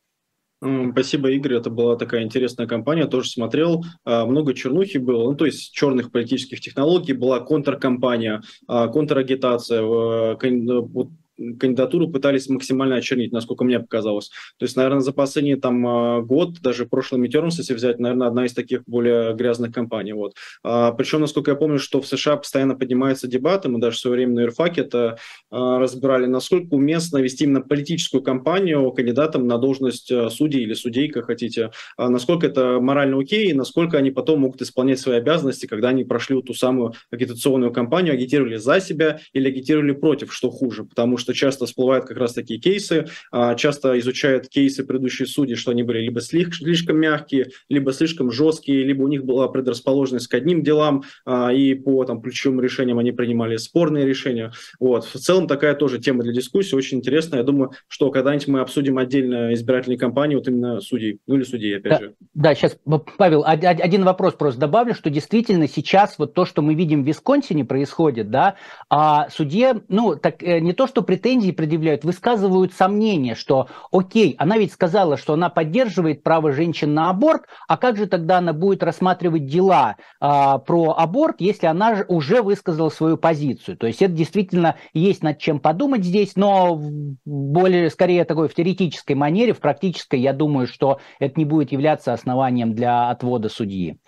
Спасибо, 0.91 1.29
Игорь. 1.31 1.55
Это 1.55 1.69
была 1.69 1.95
такая 1.95 2.23
интересная 2.23 2.67
кампания. 2.67 3.05
Тоже 3.05 3.29
смотрел. 3.29 3.83
А, 4.03 4.25
много 4.25 4.53
чернухи 4.53 4.97
было, 4.97 5.31
ну, 5.31 5.35
то 5.35 5.45
есть 5.45 5.73
черных 5.73 6.11
политических 6.11 6.61
технологий. 6.61 7.13
Была 7.13 7.39
контркампания, 7.39 8.41
а, 8.67 8.87
контрагитация. 8.87 9.83
Вот 9.83 11.09
кандидатуру 11.37 12.09
пытались 12.09 12.49
максимально 12.49 12.95
очернить, 12.95 13.31
насколько 13.31 13.63
мне 13.63 13.79
показалось. 13.79 14.29
То 14.57 14.65
есть, 14.65 14.75
наверное, 14.75 15.01
за 15.01 15.11
последний 15.11 15.55
там 15.55 15.85
а, 15.87 16.21
год, 16.21 16.61
даже 16.61 16.85
прошлый 16.85 17.21
митермс, 17.21 17.57
если 17.57 17.73
взять, 17.73 17.99
наверное, 17.99 18.27
одна 18.27 18.45
из 18.45 18.53
таких 18.53 18.83
более 18.85 19.33
грязных 19.33 19.73
компаний. 19.73 20.13
Вот. 20.13 20.35
А, 20.63 20.91
причем, 20.91 21.21
насколько 21.21 21.51
я 21.51 21.57
помню, 21.57 21.79
что 21.79 22.01
в 22.01 22.07
США 22.07 22.37
постоянно 22.37 22.75
поднимаются 22.75 23.27
дебаты, 23.27 23.69
мы 23.69 23.79
даже 23.79 23.97
в 23.97 23.99
свое 23.99 24.17
время 24.17 24.33
на 24.33 24.43
Ирфаке 24.43 24.81
это 24.81 25.17
а, 25.51 25.79
разбирали, 25.79 26.25
насколько 26.25 26.73
уместно 26.73 27.17
вести 27.17 27.45
именно 27.45 27.61
политическую 27.61 28.23
кампанию 28.23 28.91
кандидатам 28.91 29.47
на 29.47 29.57
должность 29.57 30.11
а, 30.11 30.29
судей 30.29 30.63
или 30.63 30.73
судей, 30.73 31.09
как 31.09 31.25
хотите, 31.25 31.71
а, 31.97 32.09
насколько 32.09 32.47
это 32.47 32.79
морально 32.79 33.19
окей, 33.19 33.49
и 33.49 33.53
насколько 33.53 33.97
они 33.97 34.11
потом 34.11 34.41
могут 34.41 34.61
исполнять 34.61 34.99
свои 34.99 35.17
обязанности, 35.17 35.65
когда 35.65 35.89
они 35.89 36.03
прошли 36.03 36.35
вот 36.35 36.45
ту 36.45 36.53
самую 36.53 36.93
агитационную 37.11 37.71
кампанию, 37.71 38.13
агитировали 38.13 38.57
за 38.57 38.79
себя 38.79 39.19
или 39.33 39.47
агитировали 39.47 39.91
против, 39.91 40.33
что 40.33 40.49
хуже, 40.49 40.83
потому 40.83 41.17
что 41.17 41.24
что 41.25 41.33
часто 41.33 41.65
всплывают 41.65 42.05
как 42.05 42.17
раз 42.17 42.33
такие 42.33 42.59
кейсы, 42.59 43.07
а, 43.31 43.55
часто 43.55 43.97
изучают 43.99 44.47
кейсы 44.47 44.85
предыдущие 44.85 45.27
судьи, 45.27 45.55
что 45.55 45.71
они 45.71 45.81
были 45.81 45.99
либо 45.99 46.21
слишком 46.21 46.97
мягкие, 46.97 47.47
либо 47.67 47.91
слишком 47.93 48.29
жесткие, 48.31 48.83
либо 48.83 49.01
у 49.01 49.07
них 49.07 49.25
была 49.25 49.47
предрасположенность 49.47 50.27
к 50.27 50.33
одним 50.35 50.61
делам, 50.61 51.03
а, 51.25 51.51
и 51.51 51.73
по 51.73 52.03
там, 52.05 52.21
ключевым 52.21 52.61
решениям 52.61 52.99
они 52.99 53.11
принимали 53.11 53.57
спорные 53.57 54.05
решения. 54.05 54.51
Вот. 54.79 55.05
В 55.05 55.17
целом 55.17 55.47
такая 55.47 55.73
тоже 55.73 55.97
тема 55.97 56.21
для 56.21 56.31
дискуссии, 56.31 56.75
очень 56.75 56.99
интересная. 56.99 57.39
Я 57.39 57.45
думаю, 57.45 57.71
что 57.87 58.11
когда-нибудь 58.11 58.47
мы 58.47 58.59
обсудим 58.59 58.99
отдельно 58.99 59.51
избирательные 59.55 59.97
кампании, 59.97 60.35
вот 60.35 60.47
именно 60.47 60.79
судей, 60.79 61.19
ну 61.25 61.37
или 61.37 61.43
судей, 61.43 61.77
опять 61.77 61.91
да, 61.91 61.99
же. 61.99 62.15
Да, 62.35 62.55
сейчас, 62.55 62.77
Павел, 63.17 63.43
один 63.45 64.03
вопрос 64.03 64.35
просто 64.35 64.59
добавлю, 64.59 64.93
что 64.93 65.09
действительно 65.09 65.67
сейчас 65.67 66.19
вот 66.19 66.35
то, 66.35 66.45
что 66.45 66.61
мы 66.61 66.75
видим 66.75 67.03
в 67.03 67.07
Висконсине 67.07 67.65
происходит, 67.65 68.29
да, 68.29 68.57
а 68.91 69.27
судье, 69.31 69.81
ну, 69.87 70.15
так 70.15 70.43
э, 70.43 70.59
не 70.59 70.73
то, 70.73 70.85
что 70.85 71.01
претензии 71.15 71.51
предъявляют, 71.51 72.03
высказывают 72.03 72.73
сомнения, 72.73 73.35
что 73.35 73.69
окей, 73.91 74.35
она 74.37 74.57
ведь 74.57 74.73
сказала, 74.73 75.15
что 75.15 75.33
она 75.33 75.49
поддерживает 75.49 76.23
право 76.23 76.51
женщин 76.51 76.93
на 76.93 77.09
аборт, 77.09 77.43
а 77.69 77.77
как 77.77 77.95
же 77.95 78.05
тогда 78.05 78.39
она 78.39 78.51
будет 78.51 78.83
рассматривать 78.83 79.45
дела 79.45 79.95
а, 80.19 80.57
про 80.57 80.93
аборт, 80.97 81.37
если 81.39 81.67
она 81.67 82.03
уже 82.09 82.41
высказала 82.41 82.89
свою 82.89 83.15
позицию? 83.15 83.77
То 83.77 83.87
есть 83.87 84.01
это 84.01 84.13
действительно 84.13 84.75
есть 84.93 85.23
над 85.23 85.39
чем 85.39 85.59
подумать 85.59 86.03
здесь, 86.03 86.35
но 86.35 86.81
более, 87.23 87.89
скорее 87.89 88.25
такой 88.25 88.49
в 88.49 88.53
теоретической 88.53 89.15
манере, 89.15 89.53
в 89.53 89.59
практической, 89.59 90.19
я 90.19 90.33
думаю, 90.33 90.67
что 90.67 90.99
это 91.19 91.39
не 91.39 91.45
будет 91.45 91.71
являться 91.71 92.11
основанием 92.11 92.73
для 92.73 93.09
отвода 93.09 93.47
судьи. 93.47 93.99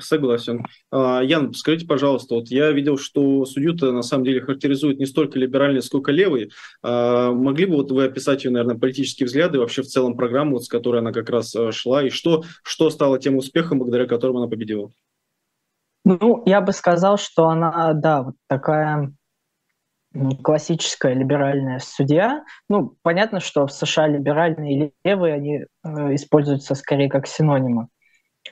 Согласен. 0.00 0.64
А, 0.90 1.22
Ян, 1.22 1.54
скажите, 1.54 1.86
пожалуйста, 1.86 2.34
вот 2.34 2.48
я 2.48 2.70
видел, 2.70 2.98
что 2.98 3.46
судью-то 3.46 3.92
на 3.92 4.02
самом 4.02 4.24
деле 4.24 4.42
характеризует 4.42 4.98
не 4.98 5.06
столько 5.06 5.38
либеральный, 5.38 5.82
сколько 5.82 6.12
левый. 6.12 6.50
А, 6.82 7.32
могли 7.32 7.64
бы 7.64 7.76
вот 7.76 7.90
вы 7.90 8.04
описать 8.04 8.44
ее, 8.44 8.50
наверное, 8.50 8.76
политические 8.76 9.26
взгляды, 9.26 9.58
вообще 9.58 9.82
в 9.82 9.86
целом 9.86 10.16
программу, 10.16 10.52
вот, 10.52 10.64
с 10.64 10.68
которой 10.68 11.00
она 11.00 11.12
как 11.12 11.30
раз 11.30 11.54
а, 11.56 11.72
шла, 11.72 12.02
и 12.02 12.10
что, 12.10 12.44
что 12.62 12.90
стало 12.90 13.18
тем 13.18 13.36
успехом, 13.36 13.78
благодаря 13.78 14.06
которому 14.06 14.38
она 14.38 14.48
победила? 14.48 14.90
Ну, 16.04 16.42
я 16.44 16.60
бы 16.60 16.72
сказал, 16.72 17.16
что 17.16 17.48
она, 17.48 17.94
да, 17.94 18.22
вот 18.22 18.34
такая 18.46 19.14
классическая 20.42 21.14
либеральная 21.14 21.80
судья. 21.80 22.44
Ну, 22.68 22.96
понятно, 23.02 23.40
что 23.40 23.66
в 23.66 23.72
США 23.72 24.06
либеральные 24.06 24.86
и 24.86 24.92
левые, 25.04 25.34
они 25.34 25.56
э, 25.56 26.14
используются 26.14 26.74
скорее 26.74 27.08
как 27.08 27.26
синонимы. 27.26 27.88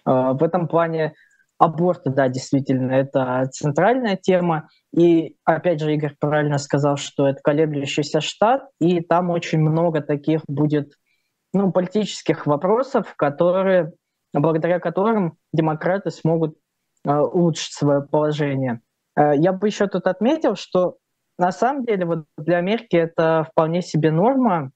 А, 0.04 0.32
в 0.32 0.42
этом 0.42 0.68
плане 0.68 1.14
аборты, 1.58 2.10
да, 2.10 2.28
действительно, 2.28 2.92
это 2.92 3.48
центральная 3.52 4.16
тема. 4.16 4.68
И 4.92 5.36
опять 5.44 5.80
же, 5.80 5.94
Игорь 5.94 6.16
правильно 6.18 6.58
сказал, 6.58 6.96
что 6.96 7.28
это 7.28 7.40
колеблющийся 7.42 8.20
штат, 8.20 8.68
и 8.80 9.00
там 9.00 9.30
очень 9.30 9.60
много 9.60 10.00
таких 10.00 10.42
будет 10.48 10.94
ну, 11.52 11.70
политических 11.70 12.46
вопросов, 12.46 13.14
которые, 13.16 13.92
благодаря 14.32 14.80
которым 14.80 15.36
демократы 15.52 16.10
смогут 16.10 16.56
э, 17.04 17.14
улучшить 17.14 17.74
свое 17.74 18.02
положение. 18.02 18.80
Э, 19.16 19.36
я 19.36 19.52
бы 19.52 19.68
еще 19.68 19.86
тут 19.86 20.06
отметил, 20.06 20.56
что 20.56 20.96
на 21.38 21.52
самом 21.52 21.84
деле 21.84 22.06
вот 22.06 22.24
для 22.36 22.58
Америки 22.58 22.96
это 22.96 23.46
вполне 23.50 23.82
себе 23.82 24.10
норма 24.10 24.72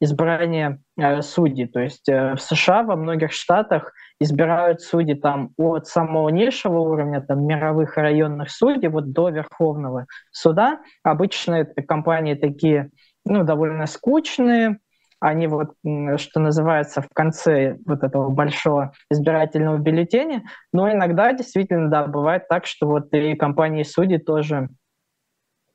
избрания 0.00 0.82
э, 0.98 1.22
судей. 1.22 1.66
То 1.68 1.80
есть 1.80 2.08
э, 2.08 2.34
в 2.34 2.40
США 2.40 2.82
во 2.82 2.96
многих 2.96 3.32
штатах 3.32 3.92
избирают 4.22 4.80
судьи 4.80 5.14
там 5.14 5.50
от 5.56 5.86
самого 5.86 6.28
низшего 6.28 6.78
уровня, 6.78 7.20
там 7.20 7.46
мировых 7.46 7.96
районных 7.96 8.50
судей, 8.50 8.88
вот 8.88 9.12
до 9.12 9.28
Верховного 9.28 10.06
суда. 10.30 10.80
Обычно 11.02 11.54
это 11.56 11.82
компании 11.82 12.34
такие, 12.34 12.90
ну, 13.24 13.44
довольно 13.44 13.86
скучные, 13.86 14.78
они 15.22 15.46
вот, 15.46 15.74
что 16.16 16.40
называется, 16.40 17.00
в 17.00 17.08
конце 17.14 17.78
вот 17.86 18.02
этого 18.02 18.28
большого 18.30 18.92
избирательного 19.08 19.78
бюллетеня, 19.78 20.42
но 20.72 20.90
иногда 20.90 21.32
действительно, 21.32 21.88
да, 21.88 22.06
бывает 22.06 22.48
так, 22.48 22.66
что 22.66 22.88
вот 22.88 23.14
и 23.14 23.34
компании 23.34 23.84
судей 23.84 24.18
тоже 24.18 24.68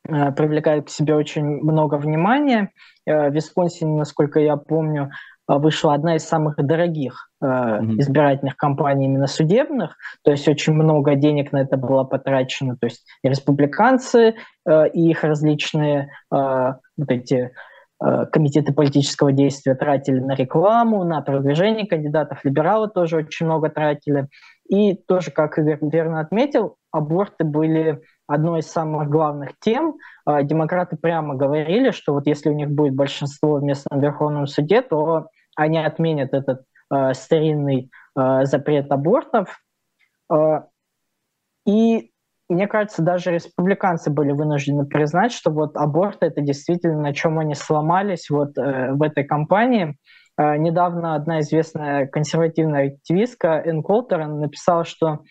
э, 0.05 0.31
привлекают 0.33 0.87
к 0.87 0.89
себе 0.89 1.15
очень 1.15 1.45
много 1.45 1.95
внимания. 1.95 2.71
Э, 3.05 3.29
в 3.29 3.33
Висконсине, 3.33 3.97
насколько 3.97 4.41
я 4.41 4.57
помню, 4.57 5.03
э, 5.05 5.11
вышла 5.47 5.93
одна 5.93 6.15
из 6.15 6.23
самых 6.23 6.55
дорогих 6.57 7.29
э, 7.41 7.45
mm-hmm. 7.45 7.99
избирательных 7.99 8.57
кампаний 8.57 9.05
именно 9.05 9.27
судебных, 9.27 9.95
то 10.23 10.31
есть 10.31 10.47
очень 10.47 10.73
много 10.73 11.15
денег 11.15 11.51
на 11.51 11.61
это 11.61 11.77
было 11.77 12.03
потрачено, 12.03 12.75
то 12.77 12.85
есть 12.85 13.05
и 13.23 13.29
республиканцы, 13.29 14.35
э, 14.67 14.89
и 14.89 15.09
их 15.09 15.23
различные 15.23 16.09
э, 16.31 16.73
вот 16.97 17.09
эти 17.11 17.51
Э, 18.03 18.25
комитеты 18.31 18.73
политического 18.73 19.31
действия 19.31 19.73
тратили 19.73 20.19
на 20.19 20.35
рекламу, 20.35 21.03
на 21.03 21.21
продвижение 21.21 21.87
кандидатов, 21.87 22.39
либералы 22.43 22.89
тоже 22.89 23.17
очень 23.17 23.47
много 23.47 23.69
тратили. 23.69 24.27
И 24.69 24.95
тоже, 24.95 25.31
как 25.31 25.57
Игорь 25.57 25.79
верно 25.81 26.19
отметил, 26.19 26.75
аборты 26.91 27.43
были 27.43 28.01
одной 28.27 28.59
из 28.59 28.67
самых 28.67 29.09
главных 29.09 29.51
тем. 29.59 29.95
Э, 30.27 30.43
демократы 30.43 30.95
прямо 30.95 31.35
говорили, 31.35 31.89
что 31.89 32.13
вот 32.13 32.27
если 32.27 32.49
у 32.49 32.53
них 32.53 32.69
будет 32.69 32.93
большинство 32.93 33.55
в 33.55 33.63
местном 33.63 33.99
Верховном 33.99 34.45
суде, 34.45 34.81
то 34.83 35.27
они 35.57 35.79
отменят 35.79 36.33
этот 36.33 36.61
э, 36.93 37.13
старинный 37.13 37.89
э, 38.17 38.45
запрет 38.45 38.89
абортов. 38.91 39.59
Э, 40.31 40.61
и 41.65 42.11
мне 42.49 42.67
кажется, 42.67 43.01
даже 43.01 43.31
республиканцы 43.31 44.09
были 44.09 44.31
вынуждены 44.31 44.85
признать, 44.85 45.33
что 45.33 45.51
вот 45.51 45.75
аборт 45.75 46.19
это 46.21 46.39
действительно 46.39 47.01
на 47.01 47.13
чем 47.13 47.39
они 47.39 47.55
сломались 47.55 48.29
вот 48.29 48.57
э, 48.57 48.93
в 48.93 49.01
этой 49.01 49.25
кампании. 49.25 49.97
Э, 50.37 50.55
недавно 50.55 51.15
одна 51.15 51.41
известная 51.41 52.07
консервативная 52.07 52.87
активистка 52.93 53.61
Энн 53.65 53.83
Колтер 53.83 54.25
написала, 54.27 54.85
что 54.85 55.23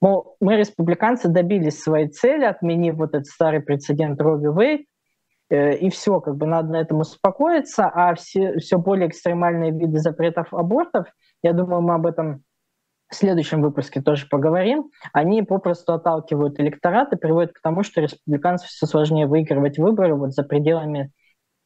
мол, 0.00 0.36
мы, 0.40 0.56
республиканцы, 0.56 1.28
добились 1.28 1.82
своей 1.82 2.08
цели, 2.08 2.44
отменив 2.44 2.94
вот 2.94 3.10
этот 3.10 3.26
старый 3.26 3.60
прецедент 3.60 4.20
Робби 4.20 4.46
Вейт, 4.46 4.86
и 5.50 5.90
все, 5.90 6.20
как 6.20 6.36
бы 6.36 6.46
надо 6.46 6.72
на 6.72 6.80
этом 6.80 7.00
успокоиться, 7.00 7.86
а 7.86 8.14
все, 8.14 8.58
все 8.58 8.78
более 8.78 9.08
экстремальные 9.08 9.72
виды 9.72 9.98
запретов 9.98 10.52
абортов, 10.54 11.06
я 11.42 11.52
думаю, 11.52 11.82
мы 11.82 11.94
об 11.94 12.06
этом 12.06 12.44
в 13.10 13.16
следующем 13.16 13.60
выпуске 13.60 14.00
тоже 14.00 14.26
поговорим, 14.30 14.90
они 15.12 15.42
попросту 15.42 15.92
отталкивают 15.92 16.60
электорат 16.60 17.12
и 17.12 17.16
приводят 17.16 17.52
к 17.52 17.60
тому, 17.60 17.82
что 17.82 18.00
республиканцам 18.00 18.68
все 18.68 18.86
сложнее 18.86 19.26
выигрывать 19.26 19.78
выборы 19.78 20.14
вот 20.14 20.32
за 20.32 20.44
пределами 20.44 21.10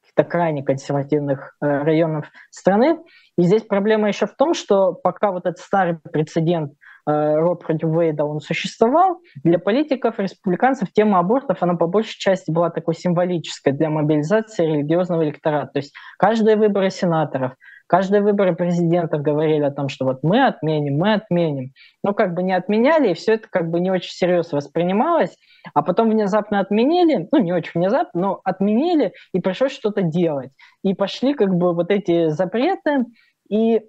каких-то 0.01 0.25
крайне 0.25 0.63
консервативных 0.63 1.57
э, 1.61 1.67
районов 1.67 2.31
страны. 2.51 2.99
И 3.37 3.43
здесь 3.43 3.63
проблема 3.63 4.09
еще 4.09 4.27
в 4.27 4.35
том, 4.35 4.55
что 4.55 4.93
пока 4.93 5.33
вот 5.33 5.47
этот 5.47 5.59
старый 5.59 5.99
прецедент 6.13 6.73
э, 7.07 7.35
Роб 7.37 7.65
против 7.65 7.89
Вейда, 7.89 8.25
он 8.25 8.41
существовал, 8.41 9.21
для 9.43 9.59
политиков, 9.59 10.19
республиканцев 10.19 10.93
тема 10.93 11.19
абортов, 11.19 11.63
она 11.63 11.75
по 11.75 11.87
большей 11.87 12.19
части 12.19 12.51
была 12.51 12.71
такой 12.71 12.95
символической 12.95 13.73
для 13.73 13.91
мобилизации 13.91 14.67
религиозного 14.67 15.25
электората. 15.25 15.73
То 15.73 15.79
есть 15.79 15.95
каждые 16.19 16.57
выборы 16.57 16.91
сенаторов– 16.91 17.53
Каждые 17.87 18.23
выборы 18.23 18.57
президентов 18.57 19.21
говорили 19.21 19.63
о 19.63 19.71
том, 19.71 19.89
что 19.89 20.07
вот 20.07 20.23
мы 20.23 20.47
отменим, 20.47 20.97
мы 20.97 21.15
отменим. 21.15 21.73
Но 22.03 22.15
как 22.15 22.35
бы 22.35 22.43
не 22.43 22.55
отменяли, 22.55 23.11
и 23.11 23.15
все 23.15 23.35
это 23.35 23.47
как 23.51 23.71
бы 23.71 23.79
не 23.79 23.91
очень 23.91 24.11
серьезно 24.11 24.57
воспринималось. 24.57 25.37
А 25.75 25.83
потом 25.83 26.11
внезапно 26.11 26.61
отменили, 26.61 27.29
ну 27.31 27.39
не 27.39 27.53
очень 27.53 27.73
внезапно, 27.75 28.21
но 28.21 28.41
отменили, 28.45 29.13
и 29.33 29.41
пришлось 29.41 29.73
что-то 29.73 30.03
делать. 30.03 30.51
И 30.83 30.95
пошли 30.95 31.35
как 31.35 31.55
бы 31.55 31.75
вот 31.75 31.91
эти 31.91 32.29
запреты, 32.29 33.05
и 33.51 33.83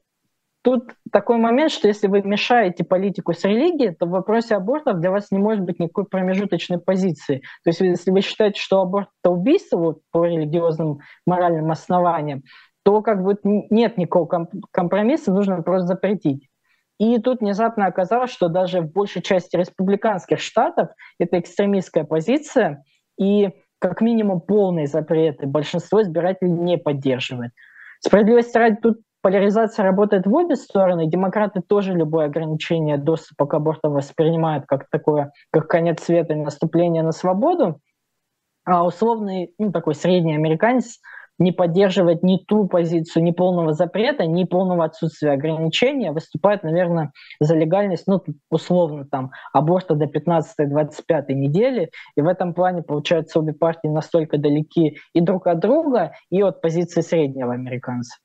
тут 0.66 0.96
такой 1.12 1.38
момент, 1.38 1.72
что 1.72 1.88
если 1.88 2.08
вы 2.08 2.24
мешаете 2.24 2.84
политику 2.84 3.34
с 3.34 3.44
религией, 3.44 3.94
то 3.94 4.08
в 4.08 4.10
вопросе 4.10 4.56
абортов 4.56 5.00
для 5.00 5.12
вас 5.12 5.30
не 5.30 5.38
может 5.38 5.64
быть 5.64 5.80
никакой 5.80 6.06
промежуточной 6.06 6.80
позиции. 6.80 7.44
То 7.64 7.70
есть 7.70 7.82
если 7.82 8.10
вы 8.10 8.22
считаете, 8.22 8.60
что 8.60 8.82
аборт– 8.82 9.10
это 9.24 9.32
убийство 9.32 9.78
вот, 9.78 10.00
по 10.12 10.26
религиозным 10.26 11.02
моральным 11.28 11.70
основаниям, 11.70 12.42
то 12.84 13.04
как 13.04 13.24
бы 13.24 13.38
нет 13.44 13.98
никакого 14.00 14.48
компромисса, 14.72 15.32
нужно 15.32 15.62
просто 15.62 15.86
запретить. 15.86 16.50
И 16.98 17.20
тут 17.20 17.42
внезапно 17.42 17.86
оказалось, 17.86 18.32
что 18.32 18.48
даже 18.48 18.82
в 18.82 18.92
большей 18.92 19.22
части 19.22 19.56
республиканских 19.56 20.40
штатов 20.40 20.90
это 21.20 21.40
экстремистская 21.40 22.06
позиция, 22.06 22.84
и 23.20 23.52
как 23.78 24.02
минимум 24.02 24.42
полные 24.42 24.88
запреты 24.88 25.46
большинство 25.46 26.02
избирателей 26.02 26.50
не 26.50 26.80
поддерживает. 26.80 27.52
Справедливости 28.00 28.58
ради, 28.58 28.78
тут 28.78 29.02
поляризация 29.26 29.82
работает 29.82 30.28
в 30.28 30.36
обе 30.36 30.56
стороны. 30.56 31.08
Демократы 31.08 31.60
тоже 31.60 31.94
любое 31.94 32.28
ограничение 32.28 33.00
доступа 33.00 33.48
к 33.48 33.56
абортам 33.56 33.94
воспринимают 33.94 34.66
как 34.68 34.88
такое, 34.92 35.32
как 35.50 35.68
конец 35.68 36.04
света 36.04 36.34
и 36.34 36.36
наступление 36.36 37.02
на 37.02 37.12
свободу. 37.12 37.80
А 38.66 38.86
условный, 38.86 39.52
ну, 39.58 39.72
такой 39.72 39.96
средний 39.96 40.36
американец– 40.36 41.00
не 41.38 41.52
поддерживает 41.52 42.24
ни 42.24 42.38
ту 42.38 42.68
позицию 42.68 43.24
ни 43.24 43.32
полного 43.32 43.74
запрета, 43.74 44.26
ни 44.26 44.44
полного 44.46 44.86
отсутствия 44.86 45.32
ограничения, 45.32 46.12
выступает, 46.12 46.64
наверное, 46.64 47.12
за 47.40 47.56
легальность, 47.56 48.08
ну, 48.08 48.24
условно, 48.50 49.06
там, 49.06 49.32
аборта 49.54 49.96
до 49.96 50.06
15-25 50.06 51.34
недели. 51.34 51.90
И 52.16 52.22
в 52.22 52.28
этом 52.28 52.54
плане, 52.54 52.84
получается, 52.84 53.40
обе 53.40 53.54
партии 53.54 53.88
настолько 53.88 54.38
далеки 54.38 54.98
и 55.14 55.22
друг 55.22 55.48
от 55.48 55.60
друга, 55.60 56.14
и 56.30 56.42
от 56.42 56.62
позиции 56.62 57.02
среднего 57.02 57.54
американца. 57.54 58.16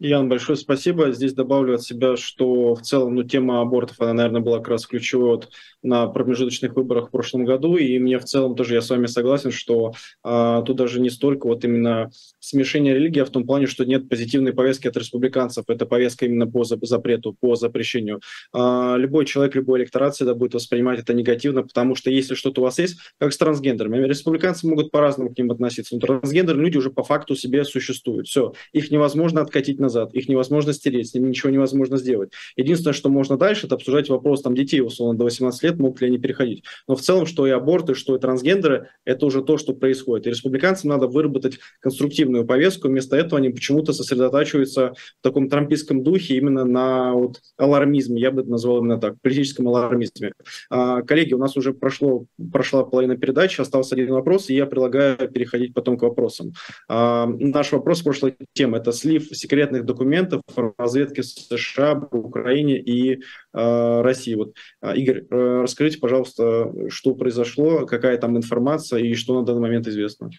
Ян, 0.00 0.28
большое 0.28 0.56
спасибо. 0.56 1.10
Здесь 1.10 1.32
добавлю 1.32 1.74
от 1.74 1.82
себя, 1.82 2.16
что 2.16 2.76
в 2.76 2.82
целом 2.82 3.16
ну, 3.16 3.24
тема 3.24 3.60
абортов, 3.60 4.00
она, 4.00 4.14
наверное, 4.14 4.40
была 4.40 4.58
как 4.58 4.68
раз 4.68 4.86
ключевой 4.86 5.30
вот 5.30 5.48
на 5.82 6.06
промежуточных 6.06 6.76
выборах 6.76 7.08
в 7.08 7.10
прошлом 7.10 7.44
году, 7.44 7.76
и 7.76 7.98
мне 7.98 8.20
в 8.20 8.24
целом 8.24 8.54
тоже, 8.54 8.74
я 8.74 8.80
с 8.80 8.90
вами 8.90 9.06
согласен, 9.06 9.50
что 9.50 9.94
а, 10.22 10.62
тут 10.62 10.76
даже 10.76 11.00
не 11.00 11.10
столько 11.10 11.48
вот 11.48 11.64
именно 11.64 12.12
смешение 12.38 12.94
религии, 12.94 13.18
а 13.18 13.24
в 13.24 13.30
том 13.30 13.44
плане, 13.44 13.66
что 13.66 13.84
нет 13.84 14.08
позитивной 14.08 14.52
повестки 14.52 14.86
от 14.86 14.96
республиканцев, 14.96 15.64
это 15.66 15.84
повестка 15.84 16.26
именно 16.26 16.46
по 16.46 16.62
запрету, 16.62 17.36
по 17.40 17.56
запрещению. 17.56 18.20
А, 18.52 18.94
любой 18.96 19.26
человек, 19.26 19.56
любой 19.56 19.80
электорат 19.80 20.14
всегда 20.14 20.34
будет 20.34 20.54
воспринимать 20.54 21.00
это 21.00 21.12
негативно, 21.12 21.62
потому 21.62 21.96
что 21.96 22.08
если 22.08 22.36
что-то 22.36 22.60
у 22.60 22.64
вас 22.64 22.78
есть, 22.78 22.98
как 23.18 23.32
с 23.32 23.36
трансгендерами, 23.36 24.06
республиканцы 24.06 24.68
могут 24.68 24.92
по-разному 24.92 25.34
к 25.34 25.38
ним 25.38 25.50
относиться, 25.50 25.96
но 25.96 26.00
трансгендерные 26.00 26.66
люди 26.66 26.76
уже 26.78 26.90
по 26.90 27.02
факту 27.02 27.34
себе 27.34 27.64
существуют, 27.64 28.28
все, 28.28 28.52
их 28.72 28.92
невозможно 28.92 29.40
откатить 29.40 29.80
на 29.80 29.87
назад, 29.88 30.14
их 30.14 30.28
невозможно 30.28 30.72
стереть, 30.72 31.08
с 31.08 31.14
ними 31.14 31.28
ничего 31.28 31.50
невозможно 31.50 31.96
сделать. 31.96 32.32
Единственное, 32.56 32.92
что 32.92 33.08
можно 33.08 33.36
дальше, 33.36 33.66
это 33.66 33.74
обсуждать 33.74 34.08
вопрос 34.08 34.42
там 34.42 34.54
детей, 34.54 34.80
условно, 34.80 35.18
до 35.18 35.24
18 35.24 35.62
лет, 35.62 35.78
могут 35.78 36.00
ли 36.00 36.08
они 36.08 36.18
переходить. 36.18 36.64
Но 36.86 36.94
в 36.94 37.00
целом, 37.00 37.26
что 37.26 37.46
и 37.46 37.50
аборты, 37.50 37.94
что 37.94 38.16
и 38.16 38.18
трансгендеры, 38.18 38.88
это 39.04 39.26
уже 39.26 39.42
то, 39.42 39.56
что 39.56 39.74
происходит. 39.74 40.26
И 40.26 40.30
республиканцам 40.30 40.90
надо 40.90 41.06
выработать 41.06 41.58
конструктивную 41.80 42.46
повестку, 42.46 42.88
вместо 42.88 43.16
этого 43.16 43.38
они 43.38 43.50
почему-то 43.50 43.92
сосредотачиваются 43.92 44.92
в 45.20 45.22
таком 45.22 45.48
трампийском 45.48 46.02
духе 46.02 46.36
именно 46.36 46.64
на 46.64 47.12
вот, 47.14 47.40
алармизме, 47.56 48.20
я 48.20 48.30
бы 48.30 48.42
это 48.42 48.50
назвал 48.50 48.78
именно 48.78 48.98
так, 48.98 49.14
политическом 49.22 49.68
алармизме. 49.68 50.32
А, 50.70 51.02
коллеги, 51.02 51.34
у 51.34 51.38
нас 51.38 51.56
уже 51.56 51.72
прошло, 51.72 52.26
прошла 52.52 52.84
половина 52.84 53.16
передачи, 53.16 53.60
остался 53.60 53.94
один 53.94 54.12
вопрос, 54.12 54.50
и 54.50 54.54
я 54.54 54.66
предлагаю 54.66 55.28
переходить 55.28 55.74
потом 55.74 55.96
к 55.96 56.02
вопросам. 56.02 56.52
А, 56.88 57.26
наш 57.26 57.72
вопрос 57.72 58.02
прошлой 58.02 58.36
темы– 58.52 58.76
это 58.78 58.92
слив 58.92 59.28
секретных 59.32 59.77
секретных 59.78 59.84
документов 59.84 60.42
разведки 60.76 61.22
США 61.22 61.92
об 61.92 62.14
Украине 62.14 62.78
и 62.78 63.22
э, 63.54 64.00
России. 64.02 64.34
Вот, 64.34 64.54
а, 64.80 64.94
Игорь, 64.94 65.24
э, 65.30 65.62
расскажите, 65.62 65.98
пожалуйста, 65.98 66.72
что 66.88 67.14
произошло, 67.14 67.86
какая 67.86 68.18
там 68.18 68.36
информация 68.36 69.00
и 69.00 69.14
что 69.14 69.38
на 69.38 69.46
данный 69.46 69.60
момент 69.60 69.86
известно. 69.86 70.30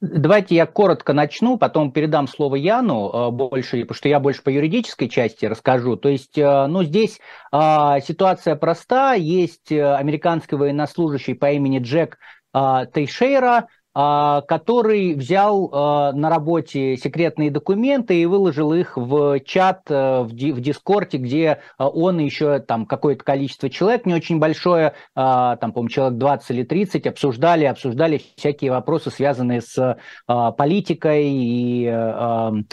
Давайте 0.00 0.56
я 0.56 0.66
коротко 0.66 1.12
начну, 1.12 1.58
потом 1.58 1.92
передам 1.92 2.26
слово 2.26 2.56
Яну 2.56 3.10
э, 3.10 3.30
больше, 3.30 3.82
потому 3.82 3.94
что 3.94 4.08
я 4.08 4.18
больше 4.18 4.42
по 4.42 4.48
юридической 4.48 5.08
части 5.08 5.44
расскажу. 5.46 5.96
То 5.96 6.08
есть, 6.08 6.38
э, 6.38 6.66
ну, 6.66 6.82
здесь 6.82 7.20
э, 7.52 7.56
ситуация 8.02 8.56
проста. 8.56 9.12
Есть 9.12 9.70
американский 9.70 10.56
военнослужащий 10.56 11.34
по 11.34 11.52
имени 11.52 11.78
Джек 11.78 12.18
Тейшейра, 12.52 13.68
который 13.92 15.14
взял 15.14 15.68
а, 15.72 16.12
на 16.12 16.30
работе 16.30 16.96
секретные 16.96 17.50
документы 17.50 18.20
и 18.20 18.26
выложил 18.26 18.72
их 18.72 18.96
в 18.96 19.40
чат 19.40 19.82
в 19.88 20.30
Дискорде, 20.32 21.18
где 21.18 21.60
он 21.78 22.20
и 22.20 22.24
еще 22.24 22.60
там 22.60 22.86
какое-то 22.86 23.24
количество 23.24 23.68
человек, 23.68 24.06
не 24.06 24.14
очень 24.14 24.38
большое, 24.38 24.94
там, 25.14 25.58
по-моему, 25.58 25.88
человек 25.88 26.18
20 26.18 26.50
или 26.50 26.62
30, 26.62 27.06
обсуждали, 27.06 27.64
обсуждали 27.64 28.22
всякие 28.36 28.70
вопросы, 28.70 29.10
связанные 29.10 29.60
с 29.60 29.98
политикой 30.26 31.24
и 31.26 32.64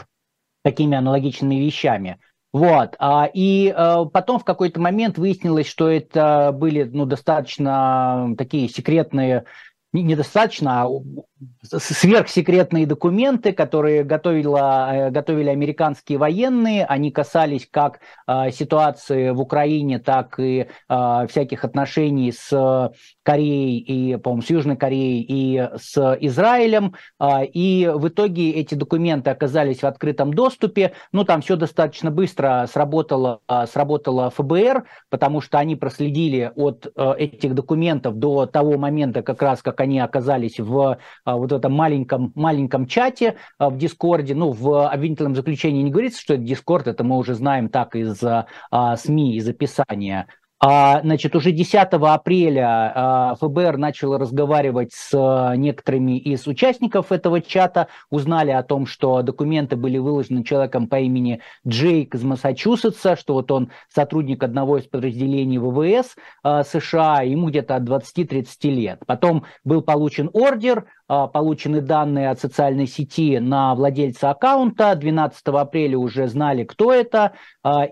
такими 0.63 0.97
аналогичными 0.97 1.55
вещами. 1.55 2.19
Вот. 2.53 2.95
И 3.33 3.73
потом 4.13 4.39
в 4.39 4.45
какой-то 4.45 4.79
момент 4.79 5.17
выяснилось, 5.17 5.67
что 5.67 5.89
это 5.89 6.51
были 6.53 6.83
ну, 6.83 7.05
достаточно 7.05 8.33
такие 8.37 8.69
секретные 8.69 9.45
недостаточно, 9.93 10.81
а 10.81 10.89
сверхсекретные 11.63 12.85
документы, 12.85 13.51
которые 13.51 14.03
готовила, 14.03 14.89
э, 14.91 15.09
готовили 15.11 15.49
американские 15.49 16.17
военные. 16.17 16.85
Они 16.85 17.11
касались 17.11 17.67
как 17.69 17.99
э, 18.27 18.51
ситуации 18.51 19.31
в 19.31 19.39
Украине, 19.39 19.99
так 19.99 20.39
и 20.39 20.67
э, 20.89 21.27
всяких 21.29 21.63
отношений 21.63 22.31
с 22.31 22.91
Кореей 23.23 23.77
и, 23.79 24.17
по-моему, 24.17 24.41
с 24.41 24.49
Южной 24.49 24.77
Кореей 24.77 25.25
и 25.27 25.69
с 25.77 26.17
Израилем. 26.21 26.95
И 27.53 27.91
в 27.93 28.07
итоге 28.07 28.51
эти 28.51 28.75
документы 28.75 29.29
оказались 29.29 29.81
в 29.81 29.85
открытом 29.85 30.33
доступе. 30.33 30.93
Ну, 31.11 31.25
там 31.25 31.41
все 31.41 31.55
достаточно 31.55 32.09
быстро 32.09 32.65
сработало, 32.71 33.41
сработало 33.65 34.29
ФБР, 34.29 34.85
потому 35.09 35.41
что 35.41 35.59
они 35.59 35.75
проследили 35.75 36.51
от 36.55 36.87
этих 36.95 37.53
документов 37.53 38.15
до 38.15 38.45
того 38.45 38.77
момента, 38.77 39.21
как 39.21 39.41
раз 39.41 39.61
как 39.61 39.81
они 39.81 39.99
оказались 39.99 40.59
в 40.59 40.97
вот 41.35 41.51
этом 41.51 41.73
маленьком, 41.73 42.31
маленьком 42.35 42.87
чате 42.87 43.35
а, 43.57 43.69
в 43.69 43.77
Дискорде. 43.77 44.35
Ну, 44.35 44.51
в 44.51 44.87
обвинительном 44.89 45.35
заключении 45.35 45.81
не 45.81 45.91
говорится, 45.91 46.21
что 46.21 46.35
это 46.35 46.43
Дискорд, 46.43 46.87
это 46.87 47.03
мы 47.03 47.17
уже 47.17 47.33
знаем 47.33 47.69
так 47.69 47.95
из 47.95 48.23
а, 48.23 48.45
СМИ, 48.95 49.35
из 49.35 49.47
описания. 49.47 50.27
А, 50.59 51.01
значит, 51.01 51.35
уже 51.35 51.51
10 51.51 51.75
апреля 51.75 52.91
а, 52.95 53.35
ФБР 53.35 53.77
начало 53.77 54.17
разговаривать 54.17 54.91
с 54.91 55.11
а, 55.13 55.55
некоторыми 55.55 56.17
из 56.17 56.47
участников 56.47 57.11
этого 57.11 57.41
чата, 57.41 57.89
узнали 58.09 58.49
о 58.49 58.63
том, 58.63 58.87
что 58.87 59.21
документы 59.21 59.75
были 59.75 59.99
выложены 59.99 60.43
человеком 60.43 60.87
по 60.87 60.99
имени 60.99 61.41
Джейк 61.67 62.15
из 62.15 62.23
Массачусетса, 62.23 63.15
что 63.15 63.35
вот 63.35 63.51
он 63.51 63.69
сотрудник 63.93 64.41
одного 64.41 64.79
из 64.79 64.85
подразделений 64.85 65.59
ВВС 65.59 66.15
США, 66.43 67.21
ему 67.21 67.49
где-то 67.49 67.75
от 67.75 67.83
20-30 67.83 68.47
лет. 68.63 69.03
Потом 69.05 69.43
был 69.63 69.83
получен 69.83 70.31
ордер, 70.33 70.87
получены 71.07 71.81
данные 71.81 72.29
от 72.29 72.39
социальной 72.39 72.87
сети 72.87 73.39
на 73.39 73.73
владельца 73.75 74.29
аккаунта. 74.31 74.95
12 74.95 75.41
апреля 75.47 75.97
уже 75.97 76.27
знали, 76.27 76.63
кто 76.63 76.93
это. 76.93 77.33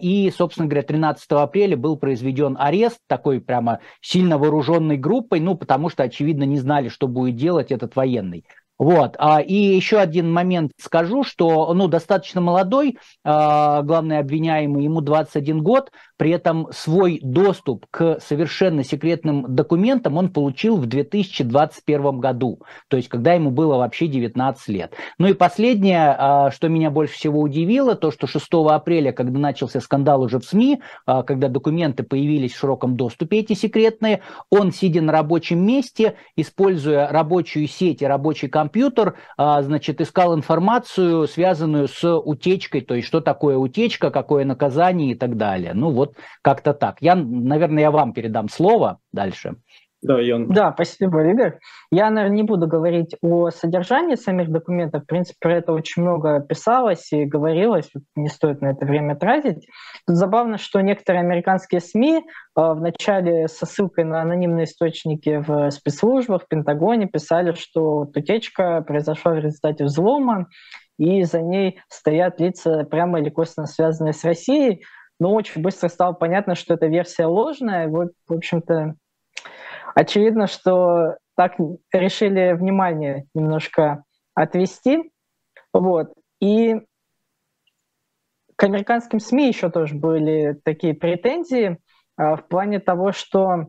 И, 0.01 0.31
собственно 0.35 0.67
говоря, 0.67 0.83
13 0.83 1.31
апреля 1.31 1.77
был 1.77 1.97
произведен 1.97 2.57
арест 2.59 2.99
такой 3.07 3.39
прямо 3.39 3.79
сильно 4.01 4.37
вооруженной 4.37 4.97
группой, 4.97 5.39
ну, 5.39 5.55
потому 5.55 5.89
что, 5.89 6.03
очевидно, 6.03 6.43
не 6.43 6.57
знали, 6.57 6.89
что 6.89 7.07
будет 7.07 7.35
делать 7.35 7.71
этот 7.71 7.95
военный. 7.95 8.45
Вот. 8.77 9.15
А, 9.19 9.39
и 9.41 9.53
еще 9.53 9.99
один 9.99 10.31
момент 10.31 10.71
скажу, 10.77 11.23
что 11.23 11.73
ну, 11.73 11.87
достаточно 11.87 12.41
молодой, 12.41 12.97
а, 13.23 13.81
главный 13.83 14.19
обвиняемый, 14.19 14.83
ему 14.83 14.99
21 14.99 15.63
год, 15.63 15.91
при 16.17 16.31
этом 16.31 16.67
свой 16.71 17.19
доступ 17.21 17.85
к 17.89 18.19
совершенно 18.19 18.83
секретным 18.83 19.55
документам 19.55 20.17
он 20.17 20.29
получил 20.29 20.75
в 20.75 20.87
2021 20.87 22.19
году, 22.19 22.61
то 22.89 22.97
есть 22.97 23.07
когда 23.07 23.33
ему 23.33 23.51
было 23.51 23.77
вообще 23.77 24.07
19 24.07 24.67
лет. 24.67 24.93
Ну 25.17 25.27
и 25.27 25.33
последнее, 25.33 26.15
а, 26.17 26.51
что 26.51 26.67
меня 26.67 26.91
больше 26.91 27.13
всего 27.15 27.39
удивило, 27.39 27.95
то, 27.95 28.11
что 28.11 28.27
6 28.27 28.45
апреля, 28.71 29.13
когда 29.13 29.39
начался 29.39 29.79
скандал 29.79 30.21
уже 30.21 30.39
в 30.39 30.45
СМИ, 30.45 30.81
а, 31.05 31.23
когда 31.23 31.47
документы 31.47 32.03
появились 32.03 32.53
в 32.53 32.59
широком 32.59 32.97
доступе, 32.97 33.39
эти 33.39 33.53
секретные, 33.53 34.21
он, 34.49 34.73
сидя 34.73 35.01
на 35.01 35.13
рабочем 35.13 35.65
месте, 35.65 36.15
используя 36.35 37.07
рабочую 37.07 37.67
сеть 37.67 38.01
и 38.01 38.05
рабочий 38.05 38.49
компьютер, 38.49 38.64
компьютер, 38.65 39.15
а, 39.37 39.61
значит, 39.61 40.01
искал 40.01 40.35
информацию, 40.35 41.27
связанную 41.27 41.87
с 41.87 42.03
утечкой, 42.17 42.81
то 42.81 42.95
есть 42.95 43.07
что 43.07 43.21
такое 43.21 43.57
утечка, 43.57 44.09
какое 44.09 44.43
наказание 44.43 45.11
и 45.11 45.15
так 45.15 45.37
далее. 45.37 45.73
Ну 45.75 45.91
вот 45.91 46.15
как-то 46.41 46.73
так. 46.73 46.97
Я, 46.99 47.15
наверное, 47.15 47.83
я 47.83 47.91
вам 47.91 48.11
передам 48.13 48.49
слово 48.49 48.97
дальше. 49.13 49.55
Да, 50.01 50.19
Ян. 50.19 50.47
Да, 50.49 50.71
спасибо, 50.73 51.23
Игорь. 51.27 51.57
Я, 51.91 52.09
наверное, 52.09 52.35
не 52.35 52.43
буду 52.43 52.67
говорить 52.67 53.15
о 53.21 53.49
содержании 53.49 54.15
самих 54.15 54.51
документов. 54.51 55.03
В 55.03 55.07
принципе, 55.07 55.37
про 55.39 55.55
это 55.55 55.73
очень 55.73 56.03
много 56.03 56.41
писалось 56.41 57.11
и 57.11 57.25
говорилось. 57.25 57.89
Не 58.15 58.29
стоит 58.29 58.61
на 58.61 58.71
это 58.71 58.85
время 58.85 59.15
тратить. 59.15 59.67
Тут 60.05 60.15
забавно, 60.15 60.57
что 60.57 60.81
некоторые 60.81 61.21
американские 61.21 61.81
СМИ 61.81 62.17
э, 62.17 62.21
вначале 62.55 63.47
со 63.47 63.65
ссылкой 63.65 64.03
на 64.03 64.21
анонимные 64.21 64.65
источники 64.65 65.43
в 65.45 65.71
спецслужбах, 65.71 66.43
в 66.43 66.47
Пентагоне 66.47 67.07
писали, 67.07 67.53
что 67.53 68.07
утечка 68.15 68.81
произошла 68.81 69.33
в 69.33 69.39
результате 69.39 69.85
взлома, 69.85 70.47
и 70.97 71.23
за 71.23 71.41
ней 71.41 71.79
стоят 71.89 72.39
лица 72.39 72.83
прямо 72.83 73.19
или 73.19 73.29
косвенно 73.29 73.67
связанные 73.67 74.13
с 74.13 74.23
Россией. 74.23 74.83
Но 75.19 75.33
очень 75.33 75.61
быстро 75.61 75.87
стало 75.87 76.13
понятно, 76.13 76.55
что 76.55 76.73
эта 76.73 76.87
версия 76.87 77.25
ложная. 77.25 77.87
Вот, 77.87 78.09
в 78.27 78.33
общем-то, 78.33 78.95
Очевидно, 79.93 80.47
что 80.47 81.17
так 81.35 81.55
решили 81.91 82.53
внимание 82.53 83.25
немножко 83.33 84.03
отвести. 84.33 85.11
Вот. 85.73 86.13
И 86.41 86.75
к 88.55 88.63
американским 88.63 89.19
СМИ 89.19 89.47
еще 89.47 89.69
тоже 89.69 89.95
были 89.95 90.59
такие 90.63 90.93
претензии 90.93 91.77
э, 92.17 92.35
в 92.35 92.47
плане 92.47 92.79
того, 92.79 93.11
что 93.11 93.67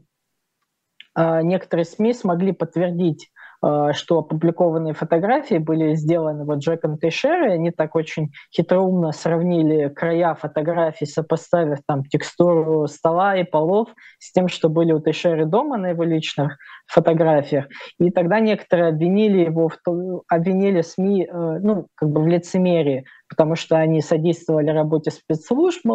э, 1.16 1.42
некоторые 1.42 1.84
СМИ 1.84 2.12
смогли 2.12 2.52
подтвердить 2.52 3.30
что 3.60 4.18
опубликованные 4.18 4.94
фотографии 4.94 5.58
были 5.58 5.94
сделаны 5.94 6.44
вот 6.44 6.58
Джеком 6.58 6.98
Тейшера, 6.98 7.52
они 7.52 7.70
так 7.70 7.94
очень 7.94 8.30
хитроумно 8.54 9.12
сравнили 9.12 9.88
края 9.88 10.34
фотографий, 10.34 11.06
сопоставив 11.06 11.78
там 11.86 12.04
текстуру 12.04 12.86
стола 12.86 13.36
и 13.36 13.44
полов 13.44 13.88
с 14.18 14.32
тем, 14.32 14.48
что 14.48 14.68
были 14.68 14.92
у 14.92 15.00
Тейшера 15.00 15.44
дома 15.46 15.76
на 15.76 15.88
его 15.88 16.04
личных 16.04 16.58
фотографиях. 16.86 17.66
И 17.98 18.10
тогда 18.10 18.40
некоторые 18.40 18.88
обвинили 18.88 19.44
его, 19.44 19.68
в, 19.68 20.22
обвинили 20.28 20.82
СМИ 20.82 21.26
э, 21.26 21.58
ну, 21.60 21.86
как 21.94 22.10
бы 22.10 22.22
в 22.22 22.26
лицемерии, 22.26 23.04
потому 23.28 23.56
что 23.56 23.76
они 23.76 24.00
содействовали 24.00 24.70
работе 24.70 25.10
спецслужб, 25.10 25.86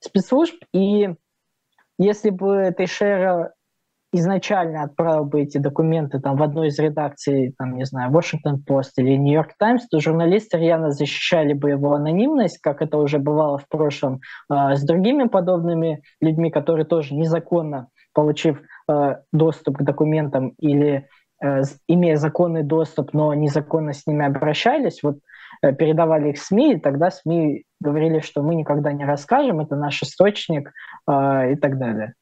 спецслужб 0.00 0.54
и 0.72 1.14
если 1.98 2.30
бы 2.30 2.72
Тейшера 2.76 3.52
изначально 4.12 4.84
отправил 4.84 5.24
бы 5.24 5.42
эти 5.42 5.58
документы 5.58 6.18
там, 6.18 6.36
в 6.36 6.42
одной 6.42 6.68
из 6.68 6.78
редакций, 6.78 7.54
там, 7.58 7.76
не 7.76 7.84
знаю, 7.84 8.10
Washington 8.10 8.56
Post 8.66 8.92
или 8.96 9.16
York 9.16 9.52
Times, 9.58 9.86
то 9.88 10.00
журналисты 10.00 10.58
рьяно 10.58 10.92
защищали 10.92 11.52
бы 11.52 11.70
его 11.70 11.92
анонимность, 11.92 12.58
как 12.58 12.80
это 12.80 12.96
уже 12.98 13.18
бывало 13.18 13.58
в 13.58 13.68
прошлом 13.68 14.20
э, 14.50 14.76
с 14.76 14.82
другими 14.82 15.24
подобными 15.24 16.02
людьми, 16.20 16.50
которые 16.50 16.86
тоже 16.86 17.14
незаконно, 17.14 17.88
получив 18.14 18.60
э, 18.90 19.16
доступ 19.32 19.78
к 19.78 19.82
документам 19.82 20.54
или 20.58 21.06
э, 21.42 21.62
имея 21.86 22.16
законный 22.16 22.62
доступ, 22.62 23.12
но 23.12 23.34
незаконно 23.34 23.92
с 23.92 24.06
ними 24.06 24.24
обращались, 24.24 25.02
вот 25.02 25.18
э, 25.62 25.74
передавали 25.74 26.30
их 26.30 26.38
СМИ, 26.38 26.74
и 26.74 26.80
тогда 26.80 27.10
СМИ 27.10 27.64
говорили, 27.80 28.20
что 28.20 28.42
мы 28.42 28.54
никогда 28.54 28.92
не 28.92 29.04
расскажем, 29.04 29.60
это 29.60 29.76
наш 29.76 30.02
источник 30.02 30.72
и 31.08 31.56
так 31.56 31.78
далее. 31.78 32.14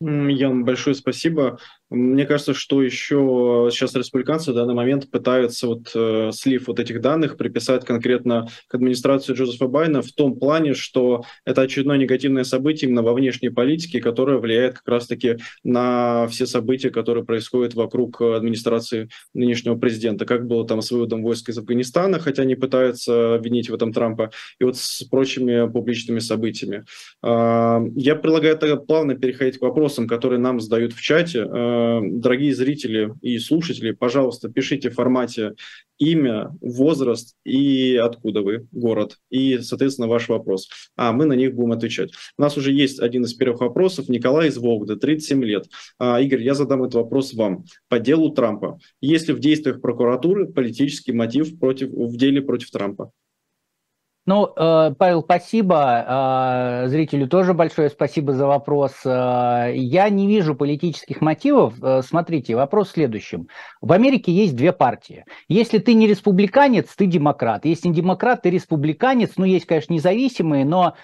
Ян, 0.00 0.64
большое 0.64 0.94
спасибо. 0.94 1.58
Мне 1.90 2.24
кажется, 2.24 2.54
что 2.54 2.82
еще 2.82 3.68
сейчас 3.72 3.96
республиканцы 3.96 4.52
в 4.52 4.54
данный 4.54 4.74
момент 4.74 5.10
пытаются 5.10 5.66
вот 5.66 5.90
э, 5.92 6.30
слив 6.32 6.68
вот 6.68 6.78
этих 6.78 7.00
данных 7.00 7.36
приписать 7.36 7.84
конкретно 7.84 8.46
к 8.68 8.74
администрации 8.76 9.34
Джозефа 9.34 9.66
Байна 9.66 10.00
в 10.00 10.12
том 10.12 10.38
плане, 10.38 10.74
что 10.74 11.24
это 11.44 11.62
очередное 11.62 11.98
негативное 11.98 12.44
событие 12.44 12.88
именно 12.88 13.02
во 13.02 13.12
внешней 13.12 13.48
политике, 13.48 14.00
которое 14.00 14.38
влияет 14.38 14.74
как 14.74 14.86
раз-таки 14.86 15.38
на 15.64 16.28
все 16.28 16.46
события, 16.46 16.90
которые 16.90 17.24
происходят 17.24 17.74
вокруг 17.74 18.20
администрации 18.20 19.08
нынешнего 19.34 19.74
президента. 19.74 20.26
Как 20.26 20.46
было 20.46 20.64
там 20.64 20.82
с 20.82 20.92
выводом 20.92 21.24
войск 21.24 21.48
из 21.48 21.58
Афганистана, 21.58 22.20
хотя 22.20 22.42
они 22.42 22.54
пытаются 22.54 23.34
обвинить 23.34 23.68
в 23.68 23.74
этом 23.74 23.92
Трампа, 23.92 24.30
и 24.60 24.64
вот 24.64 24.76
с 24.76 25.02
прочими 25.10 25.68
публичными 25.68 26.20
событиями. 26.20 26.84
Э, 27.24 27.80
я 27.96 28.14
предлагаю 28.14 28.56
тогда 28.56 28.76
плавно 28.76 29.16
переходить 29.16 29.58
к 29.58 29.62
вопросам, 29.62 30.06
которые 30.06 30.38
нам 30.38 30.60
задают 30.60 30.92
в 30.92 31.00
чате. 31.00 31.48
Дорогие 32.02 32.54
зрители 32.54 33.12
и 33.22 33.38
слушатели, 33.38 33.92
пожалуйста, 33.92 34.48
пишите 34.48 34.90
в 34.90 34.94
формате 34.94 35.54
имя, 35.98 36.50
возраст 36.60 37.36
и 37.44 37.96
откуда 37.96 38.40
вы, 38.40 38.66
город, 38.72 39.18
и, 39.28 39.58
соответственно, 39.58 40.08
ваш 40.08 40.28
вопрос. 40.28 40.68
А 40.96 41.12
мы 41.12 41.26
на 41.26 41.34
них 41.34 41.54
будем 41.54 41.72
отвечать. 41.72 42.10
У 42.38 42.42
нас 42.42 42.56
уже 42.56 42.72
есть 42.72 42.98
один 43.00 43.24
из 43.24 43.34
первых 43.34 43.60
вопросов. 43.60 44.08
Николай 44.08 44.48
из 44.48 44.56
Вологды, 44.56 44.96
37 44.96 45.44
лет. 45.44 45.66
А, 45.98 46.20
Игорь, 46.20 46.42
я 46.42 46.54
задам 46.54 46.82
этот 46.82 46.94
вопрос 46.94 47.34
вам. 47.34 47.64
По 47.88 47.98
делу 47.98 48.30
Трампа. 48.30 48.78
Есть 49.00 49.28
ли 49.28 49.34
в 49.34 49.40
действиях 49.40 49.80
прокуратуры 49.80 50.46
политический 50.46 51.12
мотив 51.12 51.58
против, 51.58 51.90
в 51.90 52.16
деле 52.16 52.40
против 52.40 52.70
Трампа? 52.70 53.12
Ну, 54.30 54.48
э, 54.54 54.94
Павел, 54.96 55.22
спасибо. 55.24 56.84
Э, 56.84 56.86
зрителю 56.86 57.26
тоже 57.26 57.52
большое 57.52 57.90
спасибо 57.90 58.32
за 58.32 58.46
вопрос. 58.46 58.92
Э, 59.04 59.72
я 59.74 60.08
не 60.08 60.28
вижу 60.28 60.54
политических 60.54 61.20
мотивов. 61.20 61.74
Смотрите, 62.06 62.54
вопрос 62.54 62.90
в 62.90 62.92
следующем. 62.92 63.48
В 63.80 63.90
Америке 63.92 64.30
есть 64.30 64.54
две 64.54 64.70
партии. 64.70 65.24
Если 65.48 65.78
ты 65.78 65.94
не 65.94 66.06
республиканец, 66.06 66.94
ты 66.94 67.06
демократ. 67.06 67.64
Если 67.64 67.88
не 67.88 67.94
демократ, 67.94 68.42
ты 68.42 68.50
республиканец. 68.50 69.32
Ну, 69.36 69.44
есть, 69.44 69.66
конечно, 69.66 69.94
независимые, 69.94 70.64
но 70.64 70.94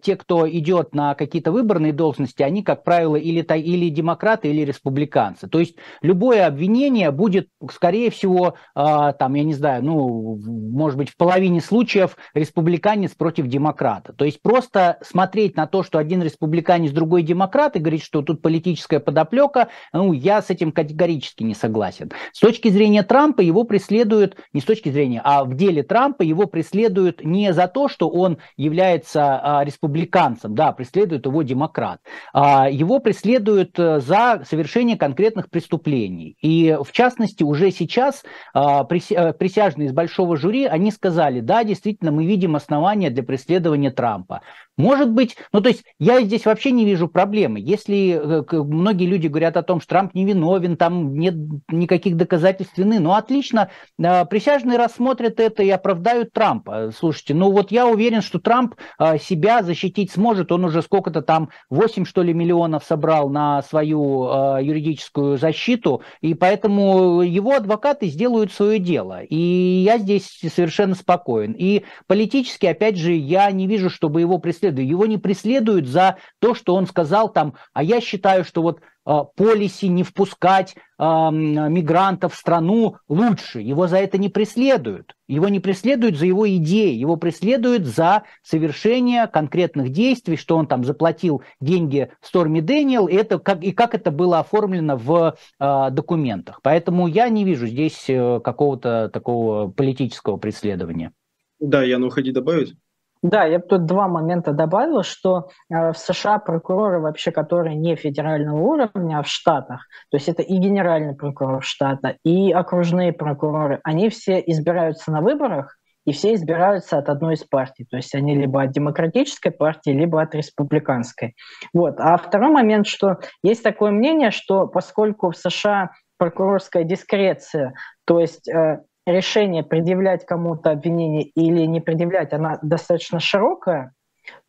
те, 0.00 0.14
кто 0.14 0.48
идет 0.48 0.94
на 0.94 1.16
какие-то 1.16 1.50
выборные 1.50 1.92
должности, 1.92 2.44
они, 2.44 2.62
как 2.62 2.84
правило, 2.84 3.16
или, 3.16 3.40
или 3.40 3.88
демократы, 3.88 4.50
или 4.50 4.64
республиканцы. 4.64 5.48
То 5.48 5.58
есть 5.58 5.74
любое 6.00 6.46
обвинение 6.46 7.10
будет, 7.10 7.48
скорее 7.72 8.10
всего, 8.10 8.54
там, 8.74 9.34
я 9.34 9.42
не 9.42 9.54
знаю, 9.54 9.84
ну, 9.84 10.38
может 10.46 10.96
быть, 10.96 11.10
в 11.10 11.16
половине 11.16 11.60
случаев 11.60 12.16
республиканец 12.52 13.12
против 13.12 13.46
демократа. 13.46 14.12
То 14.12 14.26
есть 14.26 14.42
просто 14.42 14.98
смотреть 15.02 15.56
на 15.56 15.66
то, 15.66 15.82
что 15.82 15.98
один 15.98 16.22
республиканец, 16.22 16.92
другой 16.92 17.22
демократ, 17.22 17.76
и 17.76 17.78
говорить, 17.78 18.02
что 18.02 18.20
тут 18.20 18.42
политическая 18.42 19.00
подоплека, 19.00 19.68
ну, 19.92 20.12
я 20.12 20.42
с 20.42 20.50
этим 20.50 20.70
категорически 20.70 21.42
не 21.42 21.54
согласен. 21.54 22.10
С 22.32 22.40
точки 22.40 22.68
зрения 22.68 23.02
Трампа 23.02 23.40
его 23.40 23.64
преследуют, 23.64 24.36
не 24.52 24.60
с 24.60 24.64
точки 24.64 24.90
зрения, 24.90 25.22
а 25.24 25.44
в 25.44 25.54
деле 25.54 25.82
Трампа 25.82 26.22
его 26.22 26.46
преследуют 26.46 27.24
не 27.24 27.52
за 27.54 27.68
то, 27.68 27.88
что 27.88 28.10
он 28.10 28.38
является 28.56 29.40
а, 29.42 29.64
республиканцем, 29.64 30.54
да, 30.54 30.72
преследует 30.72 31.24
его 31.24 31.42
демократ, 31.42 32.00
а, 32.34 32.68
его 32.68 32.98
преследуют 32.98 33.78
э, 33.78 34.00
за 34.00 34.42
совершение 34.48 34.96
конкретных 34.96 35.48
преступлений. 35.48 36.36
И 36.42 36.76
в 36.82 36.92
частности 36.92 37.42
уже 37.42 37.70
сейчас 37.70 38.24
а, 38.52 38.82
э, 38.82 39.32
присяжные 39.32 39.88
из 39.88 39.92
большого 39.92 40.36
жюри, 40.36 40.66
они 40.66 40.90
сказали, 40.90 41.40
да, 41.40 41.64
действительно, 41.64 42.12
мы 42.12 42.24
видим 42.32 42.56
основания 42.56 43.10
для 43.10 43.22
преследования 43.22 43.90
Трампа. 43.90 44.40
Может 44.78 45.10
быть, 45.10 45.36
ну 45.52 45.60
то 45.60 45.68
есть 45.68 45.84
я 45.98 46.20
здесь 46.22 46.46
вообще 46.46 46.70
не 46.70 46.86
вижу 46.86 47.06
проблемы. 47.06 47.60
Если 47.60 48.12
э, 48.12 48.42
многие 48.50 49.04
люди 49.04 49.26
говорят 49.26 49.58
о 49.58 49.62
том, 49.62 49.80
что 49.80 49.90
Трамп 49.90 50.14
невиновен, 50.14 50.78
там 50.78 51.14
нет 51.14 51.34
никаких 51.68 52.16
доказательств 52.16 52.78
вины, 52.78 52.98
ну 52.98 53.12
отлично, 53.12 53.70
э, 53.98 54.24
присяжные 54.24 54.78
рассмотрят 54.78 55.40
это 55.40 55.62
и 55.62 55.68
оправдают 55.68 56.32
Трампа. 56.32 56.90
Слушайте, 56.96 57.34
ну 57.34 57.52
вот 57.52 57.70
я 57.70 57.86
уверен, 57.86 58.22
что 58.22 58.38
Трамп 58.38 58.76
э, 58.98 59.18
себя 59.18 59.62
защитить 59.62 60.10
сможет, 60.10 60.50
он 60.50 60.64
уже 60.64 60.80
сколько-то 60.80 61.20
там 61.20 61.50
8 61.68 62.06
что 62.06 62.22
ли 62.22 62.32
миллионов 62.32 62.82
собрал 62.84 63.28
на 63.28 63.62
свою 63.62 64.22
юридическую 64.60 65.36
защиту, 65.36 66.02
и 66.20 66.34
поэтому 66.34 67.20
его 67.20 67.52
адвокаты 67.52 68.06
сделают 68.06 68.52
свое 68.52 68.78
дело. 68.78 69.22
И 69.22 69.36
я 69.36 69.98
здесь 69.98 70.40
совершенно 70.54 70.94
спокоен. 70.94 71.52
И 71.52 71.84
политически, 72.06 72.66
опять 72.66 72.96
же, 72.96 73.12
я 73.12 73.50
не 73.50 73.66
вижу, 73.66 73.90
чтобы 73.90 74.20
его 74.20 74.38
преследовали. 74.62 74.88
Его 74.88 75.06
не 75.06 75.18
преследуют 75.18 75.86
за 75.86 76.16
то, 76.38 76.54
что 76.54 76.74
он 76.74 76.86
сказал 76.86 77.32
там, 77.32 77.54
а 77.72 77.82
я 77.82 78.00
считаю, 78.00 78.44
что 78.44 78.62
вот 78.62 78.80
а, 79.04 79.24
полиси 79.24 79.86
не 79.86 80.04
впускать 80.04 80.76
э, 80.76 81.02
мигрантов 81.02 82.34
в 82.34 82.36
страну 82.36 82.96
лучше. 83.08 83.60
Его 83.60 83.88
за 83.88 83.96
это 83.96 84.16
не 84.16 84.28
преследуют. 84.28 85.16
Его 85.26 85.48
не 85.48 85.58
преследуют 85.58 86.16
за 86.16 86.26
его 86.26 86.48
идеи, 86.48 86.94
его 86.94 87.16
преследуют 87.16 87.86
за 87.86 88.22
совершение 88.42 89.26
конкретных 89.26 89.88
действий, 89.88 90.36
что 90.36 90.56
он 90.56 90.66
там 90.66 90.84
заплатил 90.84 91.42
деньги 91.60 92.10
Сторми 92.20 92.60
Дэниел, 92.60 93.08
и, 93.08 93.14
это, 93.14 93.38
как, 93.38 93.64
и 93.64 93.72
как 93.72 93.94
это 93.94 94.10
было 94.10 94.38
оформлено 94.38 94.96
в 94.96 95.34
э, 95.58 95.90
документах. 95.90 96.60
Поэтому 96.62 97.08
я 97.08 97.28
не 97.28 97.44
вижу 97.44 97.66
здесь 97.66 98.04
э, 98.08 98.40
какого-то 98.44 99.10
такого 99.12 99.68
политического 99.68 100.36
преследования. 100.36 101.12
Да, 101.58 101.82
Ян, 101.82 102.04
уходи 102.04 102.32
добавить? 102.32 102.74
Да, 103.22 103.44
я 103.44 103.60
бы 103.60 103.66
тут 103.66 103.86
два 103.86 104.08
момента 104.08 104.52
добавил, 104.52 105.04
что 105.04 105.48
э, 105.70 105.92
в 105.92 105.96
США 105.96 106.38
прокуроры 106.38 107.00
вообще, 107.00 107.30
которые 107.30 107.76
не 107.76 107.94
федерального 107.94 108.60
уровня, 108.60 109.20
а 109.20 109.22
в 109.22 109.28
штатах, 109.28 109.86
то 110.10 110.16
есть 110.16 110.28
это 110.28 110.42
и 110.42 110.56
генеральный 110.56 111.14
прокурор 111.14 111.62
штата, 111.62 112.16
и 112.24 112.50
окружные 112.50 113.12
прокуроры, 113.12 113.80
они 113.84 114.08
все 114.08 114.42
избираются 114.44 115.12
на 115.12 115.20
выборах, 115.20 115.78
и 116.04 116.12
все 116.12 116.34
избираются 116.34 116.98
от 116.98 117.08
одной 117.08 117.34
из 117.34 117.44
партий. 117.44 117.86
То 117.88 117.96
есть 117.96 118.12
они 118.14 118.34
либо 118.34 118.62
от 118.62 118.72
демократической 118.72 119.50
партии, 119.50 119.90
либо 119.90 120.20
от 120.20 120.34
республиканской. 120.34 121.36
Вот. 121.72 122.00
А 122.00 122.16
второй 122.16 122.50
момент, 122.50 122.88
что 122.88 123.18
есть 123.44 123.62
такое 123.62 123.92
мнение, 123.92 124.32
что 124.32 124.66
поскольку 124.66 125.30
в 125.30 125.36
США 125.36 125.90
прокурорская 126.18 126.84
дискреция, 126.84 127.74
то 128.04 128.18
есть 128.18 128.48
э, 128.48 128.80
решение 129.06 129.62
предъявлять 129.62 130.24
кому-то 130.24 130.70
обвинение 130.70 131.24
или 131.24 131.66
не 131.66 131.80
предъявлять, 131.80 132.32
она 132.32 132.58
достаточно 132.62 133.20
широкая, 133.20 133.92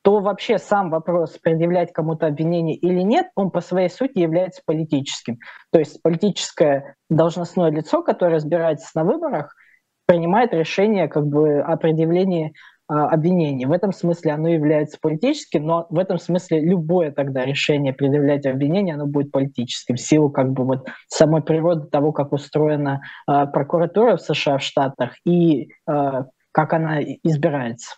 то 0.04 0.20
вообще 0.20 0.58
сам 0.58 0.89
вопрос 0.89 1.38
предъявлять 1.39 1.92
кому-то 1.94 2.28
обвинение 2.28 2.76
или 2.76 3.02
нет, 3.02 3.28
он 3.36 3.52
по 3.52 3.62
своей 3.62 3.89
сути 3.89 4.20
является 4.20 4.62
политическим. 4.66 5.39
То 5.72 5.80
есть 5.80 6.02
политическое 6.02 6.96
должностное 7.10 7.72
лицо, 7.72 8.04
которое 8.04 8.36
разбирается 8.36 8.89
на 8.96 9.04
выборах, 9.04 9.56
принимает 10.06 10.54
решение 10.54 11.08
как 11.08 11.26
бы 11.26 11.60
о 11.60 11.78
предъявлении 11.78 12.54
а, 12.93 13.08
обвинений. 13.08 13.65
В 13.65 13.71
этом 13.71 13.91
смысле 13.91 14.34
оно 14.34 14.47
является 14.49 14.99
политическим, 15.01 15.65
но 15.65 15.88
в 15.89 15.97
этом 15.97 16.19
смысле 16.19 16.60
любое 16.62 17.12
тогда 17.12 17.43
решение 17.43 17.91
предъявлять 17.91 18.45
обвинение, 18.45 18.93
оно 18.93 19.08
будет 19.08 19.32
политическим, 19.32 19.95
в 19.95 19.99
силу 19.99 20.29
как 20.29 20.51
бы 20.51 20.63
вот 20.63 20.88
самой 21.08 21.41
природы 21.41 21.88
того, 21.88 22.12
как 22.12 22.34
устроена 22.34 23.01
э, 23.27 23.47
прокуратура 23.47 24.17
в 24.17 24.21
США, 24.21 24.60
в 24.60 24.63
Штатах, 24.63 25.13
и 25.25 25.69
э, 25.89 26.23
как 26.51 26.73
она 26.73 27.01
избирается. 27.01 27.95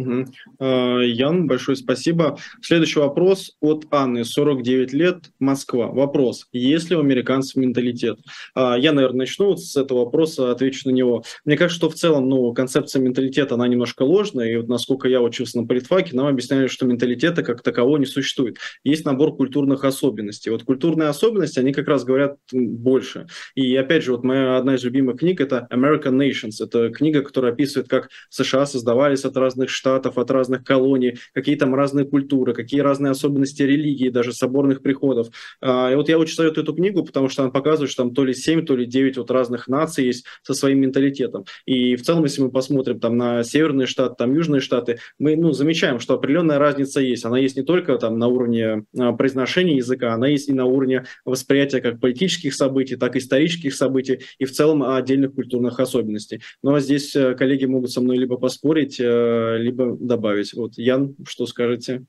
Угу. 0.00 1.04
Ян, 1.04 1.46
большое 1.46 1.76
спасибо. 1.76 2.38
Следующий 2.62 3.00
вопрос 3.00 3.56
от 3.60 3.86
Анны, 3.90 4.24
49 4.24 4.92
лет, 4.92 5.16
Москва. 5.38 5.88
Вопрос, 5.88 6.46
есть 6.52 6.90
ли 6.90 6.96
у 6.96 7.00
американцев 7.00 7.56
менталитет? 7.56 8.18
А, 8.54 8.76
я, 8.76 8.92
наверное, 8.92 9.20
начну 9.20 9.48
вот 9.48 9.60
с 9.60 9.76
этого 9.76 10.04
вопроса, 10.04 10.50
отвечу 10.50 10.88
на 10.88 10.92
него. 10.92 11.22
Мне 11.44 11.56
кажется, 11.56 11.76
что 11.76 11.90
в 11.90 11.94
целом 11.94 12.28
ну, 12.28 12.52
концепция 12.54 13.00
менталитета, 13.00 13.54
она 13.56 13.68
немножко 13.68 14.02
ложная, 14.02 14.50
и 14.50 14.56
вот 14.56 14.68
насколько 14.68 15.08
я 15.08 15.20
учился 15.20 15.58
на 15.58 15.66
политфаке, 15.66 16.16
нам 16.16 16.26
объясняли, 16.26 16.66
что 16.66 16.86
менталитета 16.86 17.42
как 17.42 17.62
такового 17.62 17.98
не 17.98 18.06
существует. 18.06 18.56
Есть 18.84 19.04
набор 19.04 19.36
культурных 19.36 19.84
особенностей. 19.84 20.50
Вот 20.50 20.62
культурные 20.62 21.08
особенности, 21.08 21.58
они 21.58 21.72
как 21.72 21.88
раз 21.88 22.04
говорят 22.04 22.38
больше. 22.52 23.26
И 23.54 23.76
опять 23.76 24.04
же, 24.04 24.12
вот 24.12 24.24
моя 24.24 24.56
одна 24.56 24.76
из 24.76 24.84
любимых 24.84 25.18
книг– 25.18 25.40
это 25.42 25.68
American 25.70 26.16
Nations. 26.16 26.64
Это 26.64 26.88
книга, 26.90 27.22
которая 27.22 27.52
описывает, 27.52 27.88
как 27.88 28.08
США 28.30 28.64
создавались 28.64 29.24
от 29.24 29.36
разных 29.36 29.68
штатов, 29.68 29.89
штатов, 29.90 30.18
от 30.18 30.30
разных 30.30 30.62
колоний, 30.64 31.16
какие 31.34 31.56
там 31.56 31.74
разные 31.74 32.06
культуры, 32.06 32.54
какие 32.54 32.80
разные 32.80 33.10
особенности 33.10 33.62
религии, 33.62 34.08
даже 34.08 34.32
соборных 34.32 34.82
приходов. 34.82 35.28
А, 35.60 35.90
и 35.92 35.96
вот 35.96 36.08
я 36.08 36.18
очень 36.18 36.34
советую 36.34 36.62
эту 36.62 36.74
книгу, 36.74 37.04
потому 37.04 37.28
что 37.28 37.42
она 37.42 37.50
показывает, 37.50 37.90
что 37.90 38.04
там 38.04 38.14
то 38.14 38.24
ли 38.24 38.32
7, 38.32 38.64
то 38.64 38.76
ли 38.76 38.86
9 38.86 39.16
вот 39.16 39.30
разных 39.30 39.66
наций 39.68 40.06
есть 40.06 40.26
со 40.42 40.54
своим 40.54 40.80
менталитетом. 40.80 41.44
И 41.66 41.96
в 41.96 42.02
целом, 42.02 42.24
если 42.24 42.42
мы 42.42 42.50
посмотрим 42.50 43.00
там 43.00 43.16
на 43.16 43.42
северные 43.42 43.86
штаты, 43.86 44.14
там 44.18 44.32
южные 44.34 44.60
штаты, 44.60 44.98
мы 45.18 45.36
ну, 45.36 45.52
замечаем, 45.52 45.98
что 45.98 46.14
определенная 46.14 46.58
разница 46.58 47.00
есть. 47.00 47.24
Она 47.24 47.38
есть 47.38 47.56
не 47.56 47.62
только 47.62 47.96
там 47.98 48.18
на 48.18 48.28
уровне 48.28 48.84
а, 48.96 49.12
произношения 49.12 49.76
языка, 49.76 50.14
она 50.14 50.28
есть 50.28 50.48
и 50.48 50.52
на 50.52 50.66
уровне 50.66 51.04
восприятия 51.24 51.80
как 51.80 52.00
политических 52.00 52.54
событий, 52.54 52.96
так 52.96 53.16
и 53.16 53.18
исторических 53.18 53.74
событий, 53.74 54.20
и 54.38 54.44
в 54.44 54.52
целом 54.52 54.82
отдельных 54.82 55.34
культурных 55.34 55.80
особенностей. 55.80 56.40
Но 56.62 56.78
здесь 56.78 57.16
э, 57.16 57.34
коллеги 57.34 57.64
могут 57.64 57.90
со 57.90 58.00
мной 58.00 58.18
либо 58.18 58.36
поспорить, 58.36 59.00
э, 59.00 59.56
либо 59.58 59.79
бы 59.88 59.96
добавить. 59.98 60.52
Вот, 60.54 60.72
Ян, 60.76 61.14
что 61.26 61.46
скажете? 61.46 62.04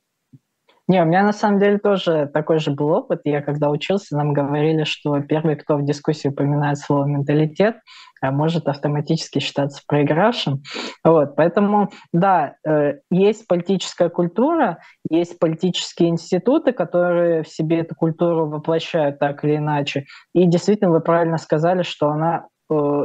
Не, 0.87 1.01
у 1.03 1.05
меня 1.05 1.23
на 1.23 1.31
самом 1.31 1.59
деле 1.59 1.77
тоже 1.77 2.29
такой 2.33 2.59
же 2.59 2.71
был 2.71 2.89
опыт. 2.89 3.21
Я 3.23 3.41
когда 3.41 3.69
учился, 3.69 4.17
нам 4.17 4.33
говорили, 4.33 4.83
что 4.83 5.21
первый, 5.21 5.55
кто 5.55 5.77
в 5.77 5.85
дискуссии 5.85 6.27
упоминает 6.27 6.79
слово 6.79 7.05
«менталитет», 7.05 7.77
а 8.21 8.31
может 8.31 8.67
автоматически 8.67 9.39
считаться 9.39 9.81
проигравшим. 9.87 10.61
Вот, 11.03 11.35
поэтому, 11.35 11.91
да, 12.11 12.55
э, 12.67 12.95
есть 13.09 13.47
политическая 13.47 14.09
культура, 14.09 14.79
есть 15.09 15.39
политические 15.39 16.09
институты, 16.09 16.73
которые 16.73 17.43
в 17.43 17.47
себе 17.47 17.79
эту 17.79 17.95
культуру 17.95 18.47
воплощают 18.47 19.17
так 19.17 19.45
или 19.45 19.55
иначе. 19.55 20.05
И 20.33 20.45
действительно, 20.45 20.91
вы 20.91 20.99
правильно 20.99 21.37
сказали, 21.37 21.83
что 21.83 22.09
она 22.09 22.47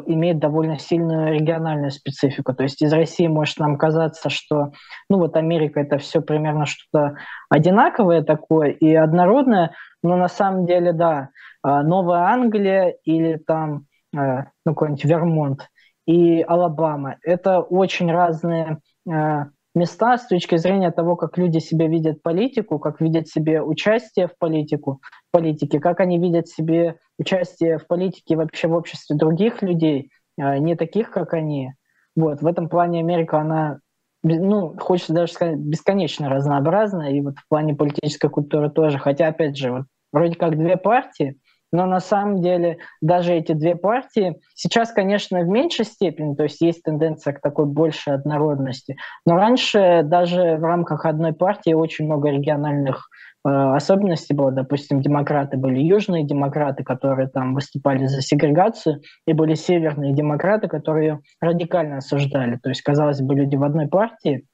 имеет 0.06 0.38
довольно 0.38 0.78
сильную 0.78 1.34
региональную 1.34 1.90
специфику. 1.90 2.54
То 2.54 2.62
есть 2.62 2.82
из 2.82 2.92
России 2.92 3.26
может 3.26 3.58
нам 3.58 3.76
казаться, 3.76 4.30
что 4.30 4.72
ну 5.08 5.18
вот 5.18 5.36
Америка 5.36 5.80
это 5.80 5.98
все 5.98 6.20
примерно 6.20 6.66
что-то 6.66 7.16
одинаковое 7.48 8.22
такое 8.22 8.70
и 8.70 8.94
однородное, 8.94 9.72
но 10.02 10.16
на 10.16 10.28
самом 10.28 10.66
деле, 10.66 10.92
да, 10.92 11.30
э, 11.64 11.80
Новая 11.82 12.32
Англия 12.32 12.94
или 13.04 13.36
там 13.36 13.86
э, 14.16 14.44
ну, 14.64 14.72
какой-нибудь 14.72 15.04
Вермонт 15.04 15.68
и 16.06 16.42
Алабама– 16.42 17.16
это 17.22 17.60
очень 17.60 18.10
разные 18.10 18.78
э, 19.10 19.44
места 19.76 20.16
с 20.16 20.26
точки 20.26 20.56
зрения 20.56 20.90
того, 20.90 21.16
как 21.16 21.38
люди 21.38 21.58
себе 21.58 21.86
видят 21.86 22.22
политику, 22.22 22.78
как 22.78 23.00
видят 23.00 23.28
себе 23.28 23.62
участие 23.62 24.26
в 24.26 24.36
политику, 24.38 25.00
политике, 25.30 25.78
как 25.78 26.00
они 26.00 26.18
видят 26.18 26.48
себе 26.48 26.96
участие 27.18 27.78
в 27.78 27.86
политике 27.86 28.36
вообще 28.36 28.68
в 28.68 28.72
обществе 28.72 29.16
других 29.16 29.62
людей, 29.62 30.10
а, 30.38 30.58
не 30.58 30.74
таких, 30.76 31.10
как 31.10 31.34
они. 31.34 31.72
Вот, 32.16 32.40
в 32.40 32.46
этом 32.46 32.70
плане 32.70 33.00
Америка, 33.00 33.38
она, 33.38 33.80
ну, 34.22 34.74
хочется 34.78 35.12
даже 35.12 35.32
сказать, 35.32 35.58
бесконечно 35.58 36.30
разнообразна, 36.30 37.12
и 37.14 37.20
вот 37.20 37.34
в 37.36 37.46
плане 37.48 37.74
политической 37.74 38.30
культуры 38.30 38.70
тоже. 38.70 38.98
Хотя, 38.98 39.28
опять 39.28 39.58
же, 39.58 39.72
вот, 39.72 39.84
вроде 40.10 40.36
как 40.36 40.56
две 40.56 40.78
партии, 40.78 41.38
но 41.72 41.86
на 41.86 42.00
самом 42.00 42.42
деле 42.42 42.78
даже 43.00 43.32
эти 43.32 43.52
две 43.52 43.74
партии 43.74 44.40
сейчас, 44.54 44.92
конечно, 44.92 45.40
в 45.40 45.48
меньшей 45.48 45.84
степени, 45.84 46.34
то 46.34 46.44
есть 46.44 46.60
есть 46.60 46.82
тенденция 46.82 47.32
к 47.32 47.40
такой 47.40 47.66
большей 47.66 48.14
однородности, 48.14 48.96
но 49.24 49.36
раньше 49.36 50.02
даже 50.04 50.56
в 50.56 50.62
рамках 50.62 51.04
одной 51.04 51.32
партии 51.32 51.72
очень 51.72 52.06
много 52.06 52.30
региональных 52.30 53.08
э, 53.44 53.50
особенностей 53.50 54.34
было. 54.34 54.52
Допустим, 54.52 55.00
демократы 55.00 55.56
были 55.56 55.80
южные 55.80 56.24
демократы, 56.24 56.84
которые 56.84 57.28
там 57.28 57.54
выступали 57.54 58.06
за 58.06 58.22
сегрегацию, 58.22 59.00
и 59.26 59.32
были 59.32 59.54
северные 59.54 60.14
демократы, 60.14 60.68
которые 60.68 61.20
радикально 61.40 61.98
осуждали. 61.98 62.58
То 62.62 62.68
есть, 62.68 62.82
казалось 62.82 63.20
бы, 63.20 63.34
люди 63.34 63.56
в 63.56 63.64
одной 63.64 63.88
партии, 63.88 64.46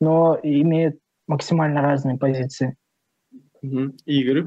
но 0.00 0.38
имеют 0.42 0.96
максимально 1.26 1.82
разные 1.82 2.16
позиции. 2.16 2.76
Игорь? 4.06 4.46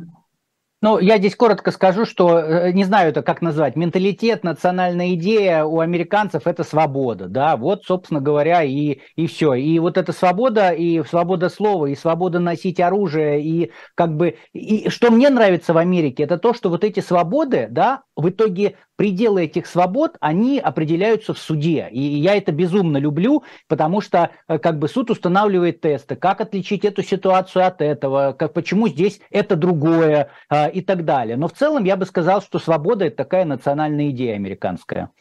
Ну, 0.83 0.99
я 0.99 1.17
здесь 1.17 1.33
коротко 1.37 1.71
скажу, 1.71 2.03
что, 2.05 2.37
э, 2.39 2.73
не 2.73 2.83
знаю 2.83 3.11
это 3.11 3.21
как 3.21 3.41
назвать, 3.41 3.77
менталитет, 3.77 4.43
национальная 4.43 5.13
идея 5.13 5.63
у 5.63 5.79
американцев– 5.79 6.41
это 6.45 6.65
свобода, 6.65 7.29
да, 7.29 7.55
вот, 7.55 7.85
собственно 7.85 8.19
говоря, 8.19 8.63
и, 8.63 8.97
и 9.15 9.27
все. 9.27 9.53
И 9.53 9.79
вот 9.79 9.97
эта 9.97 10.11
свобода, 10.11 10.71
и 10.71 11.01
свобода 11.05 11.47
слова, 11.47 11.85
и 11.85 11.95
свобода 11.95 12.39
носить 12.39 12.81
оружие, 12.81 13.41
и 13.41 13.71
как 13.95 14.17
бы, 14.17 14.35
и 14.51 14.89
что 14.89 15.09
мне 15.09 15.29
нравится 15.29 15.71
в 15.71 15.77
Америке, 15.77 16.23
это 16.23 16.37
то, 16.37 16.53
что 16.53 16.69
вот 16.69 16.83
эти 16.83 16.99
свободы, 16.99 17.69
да, 17.71 18.01
в 18.17 18.27
итоге 18.27 18.75
пределы 18.95 19.43
этих 19.43 19.67
свобод, 19.67 20.17
они 20.19 20.59
определяются 20.59 21.33
в 21.33 21.39
суде. 21.39 21.87
И 21.91 21.99
я 21.99 22.35
это 22.35 22.51
безумно 22.51 22.97
люблю, 22.97 23.43
потому 23.67 24.01
что 24.01 24.31
э, 24.47 24.59
как 24.59 24.79
бы 24.79 24.87
суд 24.87 25.09
устанавливает 25.09 25.81
тесты, 25.81 26.15
как 26.15 26.41
отличить 26.41 26.85
эту 26.85 27.03
ситуацию 27.03 27.65
от 27.65 27.81
этого, 27.81 28.35
как, 28.37 28.53
почему 28.53 28.87
здесь 28.87 29.19
это 29.29 29.55
другое 29.55 30.29
э, 30.49 30.71
и 30.71 30.81
так 30.81 31.05
далее. 31.05 31.37
Но 31.37 31.47
в 31.47 31.53
целом 31.53 31.83
я 31.83 31.97
бы 31.97 32.05
сказал, 32.05 32.41
что 32.41 32.59
свобода– 32.59 33.05
это 33.07 33.17
такая 33.17 33.45
национальная 33.45 34.09
идея 34.09 34.35
американская. 34.35 35.11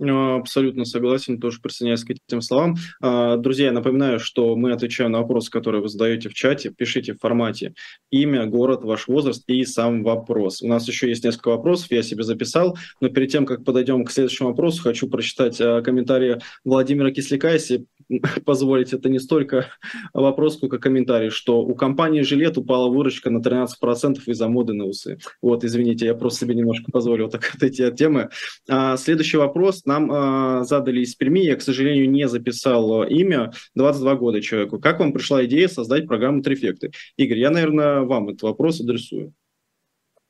Ну, 0.00 0.36
абсолютно 0.36 0.84
согласен, 0.84 1.38
тоже 1.38 1.60
присоединяюсь 1.60 2.02
к 2.02 2.10
этим 2.10 2.40
словам. 2.40 2.74
А, 3.00 3.36
друзья, 3.36 3.70
напоминаю, 3.70 4.18
что 4.18 4.56
мы 4.56 4.72
отвечаем 4.72 5.12
на 5.12 5.20
вопросы, 5.20 5.50
которые 5.50 5.82
вы 5.82 5.88
задаете 5.88 6.28
в 6.28 6.34
чате. 6.34 6.70
Пишите 6.70 7.14
в 7.14 7.20
формате 7.20 7.74
имя, 8.10 8.44
город, 8.46 8.82
ваш 8.82 9.06
возраст 9.06 9.44
и 9.46 9.64
сам 9.64 10.02
вопрос. 10.02 10.62
У 10.62 10.66
нас 10.66 10.88
еще 10.88 11.08
есть 11.08 11.24
несколько 11.24 11.50
вопросов, 11.50 11.92
я 11.92 12.02
себе 12.02 12.24
записал, 12.24 12.76
но 13.00 13.08
перед 13.08 13.30
тем, 13.30 13.46
как 13.46 13.64
подойдем 13.64 14.04
к 14.04 14.10
следующему 14.10 14.48
вопросу, 14.48 14.82
хочу 14.82 15.08
прочитать 15.08 15.60
а, 15.60 15.80
комментарии 15.80 16.40
Владимира 16.64 17.12
Кисляка, 17.12 17.52
если 17.52 17.86
позволить, 18.44 18.92
это 18.92 19.08
не 19.08 19.20
столько 19.20 19.68
вопрос, 20.12 20.56
сколько 20.56 20.78
комментарий, 20.78 21.30
что 21.30 21.60
у 21.60 21.74
компании 21.76 22.22
«Жилет» 22.22 22.58
упала 22.58 22.88
выручка 22.88 23.30
на 23.30 23.38
13% 23.38 24.20
из-за 24.26 24.48
моды 24.48 24.72
на 24.72 24.86
усы. 24.86 25.18
Вот, 25.40 25.64
извините, 25.64 26.06
я 26.06 26.14
просто 26.14 26.40
себе 26.40 26.56
немножко 26.56 26.90
позволил 26.90 27.28
так 27.28 27.48
отойти 27.54 27.84
от 27.84 27.96
темы. 27.96 28.30
А, 28.68 28.96
следующий 28.96 29.36
вопрос 29.36 29.83
нам 29.86 30.10
э, 30.10 30.64
задали 30.64 31.00
из 31.00 31.14
Перми, 31.14 31.40
я, 31.40 31.56
к 31.56 31.62
сожалению, 31.62 32.10
не 32.10 32.28
записал 32.28 33.02
а, 33.02 33.06
имя, 33.06 33.52
22 33.74 34.14
года 34.16 34.40
человеку. 34.40 34.78
Как 34.78 35.00
вам 35.00 35.12
пришла 35.12 35.44
идея 35.44 35.68
создать 35.68 36.06
программу 36.06 36.42
«Трефекты»? 36.42 36.92
Игорь, 37.16 37.38
я, 37.38 37.50
наверное, 37.50 38.00
вам 38.00 38.28
этот 38.28 38.42
вопрос 38.42 38.80
адресую. 38.80 39.32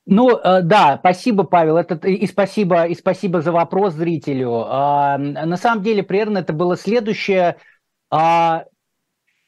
Ну, 0.07 0.37
э, 0.37 0.63
да, 0.63 0.99
спасибо, 0.99 1.45
Павел, 1.45 1.77
это, 1.77 1.95
и, 2.07 2.27
спасибо, 2.27 2.85
и 2.85 2.95
спасибо 2.95 3.41
за 3.41 3.53
вопрос 3.53 3.95
зрителю. 3.95 4.65
Э, 4.65 5.17
на 5.17 5.57
самом 5.57 5.83
деле, 5.83 6.03
примерно 6.03 6.39
это 6.39 6.53
было 6.53 6.77
следующее. 6.77 7.57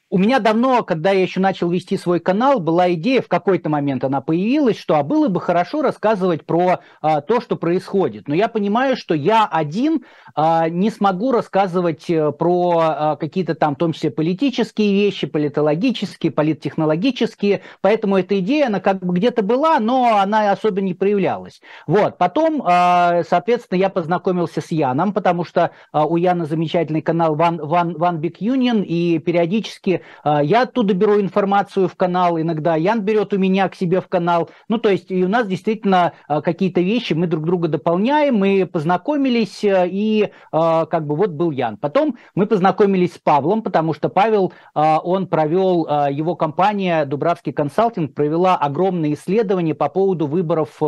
У 0.08 0.18
меня 0.18 0.38
давно, 0.38 0.84
когда 0.84 1.10
я 1.10 1.22
еще 1.22 1.40
начал 1.40 1.68
вести 1.68 1.96
свой 1.96 2.20
канал, 2.20 2.60
была 2.60 2.92
идея, 2.94 3.20
в 3.20 3.26
какой-то 3.26 3.68
момент 3.68 4.04
она 4.04 4.20
появилась, 4.20 4.78
что 4.78 4.94
а 4.94 5.02
было 5.02 5.26
бы 5.26 5.40
хорошо 5.40 5.82
рассказывать 5.82 6.46
про 6.46 6.78
а, 7.02 7.20
то, 7.20 7.40
что 7.40 7.56
происходит. 7.56 8.28
Но 8.28 8.34
я 8.36 8.46
понимаю, 8.46 8.96
что 8.96 9.14
я 9.14 9.46
один 9.46 10.04
а, 10.36 10.68
не 10.68 10.90
смогу 10.90 11.32
рассказывать 11.32 12.08
э, 12.08 12.30
про 12.30 12.78
а, 12.78 13.16
какие-то 13.16 13.56
там, 13.56 13.74
в 13.74 13.78
том 13.78 13.92
числе, 13.92 14.12
политические 14.12 14.92
вещи, 14.94 15.26
политологические, 15.26 16.30
политтехнологические. 16.30 17.62
Поэтому 17.80 18.16
эта 18.16 18.38
идея, 18.38 18.68
она 18.68 18.78
как 18.78 19.04
бы 19.04 19.12
где-то 19.12 19.42
была, 19.42 19.80
но 19.80 20.18
она 20.18 20.52
особо 20.52 20.82
не 20.82 20.94
проявлялась. 20.94 21.60
Вот. 21.88 22.16
Потом, 22.16 22.62
а, 22.64 23.24
соответственно, 23.28 23.80
я 23.80 23.90
познакомился 23.90 24.60
с 24.60 24.70
Яном, 24.70 25.12
потому 25.12 25.44
что 25.44 25.72
а, 25.90 26.06
у 26.06 26.16
Яна 26.16 26.46
замечательный 26.46 27.02
канал 27.02 27.34
One, 27.34 27.58
One, 27.58 27.96
One 27.96 28.20
Big 28.20 28.36
Union, 28.38 28.84
и 28.84 29.18
периодически 29.18 29.96
я 30.24 30.62
оттуда 30.62 30.94
беру 30.94 31.20
информацию 31.20 31.88
в 31.88 31.96
канал, 31.96 32.38
иногда 32.40 32.76
Ян 32.76 33.00
берет 33.00 33.32
у 33.32 33.38
меня 33.38 33.68
к 33.68 33.74
себе 33.74 34.00
в 34.00 34.08
канал. 34.08 34.50
Ну, 34.68 34.78
то 34.78 34.88
есть 34.88 35.10
и 35.10 35.24
у 35.24 35.28
нас 35.28 35.46
действительно 35.46 36.12
а, 36.28 36.40
какие-то 36.40 36.80
вещи 36.80 37.12
мы 37.14 37.26
друг 37.26 37.44
друга 37.44 37.68
дополняем, 37.68 38.36
мы 38.36 38.68
познакомились, 38.70 39.64
э, 39.64 39.88
и 39.88 40.30
а, 40.52 40.86
как 40.86 41.06
бы 41.06 41.16
вот 41.16 41.30
был 41.30 41.50
Ян. 41.50 41.76
Потом 41.76 42.16
мы 42.34 42.46
познакомились 42.46 43.14
с 43.14 43.18
Павлом, 43.18 43.62
потому 43.62 43.94
что 43.94 44.08
Павел, 44.08 44.52
он 44.74 45.26
провел, 45.26 45.86
его 46.10 46.36
компания 46.36 47.04
Дубравский 47.04 47.52
консалтинг 47.52 48.14
провела 48.14 48.56
огромные 48.56 49.14
исследования 49.14 49.74
по 49.74 49.88
поводу 49.88 50.26
выборов 50.26 50.78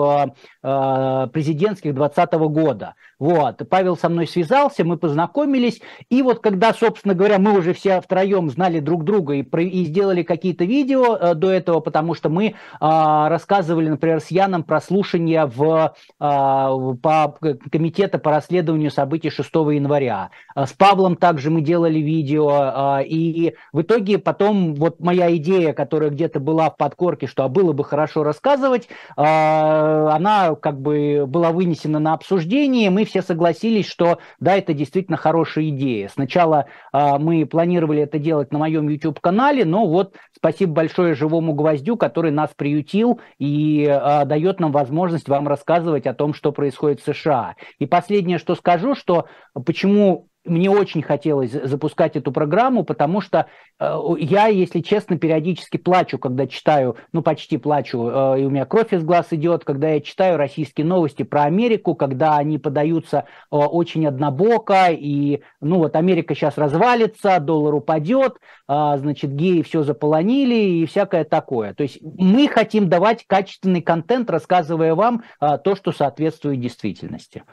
президентских 0.60 1.94
2020 1.94 2.32
года. 2.50 2.94
Вот, 3.18 3.62
Павел 3.68 3.96
со 3.96 4.08
мной 4.08 4.26
связался, 4.26 4.84
мы 4.84 4.96
познакомились, 4.96 5.80
и 6.08 6.22
вот 6.22 6.40
когда, 6.40 6.72
собственно 6.72 7.14
говоря, 7.14 7.38
мы 7.38 7.58
уже 7.58 7.72
все 7.72 8.00
втроем 8.00 8.48
знали 8.50 8.78
друг 8.80 8.97
друга 9.04 9.34
и, 9.34 9.42
и 9.42 9.84
сделали 9.84 10.22
какие-то 10.22 10.64
видео 10.64 11.16
э, 11.16 11.34
до 11.34 11.50
этого, 11.50 11.80
потому 11.80 12.14
что 12.14 12.28
мы 12.28 12.46
э, 12.46 12.52
рассказывали, 12.80 13.88
например, 13.88 14.20
с 14.20 14.30
Яном 14.30 14.62
про 14.62 14.80
слушания 14.80 15.46
в, 15.46 15.94
э, 16.20 16.20
по 16.20 17.38
комитета 17.70 18.18
по 18.18 18.30
расследованию 18.30 18.90
событий 18.90 19.30
6 19.30 19.48
января. 19.54 20.30
Э, 20.54 20.66
с 20.66 20.72
Павлом 20.72 21.16
также 21.16 21.50
мы 21.50 21.60
делали 21.60 21.98
видео, 21.98 23.00
э, 23.00 23.04
и 23.06 23.54
в 23.72 23.82
итоге 23.82 24.18
потом 24.18 24.74
вот 24.74 25.00
моя 25.00 25.34
идея, 25.36 25.72
которая 25.72 26.10
где-то 26.10 26.40
была 26.40 26.70
в 26.70 26.76
подкорке, 26.76 27.26
что 27.26 27.44
а 27.44 27.48
было 27.48 27.72
бы 27.72 27.84
хорошо 27.84 28.22
рассказывать, 28.22 28.88
э, 29.16 29.22
она 29.22 30.54
как 30.54 30.80
бы 30.80 31.24
была 31.26 31.52
вынесена 31.52 31.98
на 31.98 32.14
обсуждение, 32.14 32.90
мы 32.90 33.04
все 33.04 33.22
согласились, 33.22 33.86
что 33.86 34.18
да, 34.40 34.56
это 34.56 34.74
действительно 34.74 35.16
хорошая 35.16 35.68
идея. 35.68 36.08
Сначала 36.08 36.66
э, 36.92 37.18
мы 37.18 37.46
планировали 37.46 38.02
это 38.02 38.18
делать 38.18 38.52
на 38.52 38.58
моем 38.58 38.87
YouTube-канале, 38.88 39.64
но 39.64 39.86
вот 39.86 40.16
спасибо 40.34 40.72
большое 40.72 41.14
живому 41.14 41.54
гвоздю, 41.54 41.96
который 41.96 42.30
нас 42.30 42.50
приютил 42.56 43.20
и 43.38 43.84
э, 43.88 44.24
дает 44.24 44.60
нам 44.60 44.72
возможность 44.72 45.28
вам 45.28 45.48
рассказывать 45.48 46.06
о 46.06 46.14
том, 46.14 46.34
что 46.34 46.52
происходит 46.52 47.00
в 47.00 47.14
США. 47.14 47.56
И 47.78 47.86
последнее, 47.86 48.38
что 48.38 48.54
скажу, 48.54 48.94
что 48.94 49.26
почему 49.66 50.28
мне 50.48 50.70
очень 50.70 51.02
хотелось 51.02 51.52
запускать 51.52 52.16
эту 52.16 52.32
программу, 52.32 52.84
потому 52.84 53.20
что 53.20 53.46
э, 53.78 53.98
я, 54.18 54.46
если 54.46 54.80
честно, 54.80 55.18
периодически 55.18 55.76
плачу, 55.76 56.18
когда 56.18 56.46
читаю, 56.46 56.96
ну 57.12 57.22
почти 57.22 57.58
плачу, 57.58 58.08
э, 58.08 58.40
и 58.40 58.44
у 58.44 58.50
меня 58.50 58.64
кровь 58.64 58.92
из 58.92 59.04
глаз 59.04 59.28
идет, 59.30 59.64
когда 59.64 59.90
я 59.90 60.00
читаю 60.00 60.36
российские 60.36 60.86
новости 60.86 61.22
про 61.22 61.44
Америку, 61.44 61.94
когда 61.94 62.36
они 62.36 62.58
подаются 62.58 63.24
э, 63.50 63.56
очень 63.56 64.06
однобоко, 64.06 64.88
и, 64.90 65.42
ну 65.60 65.78
вот, 65.78 65.96
Америка 65.96 66.34
сейчас 66.34 66.58
развалится, 66.58 67.40
доллар 67.40 67.74
упадет, 67.74 68.36
э, 68.68 68.94
значит, 68.96 69.32
геи 69.32 69.62
все 69.62 69.82
заполонили 69.82 70.54
и 70.54 70.86
всякое 70.86 71.24
такое. 71.24 71.74
То 71.74 71.82
есть 71.82 71.98
мы 72.02 72.48
хотим 72.48 72.88
давать 72.88 73.24
качественный 73.26 73.82
контент, 73.82 74.30
рассказывая 74.30 74.94
вам 74.94 75.22
э, 75.40 75.58
то, 75.62 75.76
что 75.76 75.92
соответствует 75.92 76.60
действительности. 76.60 77.44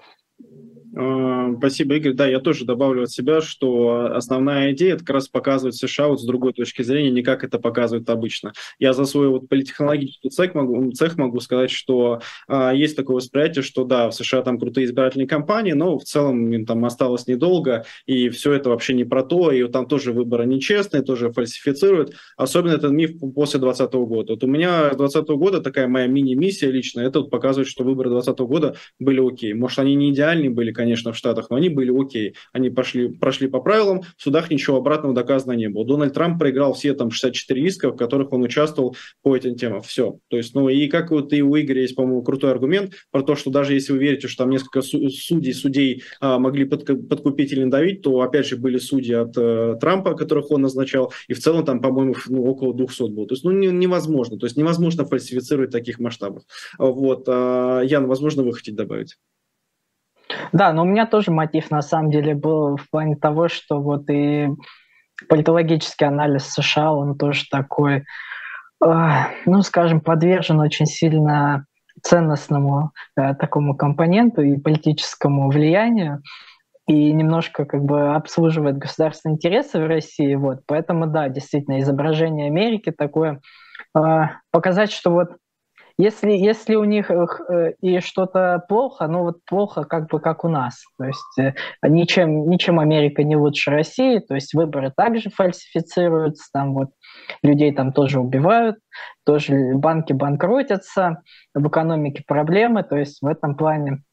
А, 0.97 1.53
спасибо, 1.57 1.95
Игорь. 1.95 2.13
Да, 2.13 2.25
я 2.25 2.39
тоже 2.39 2.63
добавлю 2.63 3.03
от 3.03 3.11
себя, 3.11 3.41
что 3.41 4.11
основная 4.15 4.71
идея 4.71 4.93
это 4.93 5.03
как 5.03 5.15
раз 5.15 5.27
показывать 5.27 5.75
США 5.75 6.07
вот 6.07 6.21
с 6.21 6.25
другой 6.25 6.53
точки 6.53 6.83
зрения, 6.83 7.11
не 7.11 7.21
как 7.21 7.43
это 7.43 7.59
показывают 7.59 8.09
обычно. 8.09 8.53
Я 8.79 8.93
за 8.93 9.03
свой 9.03 9.27
вот 9.27 9.49
политтехнологический 9.49 10.29
цех 10.29 10.55
могу, 10.55 10.91
цех 10.93 11.17
могу 11.17 11.41
сказать, 11.41 11.69
что 11.69 12.21
а, 12.47 12.73
есть 12.73 12.95
такое 12.95 13.17
восприятие, 13.17 13.61
что 13.61 13.83
да, 13.83 14.09
в 14.09 14.15
США 14.15 14.41
там 14.41 14.57
крутые 14.57 14.85
избирательные 14.85 15.27
кампании, 15.27 15.73
но 15.73 15.99
в 15.99 16.05
целом 16.05 16.49
им 16.53 16.65
там 16.65 16.85
осталось 16.85 17.27
недолго, 17.27 17.85
и 18.05 18.29
все 18.29 18.53
это 18.53 18.69
вообще 18.69 18.93
не 18.93 19.03
про 19.03 19.23
то, 19.23 19.51
и 19.51 19.67
там 19.67 19.87
тоже 19.87 20.13
выборы 20.13 20.45
нечестные, 20.45 21.03
тоже 21.03 21.31
фальсифицируют. 21.33 22.13
Особенно 22.37 22.73
этот 22.73 22.91
миф 22.91 23.19
после 23.19 23.59
2020 23.59 23.93
года. 23.93 24.33
Вот 24.33 24.43
у 24.45 24.47
меня 24.47 24.93
с 24.93 24.97
2020 24.97 25.29
года 25.31 25.61
такая 25.61 25.89
моя 25.89 26.07
мини-миссия 26.07 26.71
личная, 26.71 27.07
это 27.07 27.19
вот 27.19 27.29
показывает, 27.29 27.67
что 27.67 27.83
выборы 27.83 28.11
2020 28.11 28.47
года 28.47 28.75
были 28.97 29.19
окей. 29.25 29.53
Может, 29.53 29.79
они 29.79 29.95
не 29.95 30.11
идеальные 30.11 30.51
были, 30.51 30.71
конечно, 30.71 30.84
в 30.93 31.15
Штатах, 31.15 31.49
но 31.49 31.57
они 31.57 31.69
были 31.69 31.91
окей. 31.91 32.36
Они 32.53 32.69
пошли, 32.69 33.09
прошли 33.09 33.47
по 33.47 33.59
правилам, 33.59 34.03
в 34.17 34.21
судах 34.21 34.49
ничего 34.49 34.77
обратного 34.77 35.13
доказано 35.13 35.53
не 35.53 35.69
было. 35.69 35.86
Дональд 35.86 36.13
Трамп 36.13 36.39
проиграл 36.39 36.73
все 36.73 36.93
там 36.93 37.11
64 37.11 37.65
иска, 37.65 37.91
в 37.91 37.97
которых 37.97 38.31
он 38.33 38.43
участвовал 38.43 38.95
по 39.21 39.36
этим 39.36 39.55
темам. 39.55 39.81
Все. 39.81 40.19
То 40.29 40.38
есть, 40.38 40.55
ну 40.55 40.69
и 40.69 40.88
как 40.88 41.11
вот 41.11 41.33
и 41.33 41.41
у 41.41 41.55
Игоря 41.59 41.81
есть, 41.81 41.95
по-моему, 41.95 42.23
крутой 42.23 42.51
аргумент 42.51 42.93
про 43.11 43.23
то, 43.23 43.36
что 43.36 43.49
даже 43.49 43.73
если 43.73 43.93
вы 43.93 43.99
верите, 43.99 44.27
что 44.27 44.43
там 44.43 44.51
несколько 44.51 44.81
судей, 44.81 45.53
судей 45.53 46.03
а, 46.19 46.39
могли 46.39 46.65
подкупить 46.65 47.51
или 47.51 47.63
надавить, 47.63 48.01
то 48.01 48.21
опять 48.21 48.47
же 48.47 48.57
были 48.57 48.77
судьи 48.77 49.13
от 49.13 49.36
э, 49.38 49.75
Трампа, 49.79 50.13
которых 50.15 50.51
он 50.51 50.61
назначал, 50.61 51.13
и 51.27 51.33
в 51.33 51.39
целом 51.39 51.65
там, 51.65 51.81
по-моему, 51.81 52.15
ну, 52.27 52.43
около 52.45 52.73
200 52.73 53.09
было. 53.11 53.27
То 53.27 53.33
есть, 53.33 53.43
ну, 53.43 53.51
не, 53.51 53.67
невозможно. 53.67 54.38
То 54.38 54.45
есть 54.45 54.57
невозможно 54.57 55.05
фальсифицировать 55.05 55.71
таких 55.71 55.99
масштабах. 55.99 56.43
Вот. 56.77 57.25
А, 57.27 57.81
Ян, 57.81 58.07
возможно, 58.07 58.43
вы 58.43 58.53
хотите 58.53 58.75
добавить? 58.75 59.17
Да, 60.51 60.73
но 60.73 60.83
у 60.83 60.86
меня 60.86 61.05
тоже 61.05 61.31
мотив 61.31 61.71
на 61.71 61.81
самом 61.81 62.11
деле 62.11 62.36
был 62.36 62.77
в 62.77 62.89
плане 62.89 63.15
того, 63.15 63.47
что 63.47 63.81
вот 63.81 64.09
и 64.09 64.49
политологический 65.29 66.05
анализ 66.05 66.49
США, 66.49 66.93
он 66.93 67.17
тоже 67.17 67.45
такой, 67.49 68.03
ну, 68.81 69.61
скажем, 69.61 70.01
подвержен 70.01 70.59
очень 70.59 70.86
сильно 70.86 71.65
ценностному 72.01 72.91
э, 73.17 73.33
такому 73.36 73.75
компоненту 73.75 74.41
и 74.41 74.57
политическому 74.57 75.49
влиянию 75.49 76.21
и 76.88 77.11
немножко 77.11 77.65
как 77.65 77.83
бы 77.83 78.13
обслуживает 78.13 78.77
государственные 78.77 79.36
интересы 79.36 79.79
в 79.79 79.88
России. 79.88 80.36
Вот. 80.36 80.59
Поэтому, 80.67 81.07
да, 81.07 81.29
действительно, 81.29 81.79
изображение 81.79 82.47
Америки 82.47 82.91
такое, 82.91 83.41
э, 83.97 84.01
показать, 84.51 84.91
что 84.91 85.11
вот 85.11 85.29
если, 85.97 86.31
если 86.31 86.75
у 86.75 86.83
них 86.83 87.09
э, 87.09 87.73
и 87.81 87.99
что-то 87.99 88.63
плохо, 88.67 89.07
ну 89.07 89.23
вот 89.23 89.45
плохо 89.45 89.85
как 89.85 90.09
бы 90.09 90.19
как 90.19 90.43
у 90.43 90.49
нас. 90.49 90.83
То 90.97 91.05
есть 91.05 91.39
э, 91.39 91.53
ничем, 91.83 92.49
ничем 92.49 92.79
Америка 92.79 93.23
не 93.23 93.37
лучше 93.37 93.71
России, 93.71 94.19
то 94.19 94.35
есть 94.35 94.53
выборы 94.53 94.91
также 94.95 95.29
фальсифицируются, 95.29 96.49
там 96.51 96.73
вот 96.73 96.89
людей 97.41 97.73
там 97.73 97.93
тоже 97.93 98.19
убивают, 98.19 98.77
тоже 99.25 99.73
банки 99.75 100.11
банкротятся, 100.11 101.21
в 101.53 101.67
экономике 101.67 102.23
проблемы, 102.27 102.83
то 102.83 102.97
есть 102.97 103.21
в 103.21 103.27
этом 103.27 103.55
плане 103.55 104.03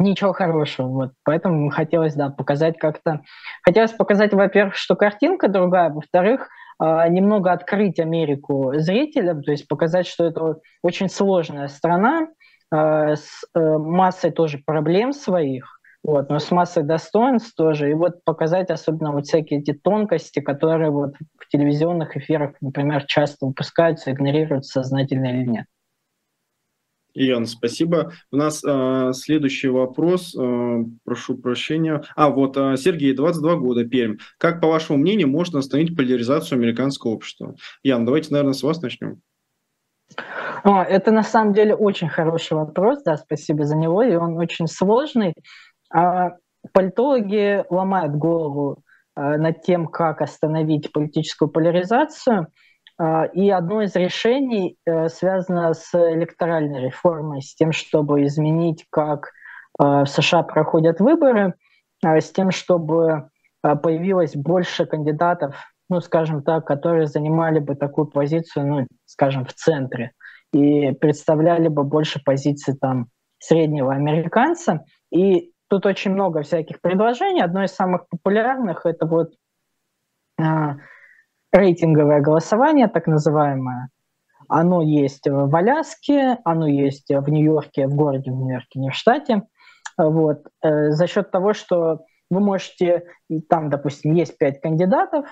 ничего 0.00 0.32
хорошего. 0.32 0.88
Вот. 0.88 1.12
Поэтому 1.24 1.70
хотелось, 1.70 2.14
да, 2.14 2.30
показать 2.30 2.78
как-то... 2.78 3.22
Хотелось 3.62 3.92
показать, 3.92 4.32
во-первых, 4.32 4.74
что 4.74 4.96
картинка 4.96 5.48
другая, 5.48 5.90
во-вторых, 5.90 6.48
немного 6.80 7.52
открыть 7.52 8.00
Америку 8.00 8.72
зрителям, 8.76 9.42
то 9.42 9.52
есть 9.52 9.68
показать, 9.68 10.06
что 10.06 10.24
это 10.24 10.60
очень 10.82 11.08
сложная 11.08 11.68
страна 11.68 12.28
а, 12.70 13.14
с 13.14 13.44
э, 13.54 13.60
массой 13.78 14.32
тоже 14.32 14.58
проблем 14.58 15.12
своих, 15.12 15.78
вот, 16.02 16.28
но 16.28 16.38
с 16.40 16.50
массой 16.50 16.82
достоинств 16.82 17.54
тоже, 17.56 17.90
и 17.90 17.94
вот 17.94 18.24
показать 18.24 18.70
особенно 18.70 19.12
вот 19.12 19.26
всякие 19.26 19.60
эти 19.60 19.72
тонкости, 19.72 20.40
которые 20.40 20.90
вот 20.90 21.14
в 21.38 21.48
телевизионных 21.48 22.16
эфирах, 22.16 22.56
например, 22.60 23.04
часто 23.06 23.46
упускаются, 23.46 24.10
игнорируются 24.10 24.82
сознательно 24.82 25.26
или 25.26 25.48
нет. 25.48 25.66
Ян, 27.14 27.46
спасибо. 27.46 28.12
У 28.32 28.36
нас 28.36 28.62
э, 28.64 29.12
следующий 29.12 29.68
вопрос, 29.68 30.34
э, 30.34 30.84
прошу 31.04 31.38
прощения. 31.38 32.02
А, 32.16 32.28
вот, 32.28 32.56
э, 32.56 32.76
Сергей, 32.76 33.14
22 33.14 33.56
года, 33.56 33.84
Пермь. 33.84 34.16
Как, 34.36 34.60
по 34.60 34.66
вашему 34.66 34.98
мнению, 34.98 35.28
можно 35.28 35.60
остановить 35.60 35.96
поляризацию 35.96 36.56
американского 36.56 37.12
общества? 37.12 37.54
Ян, 37.84 38.04
давайте, 38.04 38.32
наверное, 38.32 38.52
с 38.52 38.64
вас 38.64 38.82
начнем. 38.82 39.20
О, 40.64 40.82
это 40.82 41.12
на 41.12 41.22
самом 41.22 41.54
деле 41.54 41.76
очень 41.76 42.08
хороший 42.08 42.54
вопрос, 42.54 43.02
да, 43.04 43.16
спасибо 43.16 43.64
за 43.64 43.76
него, 43.76 44.02
и 44.02 44.16
он 44.16 44.36
очень 44.36 44.66
сложный. 44.66 45.34
А, 45.92 46.32
политологи 46.72 47.64
ломают 47.70 48.16
голову 48.16 48.82
а, 49.14 49.38
над 49.38 49.62
тем, 49.62 49.86
как 49.86 50.20
остановить 50.20 50.90
политическую 50.90 51.48
поляризацию– 51.48 52.48
и 53.34 53.50
одно 53.50 53.82
из 53.82 53.96
решений 53.96 54.76
э, 54.86 55.08
связано 55.08 55.74
с 55.74 55.92
электоральной 55.94 56.80
реформой, 56.80 57.42
с 57.42 57.54
тем, 57.54 57.72
чтобы 57.72 58.24
изменить, 58.24 58.86
как 58.90 59.32
э, 59.80 59.82
в 59.82 60.06
США 60.06 60.44
проходят 60.44 61.00
выборы, 61.00 61.54
а, 62.04 62.20
с 62.20 62.30
тем, 62.30 62.50
чтобы 62.50 63.30
э, 63.64 63.76
появилось 63.76 64.36
больше 64.36 64.86
кандидатов, 64.86 65.56
ну, 65.88 66.00
скажем 66.00 66.42
так, 66.42 66.66
которые 66.66 67.06
занимали 67.06 67.58
бы 67.58 67.74
такую 67.74 68.06
позицию, 68.06 68.66
ну, 68.66 68.86
скажем, 69.06 69.44
в 69.44 69.52
центре 69.54 70.12
и 70.52 70.92
представляли 70.92 71.68
бы 71.68 71.82
больше 71.82 72.22
позиций 72.24 72.76
там 72.80 73.08
среднего 73.38 73.92
американца. 73.92 74.84
И 75.10 75.52
тут 75.68 75.84
очень 75.86 76.12
много 76.12 76.42
всяких 76.42 76.80
предложений. 76.80 77.42
Одно 77.42 77.64
из 77.64 77.72
самых 77.72 78.08
популярных 78.08 78.86
это 78.86 79.06
вот 79.06 79.34
а, 80.40 80.76
рейтинговое 81.54 82.20
голосование, 82.20 82.88
так 82.88 83.06
называемое, 83.06 83.88
оно 84.48 84.82
есть 84.82 85.26
в 85.26 85.54
Аляске, 85.54 86.38
оно 86.44 86.66
есть 86.66 87.08
в 87.08 87.28
Нью-Йорке, 87.28 87.86
в 87.86 87.94
городе 87.94 88.30
в 88.30 88.34
Нью-Йорке, 88.34 88.80
не 88.80 88.90
в 88.90 88.94
штате. 88.94 89.42
Вот. 89.96 90.42
Э, 90.62 90.90
за 90.90 91.06
счет 91.06 91.30
того, 91.30 91.54
что 91.54 92.00
вы 92.30 92.40
можете, 92.40 93.04
там, 93.48 93.70
допустим, 93.70 94.12
есть 94.12 94.36
пять 94.36 94.60
кандидатов, 94.60 95.26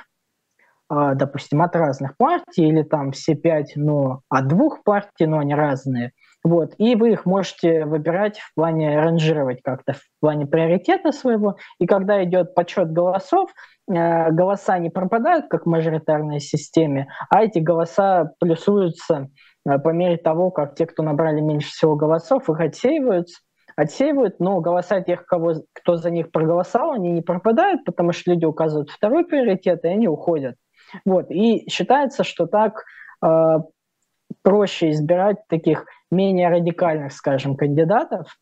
а, 0.89 1.15
допустим, 1.15 1.63
от 1.63 1.75
разных 1.75 2.17
партий, 2.17 2.69
или 2.69 2.83
там 2.83 3.13
все 3.13 3.35
пять, 3.35 3.73
но 3.77 4.21
от 4.29 4.49
двух 4.49 4.83
партий, 4.85 5.27
но 5.27 5.39
они 5.39 5.55
разные. 5.55 6.13
Вот. 6.45 6.75
И 6.79 6.97
вы 6.97 7.13
их 7.13 7.25
можете 7.25 7.87
выбирать 7.87 8.39
в 8.39 8.55
плане 8.55 9.01
ранжировать 9.01 9.63
как-то, 9.63 9.95
в 9.95 10.03
плане 10.21 10.47
приоритета 10.47 11.13
своего. 11.13 11.57
И 11.79 11.87
когда 11.87 12.23
идет 12.25 12.55
подсчет 12.55 12.93
голосов, 12.93 13.51
голоса 13.93 14.79
не 14.79 14.91
пропадают, 14.91 15.47
как 15.49 15.67
в 15.67 15.69
мажоритарной 15.69 16.41
системе, 16.41 17.09
а 17.31 17.43
эти 17.43 17.59
голоса 17.59 18.33
плюсуются 18.41 19.31
э, 19.69 19.79
по 19.79 19.91
мере 19.91 20.17
того, 20.17 20.51
как 20.51 20.75
те, 20.75 20.87
кто 20.87 21.03
набрали 21.03 21.41
меньше 21.41 21.71
всего 21.71 21.97
голосов, 21.97 22.49
их 22.49 22.61
отсеиваются, 22.61 23.41
отсеивают, 23.77 24.41
но 24.41 24.61
голоса 24.61 25.01
тех, 25.01 25.25
кого, 25.25 25.55
кто 25.73 25.97
за 25.97 26.11
них 26.11 26.31
проголосовал, 26.31 26.93
они 26.93 27.13
не 27.13 27.23
пропадают, 27.23 27.85
потому 27.85 28.13
что 28.13 28.31
люди 28.31 28.45
указывают 28.45 28.91
второй 28.91 29.25
приоритет, 29.25 29.85
и 29.85 29.89
они 29.89 30.09
уходят. 30.09 30.57
Вот. 31.05 31.31
И 31.31 31.69
считается, 31.71 32.25
что 32.25 32.47
так 32.47 32.85
э, 33.25 33.59
проще 34.43 34.91
избирать 34.91 35.39
таких 35.49 35.87
менее 36.11 36.49
радикальных, 36.49 37.13
скажем, 37.13 37.57
кандидатов, 37.57 38.37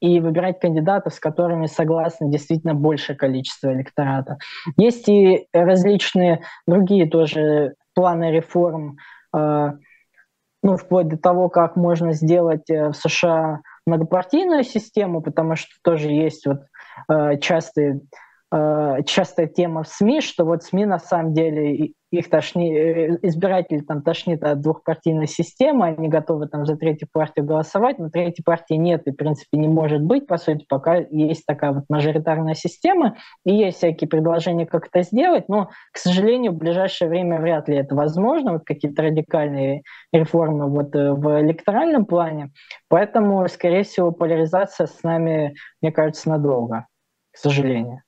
и 0.00 0.20
выбирать 0.20 0.60
кандидатов, 0.60 1.14
с 1.14 1.20
которыми 1.20 1.66
согласно 1.66 2.28
действительно 2.28 2.74
большее 2.74 3.16
количество 3.16 3.72
электората. 3.72 4.38
Есть 4.76 5.08
и 5.08 5.46
различные 5.52 6.42
другие 6.66 7.08
тоже 7.08 7.74
планы 7.94 8.30
реформ, 8.30 8.96
а, 9.32 9.74
ну, 10.62 10.76
вплоть 10.76 11.08
до 11.08 11.16
того, 11.16 11.48
как 11.48 11.76
можно 11.76 12.12
сделать 12.12 12.68
э, 12.70 12.88
в 12.88 12.94
США 12.94 13.60
многопартийную 13.86 14.64
систему, 14.64 15.22
потому 15.22 15.54
что 15.54 15.70
тоже 15.82 16.08
есть 16.08 16.46
вот 16.46 16.62
э, 17.08 17.38
частые 17.38 18.00
Э, 18.52 19.02
частая 19.04 19.48
тема 19.48 19.82
в 19.82 19.88
СМИ, 19.88 20.20
что 20.20 20.44
вот 20.44 20.62
СМИ 20.62 20.86
на 20.86 20.98
самом 20.98 21.34
деле 21.34 21.92
их 22.10 22.30
тошни, 22.30 22.72
э, 22.72 23.18
избиратели 23.22 23.80
там 23.80 24.02
тошнит 24.02 24.42
от 24.44 24.60
двухпартийной 24.60 25.26
системы, 25.26 25.86
они 25.86 26.08
готовы 26.08 26.46
там 26.48 26.64
за 26.64 26.76
третью 26.76 27.08
партию 27.12 27.44
голосовать, 27.44 27.98
но 27.98 28.10
третьей 28.10 28.44
партии 28.44 28.74
нет 28.74 29.02
и, 29.06 29.10
в 29.10 29.16
принципе, 29.16 29.58
не 29.58 29.68
может 29.68 30.02
быть, 30.02 30.26
по 30.26 30.36
сути, 30.36 30.64
пока 30.68 30.96
есть 30.96 31.44
такая 31.46 31.72
вот 31.72 31.84
мажоритарная 31.88 32.54
система, 32.54 33.16
и 33.44 33.54
есть 33.54 33.78
всякие 33.78 34.08
предложения, 34.08 34.66
как 34.66 34.86
это 34.86 35.02
сделать, 35.02 35.48
но, 35.48 35.70
к 35.92 35.98
сожалению, 35.98 36.52
в 36.52 36.56
ближайшее 36.56 37.08
время 37.08 37.40
вряд 37.40 37.68
ли 37.68 37.76
это 37.76 37.94
возможно, 37.94 38.52
вот 38.54 38.62
какие-то 38.64 39.02
радикальные 39.02 39.82
реформы 40.12 40.68
вот 40.70 40.94
э, 40.94 41.12
в 41.12 41.40
электоральном 41.40 42.06
плане, 42.06 42.52
поэтому, 42.88 43.46
скорее 43.48 43.82
всего, 43.82 44.12
поляризация 44.12 44.86
с 44.86 45.02
нами, 45.02 45.54
мне 45.82 45.90
кажется, 45.90 46.28
надолго, 46.28 46.86
к 47.32 47.38
сожалению. 47.38 48.05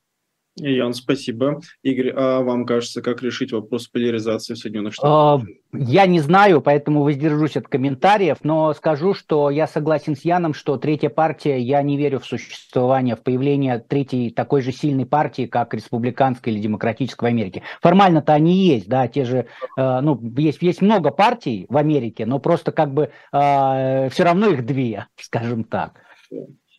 Ян, 0.61 0.95
спасибо. 0.95 1.61
Игорь, 1.83 2.13
а 2.15 2.41
вам 2.41 2.67
кажется, 2.67 3.03
как 3.03 3.23
решить 3.23 3.53
вопрос 3.53 3.89
поляризации 3.89 4.55
в 4.55 4.59
Соединенных 4.59 4.95
Штатах? 4.95 5.11
А, 5.11 5.77
я 5.77 6.07
не 6.07 6.21
знаю, 6.21 6.61
поэтому 6.61 7.03
воздержусь 7.03 7.57
от 7.57 7.69
комментариев, 7.69 8.39
но 8.43 8.73
скажу, 8.75 9.15
что 9.15 9.51
я 9.51 9.67
согласен 9.67 10.17
с 10.17 10.25
Яном, 10.25 10.55
что 10.55 10.77
третья 10.77 11.09
партия, 11.09 11.59
я 11.59 11.83
не 11.83 11.97
верю 11.97 12.21
в 12.21 12.27
существование, 12.27 13.17
в 13.17 13.23
появление 13.23 13.79
третьей 13.79 14.31
такой 14.31 14.63
же 14.63 14.73
сильной 14.73 15.07
партии, 15.07 15.47
как 15.47 15.75
республиканская 15.75 16.53
или 16.53 16.61
демократическая 16.61 17.27
в 17.27 17.29
Америке. 17.29 17.63
Формально-то 17.81 18.33
они 18.33 18.67
есть, 18.67 18.89
да, 18.89 19.09
те 19.09 19.25
же, 19.25 19.47
э, 19.77 20.01
ну, 20.01 20.21
есть, 20.37 20.63
есть 20.63 20.83
много 20.83 21.11
партий 21.11 21.67
в 21.69 21.77
Америке, 21.77 22.27
но 22.27 22.39
просто 22.39 22.73
как 22.73 22.93
бы 22.93 23.11
э, 23.33 24.09
все 24.11 24.25
равно 24.25 24.49
их 24.49 24.65
две, 24.65 25.07
скажем 25.17 25.65
так. 25.65 26.01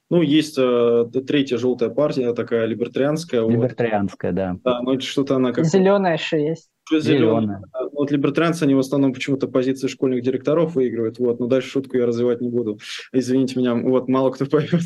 Ну, 0.10 0.22
есть 0.22 0.58
э, 0.58 1.06
третья 1.28 1.58
желтая 1.58 1.90
партия, 1.90 2.34
такая 2.34 2.66
либертарианская. 2.66 3.48
Либертарианская, 3.48 4.32
вот. 4.32 4.36
да. 4.36 4.56
Да, 4.64 4.82
но 4.82 5.00
что-то 5.00 5.36
она 5.36 5.52
как 5.52 5.66
Зеленая 5.66 6.18
еще 6.18 6.44
есть 6.44 6.70
зеленая. 6.98 7.62
Вот 8.00 8.12
либертарианцы, 8.12 8.64
они 8.64 8.76
в 8.76 8.80
основном 8.80 9.12
почему-то 9.12 9.50
позиции 9.50 9.90
школьных 9.90 10.24
директоров 10.24 10.76
выигрывают. 10.76 11.20
Вот, 11.20 11.42
но 11.42 11.48
дальше 11.48 11.70
шутку 11.70 11.98
я 11.98 12.06
развивать 12.06 12.40
не 12.40 12.48
буду. 12.48 12.80
Извините 13.12 13.60
меня, 13.60 13.76
вот, 13.76 14.08
мало 14.08 14.30
кто 14.32 14.46
поймет. 14.46 14.84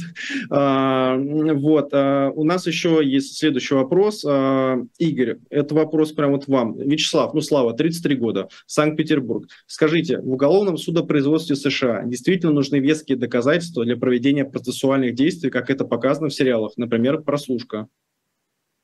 А, 0.50 1.16
вот, 1.16 1.90
а, 1.94 2.32
у 2.32 2.44
нас 2.44 2.66
еще 2.66 3.02
есть 3.04 3.38
следующий 3.38 3.76
вопрос. 3.76 4.26
А, 4.28 4.80
Игорь, 4.98 5.38
это 5.52 5.76
вопрос 5.76 6.12
прям 6.12 6.32
вот 6.32 6.48
вам. 6.48 6.76
Вячеслав, 6.76 7.36
ну, 7.36 7.42
Слава, 7.42 7.74
33 7.74 8.16
года, 8.16 8.48
Санкт-Петербург. 8.66 9.48
Скажите, 9.68 10.18
в 10.18 10.32
уголовном 10.32 10.78
судопроизводстве 10.78 11.56
США 11.56 12.06
действительно 12.06 12.52
нужны 12.52 12.78
веские 12.78 13.20
доказательства 13.20 13.86
для 13.86 13.96
проведения 13.96 14.44
процессуальных 14.44 15.14
действий, 15.14 15.52
как 15.52 15.70
это 15.70 15.86
показано 15.86 16.30
в 16.30 16.34
сериалах, 16.34 16.74
например, 16.78 17.22
«Прослушка»? 17.22 17.90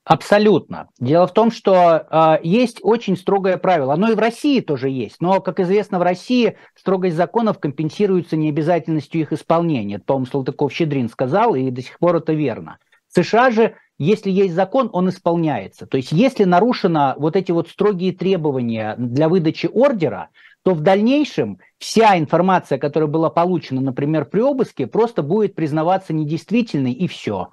Абсолютно. 0.10 0.90
Дело 1.00 1.28
в 1.28 1.34
том, 1.34 1.52
что 1.52 2.08
э, 2.10 2.40
есть 2.42 2.80
очень 2.82 3.16
строгое 3.16 3.58
правило. 3.58 3.94
Оно 3.94 4.12
и 4.12 4.16
в 4.16 4.20
России 4.20 4.60
тоже 4.60 4.90
есть. 4.90 5.18
Но, 5.20 5.40
как 5.40 5.60
известно, 5.60 6.00
в 6.00 6.02
России 6.02 6.58
строгость 6.74 7.16
законов 7.16 7.60
компенсируется 7.60 8.36
необязательностью 8.36 9.22
их 9.22 9.32
исполнения. 9.34 9.98
Это, 9.98 10.06
по-моему, 10.06 10.26
Салтыков-Щедрин 10.26 11.10
сказал, 11.10 11.54
и 11.54 11.70
до 11.70 11.84
сих 11.84 12.00
пор 12.00 12.16
это 12.16 12.34
верно. 12.34 12.80
В 13.08 13.24
США 13.24 13.52
же, 13.52 13.76
если 14.00 14.32
есть 14.32 14.56
закон, 14.56 14.90
он 14.94 15.10
исполняется. 15.10 15.86
То 15.86 15.98
есть, 15.98 16.12
если 16.12 16.44
нарушено 16.44 17.14
вот 17.18 17.36
эти 17.36 17.52
вот 17.52 17.70
строгие 17.70 18.12
требования 18.12 18.96
для 18.98 19.30
выдачи 19.30 19.70
ордера, 19.72 20.30
то 20.64 20.74
в 20.74 20.82
дальнейшем 20.82 21.60
вся 21.78 22.18
информация, 22.18 22.80
которая 22.80 23.08
была 23.08 23.30
получена, 23.30 23.80
например, 23.80 24.26
при 24.26 24.42
обыске, 24.42 24.88
просто 24.88 25.22
будет 25.22 25.54
признаваться 25.54 26.14
недействительной 26.14 26.94
и 26.94 27.08
все. 27.08 27.50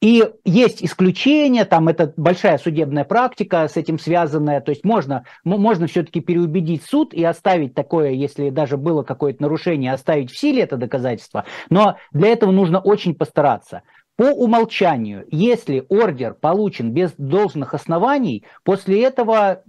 И 0.00 0.24
есть 0.44 0.84
исключения, 0.84 1.64
там 1.64 1.88
это 1.88 2.12
большая 2.16 2.58
судебная 2.58 3.02
практика 3.02 3.66
с 3.66 3.76
этим 3.76 3.98
связанная, 3.98 4.60
то 4.60 4.70
есть 4.70 4.84
можно, 4.84 5.24
можно 5.42 5.88
все-таки 5.88 6.20
переубедить 6.20 6.84
суд 6.84 7.12
и 7.12 7.24
оставить 7.24 7.74
такое, 7.74 8.10
если 8.10 8.50
даже 8.50 8.76
было 8.76 9.02
какое-то 9.02 9.42
нарушение, 9.42 9.92
оставить 9.92 10.30
в 10.30 10.38
силе 10.38 10.62
это 10.62 10.76
доказательство, 10.76 11.44
но 11.68 11.96
для 12.12 12.28
этого 12.28 12.52
нужно 12.52 12.78
очень 12.78 13.16
постараться. 13.16 13.82
По 14.16 14.24
умолчанию, 14.24 15.26
если 15.30 15.84
ордер 15.88 16.34
получен 16.34 16.92
без 16.92 17.12
должных 17.18 17.74
оснований, 17.74 18.44
после 18.64 19.02
этого 19.02 19.62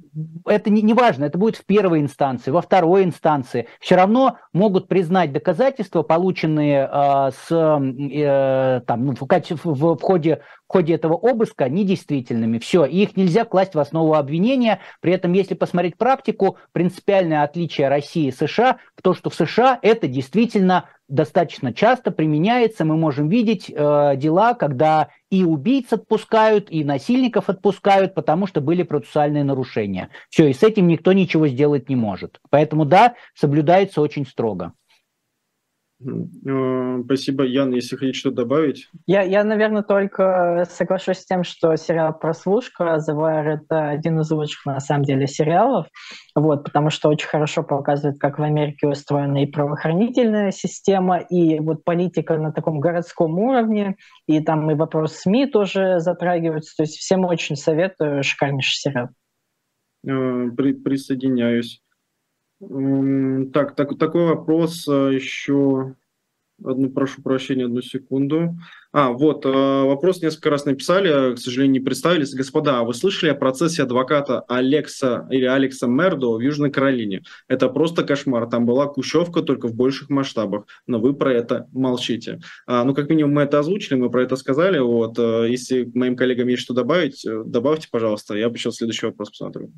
это 0.46 0.70
не, 0.70 0.82
не 0.82 0.94
важно, 0.94 1.26
это 1.26 1.38
будет 1.38 1.56
в 1.56 1.66
первой 1.66 2.02
инстанции, 2.02 2.52
во 2.52 2.62
второй 2.62 3.04
инстанции, 3.04 3.68
все 3.80 3.96
равно 3.96 4.38
могут 4.54 4.88
признать 4.88 5.32
доказательства, 5.32 6.04
полученные 6.04 6.90
э, 6.92 7.32
с, 7.32 7.52
э, 7.52 8.82
там, 8.86 9.06
ну, 9.06 9.16
в, 9.16 9.22
в, 9.22 9.96
в, 9.96 10.02
ходе, 10.02 10.42
в 10.68 10.72
ходе 10.72 10.94
этого 10.96 11.14
обыска, 11.14 11.70
недействительными. 11.70 12.60
Все, 12.60 12.86
и 12.86 13.04
их 13.04 13.18
нельзя 13.18 13.46
класть 13.46 13.76
в 13.76 13.80
основу 13.80 14.16
обвинения. 14.16 14.80
При 15.02 15.14
этом, 15.14 15.34
если 15.34 15.54
посмотреть 15.54 15.98
практику, 15.98 16.58
принципиальное 16.72 17.44
отличие 17.44 17.90
России 17.90 18.28
и 18.28 18.32
США 18.32 18.78
в 18.96 19.02
том, 19.02 19.14
что 19.14 19.30
в 19.30 19.36
США 19.36 19.80
это 19.82 20.08
действительно 20.08 20.86
достаточно 21.10 21.74
часто 21.74 22.12
применяется. 22.12 22.86
Мы 22.86 22.96
можем 22.96 23.28
видеть 23.30 23.70
э, 23.70 24.14
дела, 24.16 24.54
когда 24.54 25.10
и 25.30 25.44
убийц 25.44 25.94
отпускают, 25.94 26.72
и 26.72 26.84
насильников 26.84 27.50
отпускают, 27.50 28.16
потому 28.16 28.48
что 28.48 28.62
были 28.62 28.84
процессуальные 28.84 29.44
нарушения. 29.44 30.10
Все, 30.30 30.48
и 30.48 30.54
с 30.54 30.64
этим 30.64 30.88
никто 30.88 31.14
ничего 31.14 31.48
сделать 31.48 31.90
не 31.90 31.96
может. 31.96 32.40
Поэтому 32.50 32.86
да, 32.86 33.16
соблюдается 33.36 34.02
очень 34.02 34.26
строго. 34.26 34.74
Э, 36.02 37.02
спасибо, 37.04 37.44
Ян. 37.44 37.72
Если 37.74 37.96
хотите 37.98 38.18
что 38.18 38.32
добавить. 38.32 38.90
Я, 39.06 39.22
я, 39.22 39.44
наверное, 39.44 39.84
только 39.84 40.66
соглашусь 40.70 41.20
с 41.20 41.26
тем, 41.26 41.44
что 41.44 41.76
сериал 41.76 42.18
«Прослушка» 42.18 43.00
The 43.06 43.14
Wire— 43.14 43.60
это 43.64 43.90
один 43.90 44.20
из 44.20 44.32
лучших, 44.32 44.66
на 44.66 44.80
самом 44.80 45.04
деле, 45.04 45.28
сериалов, 45.28 45.88
вот, 46.36 46.64
потому 46.64 46.90
что 46.90 47.10
очень 47.10 47.28
хорошо 47.28 47.64
показывает, 47.64 48.20
как 48.20 48.40
в 48.40 48.44
Америке 48.44 48.88
устроена 48.88 49.44
и 49.44 49.48
правоохранительная 49.48 50.52
система, 50.52 51.18
и 51.18 51.60
вот 51.60 51.84
политика 51.84 52.38
на 52.38 52.52
таком 52.52 52.80
городском 52.80 53.38
уровне, 53.38 53.98
и 54.28 54.40
там 54.40 54.72
и 54.72 54.76
вопрос 54.76 55.18
СМИ 55.18 55.48
тоже 55.48 56.00
затрагивается. 56.00 56.78
То 56.78 56.84
есть 56.84 56.98
всем 56.98 57.26
очень 57.26 57.58
советую, 57.58 58.24
шикарнейший 58.24 58.92
сериал. 58.92 59.10
Э, 60.08 60.50
при, 60.56 60.74
присоединяюсь. 60.74 61.82
Так, 62.60 63.76
так, 63.76 63.98
такой 63.98 64.26
вопрос 64.26 64.86
а, 64.88 65.10
еще. 65.10 65.96
Одну, 66.62 66.90
прошу 66.90 67.22
прощения, 67.22 67.66
одну 67.66 67.82
секунду. 67.82 68.58
А, 68.92 69.12
вот, 69.12 69.46
э, 69.46 69.50
вопрос 69.50 70.22
несколько 70.22 70.50
раз 70.50 70.66
написали, 70.66 71.36
к 71.36 71.38
сожалению, 71.38 71.72
не 71.74 71.80
представились. 71.80 72.34
Господа, 72.34 72.80
а 72.80 72.84
вы 72.84 72.94
слышали 72.94 73.30
о 73.30 73.36
процессе 73.36 73.84
адвоката 73.84 74.42
Алекса 74.42 75.26
или 75.32 75.46
Алекса 75.46 75.88
Мердо 75.88 76.34
в 76.34 76.42
Южной 76.42 76.70
Каролине? 76.70 77.24
Это 77.48 77.70
просто 77.70 78.04
кошмар. 78.04 78.50
Там 78.50 78.66
была 78.66 78.88
кущевка 78.88 79.42
только 79.42 79.70
в 79.70 79.74
больших 79.74 80.10
масштабах, 80.10 80.66
но 80.86 81.00
вы 81.00 81.14
про 81.14 81.32
это 81.32 81.70
молчите. 81.72 82.42
А, 82.68 82.84
ну, 82.84 82.94
как 82.94 83.10
минимум, 83.10 83.36
мы 83.36 83.44
это 83.44 83.60
озвучили, 83.60 83.96
мы 83.96 84.10
про 84.10 84.24
это 84.24 84.36
сказали. 84.36 84.80
Вот, 84.80 85.18
э, 85.18 85.48
если 85.50 85.90
моим 85.94 86.18
коллегам 86.18 86.50
есть 86.50 86.64
что 86.64 86.74
добавить, 86.74 87.26
э, 87.26 87.44
добавьте, 87.46 87.88
пожалуйста. 87.90 88.36
Я 88.36 88.50
бы 88.50 88.58
сейчас 88.58 88.76
следующий 88.76 89.06
вопрос 89.06 89.30
посмотрю. 89.30 89.72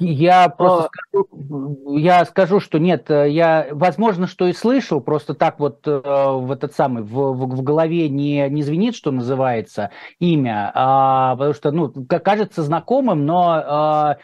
Я 0.00 0.48
просто 0.48 0.88
скажу, 0.88 1.98
я 1.98 2.24
скажу, 2.24 2.58
что 2.58 2.78
нет, 2.78 3.10
я, 3.10 3.68
возможно, 3.70 4.26
что 4.26 4.46
и 4.46 4.54
слышал, 4.54 5.02
просто 5.02 5.34
так 5.34 5.60
вот 5.60 5.86
э, 5.86 6.00
в 6.00 6.50
этот 6.50 6.74
самый, 6.74 7.02
в, 7.02 7.12
в, 7.12 7.56
в 7.56 7.62
голове 7.62 8.08
не, 8.08 8.48
не 8.48 8.62
звенит, 8.62 8.96
что 8.96 9.10
называется, 9.10 9.90
имя, 10.18 10.72
а, 10.74 11.36
потому 11.36 11.54
что, 11.54 11.70
ну, 11.70 11.92
кажется 12.06 12.62
знакомым, 12.62 13.26
но 13.26 13.50
а, 13.50 14.16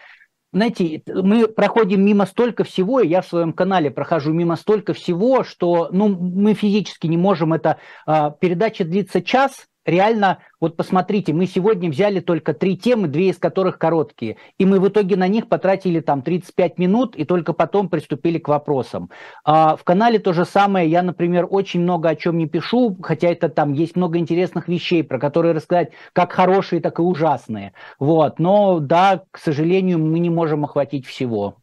знаете, 0.52 1.02
мы 1.06 1.46
проходим 1.46 2.04
мимо 2.04 2.24
столько 2.24 2.64
всего, 2.64 3.00
и 3.00 3.08
я 3.08 3.20
в 3.20 3.26
своем 3.26 3.52
канале 3.52 3.90
прохожу 3.90 4.32
мимо 4.32 4.56
столько 4.56 4.94
всего, 4.94 5.44
что 5.44 5.90
ну, 5.92 6.08
мы 6.08 6.54
физически 6.54 7.06
не 7.06 7.18
можем 7.18 7.52
это... 7.52 7.76
А, 8.06 8.30
передача 8.30 8.84
длится 8.84 9.20
час, 9.20 9.66
реально, 9.90 10.38
вот 10.60 10.76
посмотрите, 10.76 11.32
мы 11.32 11.46
сегодня 11.46 11.90
взяли 11.90 12.20
только 12.20 12.54
три 12.54 12.76
темы, 12.76 13.08
две 13.08 13.30
из 13.30 13.38
которых 13.38 13.78
короткие, 13.78 14.36
и 14.58 14.64
мы 14.64 14.80
в 14.80 14.88
итоге 14.88 15.16
на 15.16 15.28
них 15.28 15.48
потратили 15.48 16.00
там 16.00 16.22
35 16.22 16.78
минут, 16.78 17.16
и 17.16 17.24
только 17.24 17.52
потом 17.52 17.88
приступили 17.88 18.38
к 18.38 18.48
вопросам. 18.48 19.10
А 19.44 19.76
в 19.76 19.84
канале 19.84 20.18
то 20.18 20.32
же 20.32 20.44
самое, 20.44 20.88
я, 20.88 21.02
например, 21.02 21.46
очень 21.50 21.80
много 21.80 22.08
о 22.08 22.16
чем 22.16 22.38
не 22.38 22.46
пишу, 22.46 22.96
хотя 23.02 23.28
это 23.28 23.48
там 23.48 23.72
есть 23.72 23.96
много 23.96 24.18
интересных 24.18 24.68
вещей, 24.68 25.04
про 25.04 25.18
которые 25.18 25.52
рассказать 25.52 25.90
как 26.12 26.32
хорошие, 26.32 26.80
так 26.80 26.98
и 26.98 27.02
ужасные. 27.02 27.72
Вот, 27.98 28.38
но 28.38 28.78
да, 28.80 29.24
к 29.30 29.38
сожалению, 29.38 29.98
мы 29.98 30.18
не 30.18 30.30
можем 30.30 30.64
охватить 30.64 31.06
всего. 31.06 31.59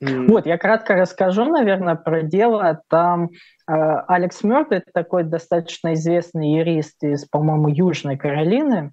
Вот, 0.00 0.46
я 0.46 0.58
кратко 0.58 0.94
расскажу, 0.94 1.44
наверное, 1.44 1.96
про 1.96 2.22
дело. 2.22 2.82
Там 2.88 3.24
э, 3.24 3.28
Алекс 3.66 4.44
Мёрд, 4.44 4.70
это 4.70 4.86
такой 4.94 5.24
достаточно 5.24 5.94
известный 5.94 6.52
юрист 6.58 7.02
из, 7.02 7.24
по-моему, 7.24 7.68
Южной 7.68 8.16
Каролины, 8.16 8.92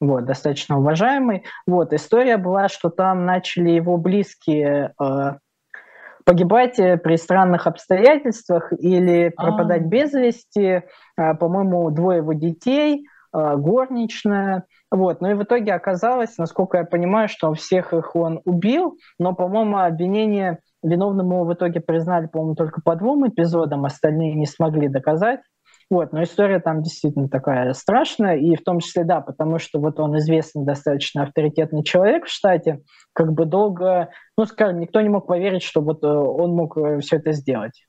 вот, 0.00 0.26
достаточно 0.26 0.78
уважаемый. 0.78 1.44
Вот, 1.66 1.92
история 1.92 2.36
была, 2.36 2.68
что 2.68 2.90
там 2.90 3.26
начали 3.26 3.70
его 3.70 3.96
близкие 3.96 4.92
э, 5.02 5.32
погибать 6.24 6.76
при 6.76 7.16
странных 7.16 7.66
обстоятельствах 7.66 8.72
или 8.78 9.30
пропадать 9.30 9.82
А-а-а. 9.82 9.88
без 9.88 10.12
вести. 10.12 10.82
Э, 11.16 11.34
по-моему, 11.34 11.90
двое 11.90 12.18
его 12.18 12.32
детей, 12.32 13.06
э, 13.34 13.56
горничная. 13.56 14.64
Вот. 14.94 15.20
Ну 15.20 15.28
и 15.32 15.34
в 15.34 15.42
итоге 15.42 15.74
оказалось, 15.74 16.38
насколько 16.38 16.78
я 16.78 16.84
понимаю, 16.84 17.28
что 17.28 17.52
всех 17.52 17.92
их 17.92 18.14
он 18.14 18.40
убил, 18.44 18.96
но, 19.18 19.34
по-моему, 19.34 19.78
обвинение 19.78 20.60
виновным 20.84 21.32
его 21.32 21.44
в 21.44 21.52
итоге 21.52 21.80
признали, 21.80 22.28
по-моему, 22.28 22.54
только 22.54 22.80
по 22.80 22.94
двум 22.94 23.28
эпизодам, 23.28 23.86
остальные 23.86 24.34
не 24.34 24.46
смогли 24.46 24.86
доказать. 24.86 25.40
Вот, 25.90 26.12
но 26.12 26.22
история 26.22 26.60
там 26.60 26.82
действительно 26.82 27.28
такая 27.28 27.72
страшная, 27.72 28.36
и 28.36 28.54
в 28.54 28.62
том 28.62 28.78
числе, 28.78 29.02
да, 29.02 29.20
потому 29.20 29.58
что 29.58 29.80
вот 29.80 29.98
он 29.98 30.16
известный 30.18 30.64
достаточно 30.64 31.24
авторитетный 31.24 31.82
человек 31.82 32.26
в 32.26 32.30
штате, 32.30 32.80
как 33.14 33.32
бы 33.32 33.46
долго, 33.46 34.10
ну, 34.38 34.44
скажем, 34.44 34.78
никто 34.78 35.00
не 35.00 35.08
мог 35.08 35.26
поверить, 35.26 35.64
что 35.64 35.80
вот 35.80 36.04
э, 36.04 36.06
он 36.06 36.52
мог 36.52 36.78
э, 36.78 37.00
все 37.00 37.16
это 37.16 37.32
сделать. 37.32 37.84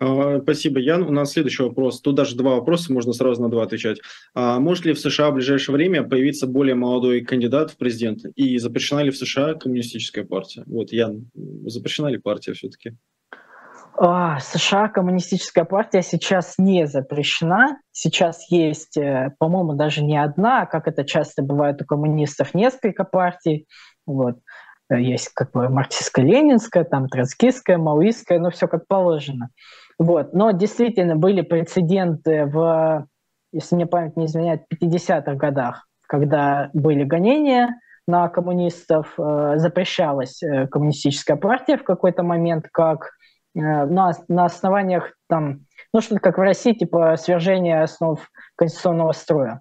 А, 0.00 0.40
спасибо, 0.40 0.78
Ян. 0.78 1.02
У 1.02 1.10
нас 1.10 1.32
следующий 1.32 1.62
вопрос. 1.62 2.00
Тут 2.00 2.14
даже 2.14 2.36
два 2.36 2.56
вопроса, 2.56 2.92
можно 2.92 3.12
сразу 3.12 3.42
на 3.42 3.48
два 3.48 3.64
отвечать. 3.64 3.98
А 4.34 4.60
может 4.60 4.84
ли 4.84 4.92
в 4.92 5.00
США 5.00 5.30
в 5.30 5.34
ближайшее 5.34 5.74
время 5.74 6.04
появиться 6.04 6.46
более 6.46 6.74
молодой 6.74 7.22
кандидат 7.22 7.72
в 7.72 7.76
президенты? 7.76 8.30
И 8.36 8.58
запрещена 8.58 9.00
ли 9.00 9.10
в 9.10 9.16
США 9.16 9.54
коммунистическая 9.54 10.24
партия? 10.24 10.62
Вот, 10.66 10.92
Ян, 10.92 11.30
запрещена 11.66 12.08
ли 12.08 12.18
партия 12.18 12.52
все-таки? 12.52 12.96
А, 14.00 14.38
США 14.38 14.88
коммунистическая 14.88 15.64
партия 15.64 16.02
сейчас 16.02 16.54
не 16.58 16.86
запрещена. 16.86 17.80
Сейчас 17.90 18.48
есть, 18.48 18.96
э, 18.96 19.34
по-моему, 19.40 19.74
даже 19.74 20.04
не 20.04 20.16
одна, 20.16 20.66
как 20.66 20.86
это 20.86 21.04
часто 21.04 21.42
бывает 21.42 21.82
у 21.82 21.84
коммунистов, 21.84 22.54
несколько 22.54 23.02
партий. 23.02 23.66
Вот. 24.06 24.36
Э, 24.88 25.00
есть 25.00 25.30
как 25.34 25.50
бы 25.50 25.68
марксистско-ленинская, 25.68 26.84
там 26.84 27.08
троцкистская, 27.08 27.76
маоистская, 27.76 28.38
ну 28.38 28.50
все 28.50 28.68
как 28.68 28.86
положено. 28.86 29.50
Вот. 29.98 30.32
Но 30.32 30.52
действительно 30.52 31.16
были 31.16 31.42
прецеденты 31.42 32.46
в, 32.46 33.06
если 33.52 33.74
мне 33.74 33.86
память 33.86 34.16
не 34.16 34.26
изменяет, 34.26 34.62
50-х 34.72 35.34
годах, 35.34 35.86
когда 36.06 36.70
были 36.72 37.04
гонения 37.04 37.80
на 38.06 38.28
коммунистов, 38.28 39.14
э, 39.18 39.54
запрещалась 39.56 40.42
э, 40.42 40.66
коммунистическая 40.68 41.36
партия 41.36 41.76
в 41.76 41.84
какой-то 41.84 42.22
момент 42.22 42.68
как 42.72 43.10
э, 43.54 43.60
на, 43.60 44.12
на 44.28 44.44
основаниях 44.46 45.12
там, 45.28 45.66
ну 45.92 46.00
что 46.00 46.18
как 46.18 46.38
в 46.38 46.40
России, 46.40 46.72
типа 46.72 47.16
свержения 47.16 47.82
основ 47.82 48.20
конституционного 48.56 49.12
строя. 49.12 49.60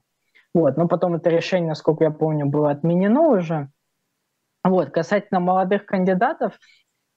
Вот. 0.54 0.78
Но 0.78 0.88
потом 0.88 1.16
это 1.16 1.30
решение, 1.30 1.70
насколько 1.70 2.06
я 2.06 2.12
помню, 2.12 2.46
было 2.46 2.72
отменено 2.72 3.22
уже. 3.30 3.70
Вот. 4.64 4.92
Касательно 4.92 5.40
молодых 5.40 5.86
кандидатов, 5.86 6.54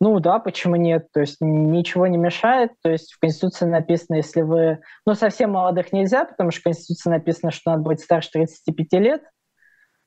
ну 0.01 0.19
да, 0.19 0.39
почему 0.39 0.77
нет? 0.77 1.09
То 1.13 1.21
есть 1.21 1.37
ничего 1.41 2.07
не 2.07 2.17
мешает. 2.17 2.73
То 2.83 2.91
есть 2.91 3.13
в 3.13 3.19
Конституции 3.19 3.67
написано, 3.67 4.17
если 4.17 4.41
вы... 4.41 4.81
Ну, 5.07 5.15
совсем 5.15 5.51
молодых 5.53 5.93
нельзя, 5.93 6.25
потому 6.25 6.51
что 6.51 6.61
в 6.61 6.65
Конституции 6.65 7.11
написано, 7.11 7.51
что 7.51 7.73
надо 7.73 7.83
быть 7.83 8.01
старше 8.01 8.31
35 8.33 8.93
лет. 8.95 9.23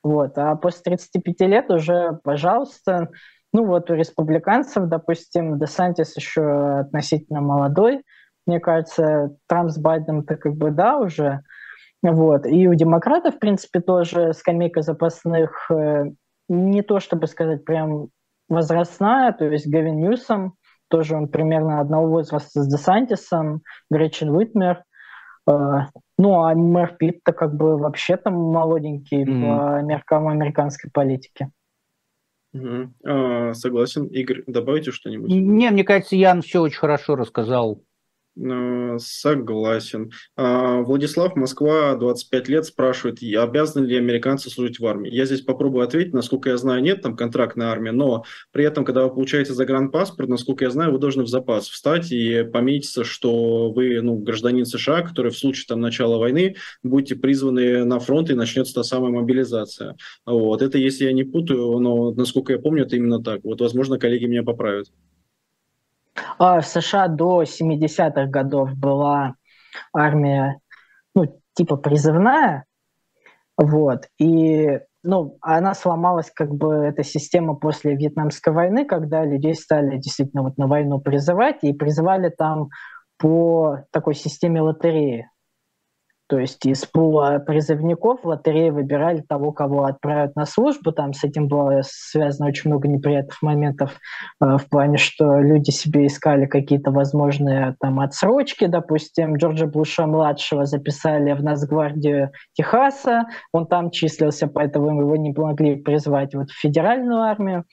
Вот. 0.01 0.35
А 0.37 0.55
после 0.55 0.81
35 0.83 1.41
лет 1.41 1.69
уже, 1.69 2.19
пожалуйста, 2.23 3.09
ну 3.53 3.65
вот 3.65 3.91
у 3.91 3.93
республиканцев, 3.93 4.87
допустим, 4.87 5.59
Десантис 5.59 6.17
еще 6.17 6.79
относительно 6.79 7.41
молодой. 7.41 8.03
Мне 8.47 8.59
кажется, 8.59 9.35
Трамп 9.47 9.69
с 9.69 9.77
Байденом-то 9.77 10.37
как 10.37 10.55
бы 10.55 10.71
да 10.71 10.97
уже. 10.97 11.41
Вот. 12.01 12.47
И 12.47 12.67
у 12.67 12.73
демократов, 12.73 13.35
в 13.35 13.39
принципе, 13.39 13.79
тоже 13.79 14.33
скамейка 14.33 14.81
запасных 14.81 15.69
э, 15.71 16.05
не 16.49 16.81
то, 16.81 16.99
чтобы 16.99 17.27
сказать 17.27 17.63
прям 17.63 18.09
возрастная, 18.49 19.33
то 19.33 19.45
есть 19.45 19.67
Гевин 19.67 19.97
Ньюсом, 19.97 20.55
тоже 20.87 21.15
он 21.15 21.27
примерно 21.27 21.79
одного 21.79 22.07
возраста 22.07 22.61
с 22.61 22.67
Десантисом, 22.67 23.61
Гречин 23.89 24.29
Уитмер. 24.29 24.83
Э, 25.49 25.87
ну, 26.17 26.43
а 26.43 26.53
мэр 26.53 26.95
Питт-то 26.97 27.33
как 27.33 27.55
бы 27.55 27.77
вообще 27.77 28.17
там 28.17 28.35
молоденький 28.35 29.23
mm-hmm. 29.23 29.79
по 29.79 29.81
меркам 29.81 30.27
американской 30.27 30.91
политики. 30.91 31.49
Mm-hmm. 32.55 32.89
А, 33.05 33.53
согласен. 33.55 34.05
Игорь, 34.05 34.43
добавите 34.45 34.91
что-нибудь? 34.91 35.29
Не, 35.31 35.71
мне 35.71 35.83
кажется, 35.83 36.15
Ян 36.15 36.41
все 36.41 36.61
очень 36.61 36.77
хорошо 36.77 37.15
рассказал. 37.15 37.81
Э, 38.35 38.97
согласен. 38.99 40.11
А, 40.35 40.81
Владислав, 40.81 41.35
Москва, 41.35 41.95
25 41.95 42.47
лет, 42.47 42.65
спрашивает, 42.65 43.19
обязаны 43.21 43.85
ли 43.85 43.97
американцы 43.97 44.49
служить 44.49 44.79
в 44.79 44.87
армии. 44.87 45.13
Я 45.13 45.25
здесь 45.25 45.41
попробую 45.41 45.83
ответить, 45.83 46.13
насколько 46.13 46.49
я 46.49 46.57
знаю, 46.57 46.81
нет 46.81 47.01
там 47.03 47.15
контрактной 47.15 47.67
армии, 47.67 47.91
но 47.91 48.23
при 48.51 48.65
этом, 48.65 48.85
когда 48.85 49.03
вы 49.03 49.11
получаете 49.11 49.53
загранпаспорт, 49.53 50.29
насколько 50.29 50.65
я 50.65 50.71
знаю, 50.71 50.91
вы 50.91 50.97
должны 50.97 51.23
в 51.23 51.27
запас 51.27 51.69
встать 51.69 52.11
и 52.11 52.43
пометиться, 52.43 53.03
что 53.03 53.71
вы 53.71 54.01
ну, 54.01 54.17
гражданин 54.17 54.65
США, 54.65 55.01
который 55.01 55.31
в 55.31 55.37
случае 55.37 55.65
там, 55.67 55.79
начала 55.79 56.17
войны 56.17 56.55
будете 56.81 57.15
призваны 57.15 57.85
на 57.85 57.99
фронт 57.99 58.31
и 58.31 58.33
начнется 58.33 58.73
та 58.73 58.83
самая 58.83 59.11
мобилизация. 59.11 59.95
Вот. 60.25 60.61
Это 60.63 60.79
если 60.79 61.05
я 61.05 61.13
не 61.13 61.23
путаю, 61.23 61.77
но 61.79 62.11
насколько 62.11 62.53
я 62.53 62.59
помню, 62.59 62.85
это 62.85 62.95
именно 62.95 63.21
так. 63.21 63.41
Вот, 63.43 63.61
возможно, 63.61 63.99
коллеги 63.99 64.25
меня 64.25 64.43
поправят. 64.43 64.87
А 66.37 66.61
в 66.61 66.67
США 66.67 67.07
до 67.07 67.43
70-х 67.43 68.25
годов 68.27 68.73
была 68.73 69.35
армия, 69.93 70.59
ну, 71.15 71.39
типа 71.53 71.77
призывная, 71.77 72.65
вот, 73.57 74.07
и 74.19 74.79
ну, 75.03 75.37
она 75.41 75.73
сломалась, 75.73 76.31
как 76.33 76.53
бы, 76.53 76.75
эта 76.75 77.03
система 77.03 77.55
после 77.55 77.95
Вьетнамской 77.95 78.53
войны, 78.53 78.85
когда 78.85 79.25
людей 79.25 79.53
стали 79.53 79.97
действительно 79.97 80.43
вот 80.43 80.57
на 80.57 80.67
войну 80.67 80.99
призывать, 81.01 81.57
и 81.61 81.73
призывали 81.73 82.29
там 82.29 82.69
по 83.17 83.79
такой 83.91 84.15
системе 84.15 84.61
лотереи. 84.61 85.29
То 86.27 86.39
есть 86.39 86.65
из 86.65 86.85
пула 86.85 87.43
призывников 87.45 88.21
в 88.23 88.27
лотерее 88.27 88.71
выбирали 88.71 89.21
того, 89.21 89.51
кого 89.51 89.85
отправят 89.85 90.35
на 90.35 90.45
службу. 90.45 90.91
Там 90.91 91.13
с 91.13 91.23
этим 91.23 91.47
было 91.47 91.81
связано 91.85 92.47
очень 92.47 92.69
много 92.69 92.87
неприятных 92.87 93.41
моментов 93.41 93.99
э, 94.41 94.57
в 94.57 94.69
плане, 94.69 94.97
что 94.97 95.39
люди 95.39 95.71
себе 95.71 96.07
искали 96.07 96.45
какие-то 96.45 96.91
возможные 96.91 97.75
там 97.79 97.99
отсрочки. 97.99 98.65
Допустим, 98.65 99.35
Джорджа 99.35 99.67
Буша-младшего 99.67 100.65
записали 100.65 101.33
в 101.33 101.43
Нацгвардию 101.43 102.31
Техаса. 102.53 103.25
Он 103.51 103.67
там 103.67 103.91
числился, 103.91 104.47
поэтому 104.47 105.01
его 105.01 105.15
не 105.17 105.33
могли 105.33 105.75
призвать 105.75 106.33
вот 106.35 106.49
в 106.49 106.59
федеральную 106.59 107.21
армию. 107.21 107.65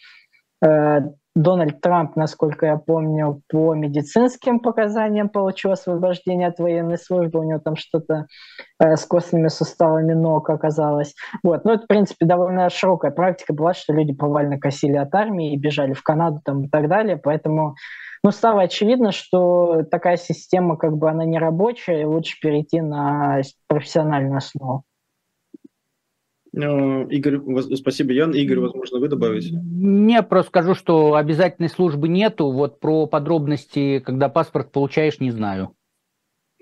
Дональд 1.37 1.81
Трамп, 1.81 2.17
насколько 2.17 2.67
я 2.67 2.77
помню, 2.77 3.41
по 3.49 3.75
медицинским 3.75 4.59
показаниям 4.59 5.29
получил 5.29 5.71
освобождение 5.71 6.49
от 6.49 6.59
военной 6.59 6.99
службы. 6.99 7.39
У 7.39 7.45
него 7.45 7.61
там 7.61 7.77
что-то 7.77 8.27
э, 8.81 8.97
с 8.97 9.05
костными 9.07 9.49
суставами 9.49 10.13
ног 10.13 10.51
оказалось. 10.51 11.15
Вот. 11.45 11.65
Ну, 11.65 11.73
это, 11.73 11.85
в 11.85 11.87
принципе, 11.87 12.27
довольно 12.27 12.69
широкая 12.69 13.13
практика 13.13 13.53
была, 13.53 13.75
что 13.75 13.93
люди 13.93 14.13
повально 14.13 14.59
косили 14.59 14.97
от 14.97 15.15
армии 15.15 15.55
и 15.55 15.59
бежали 15.59 15.93
в 15.93 16.03
Канаду 16.03 16.41
там, 16.45 16.65
и 16.65 16.69
так 16.69 16.89
далее. 16.89 17.17
Поэтому 17.17 17.77
ну, 18.25 18.33
стало 18.33 18.63
очевидно, 18.63 19.13
что 19.13 19.85
такая 19.91 20.17
система, 20.17 20.77
как 20.77 20.97
бы, 20.97 21.09
она 21.09 21.25
не 21.25 21.39
рабочая, 21.39 22.03
и 22.03 22.05
лучше 22.05 22.39
перейти 22.41 22.81
на 22.81 23.41
профессиональную 23.69 24.39
основу. 24.39 24.85
Э, 26.53 27.07
Игорь, 27.11 27.41
спасибо, 27.77 28.13
Ян. 28.13 28.33
Игорь, 28.33 28.59
возможно, 28.59 28.99
вы 28.99 29.09
добавите? 29.09 29.53
Не, 29.53 30.23
просто 30.23 30.51
скажу, 30.51 30.75
что 30.75 31.15
обязательной 31.15 31.69
службы 31.69 32.09
нету. 32.09 32.51
Вот 32.51 32.81
про 32.81 33.07
подробности, 33.07 34.01
когда 34.01 34.29
паспорт 34.29 34.73
получаешь, 34.73 35.21
не 35.21 35.31
знаю. 35.31 35.75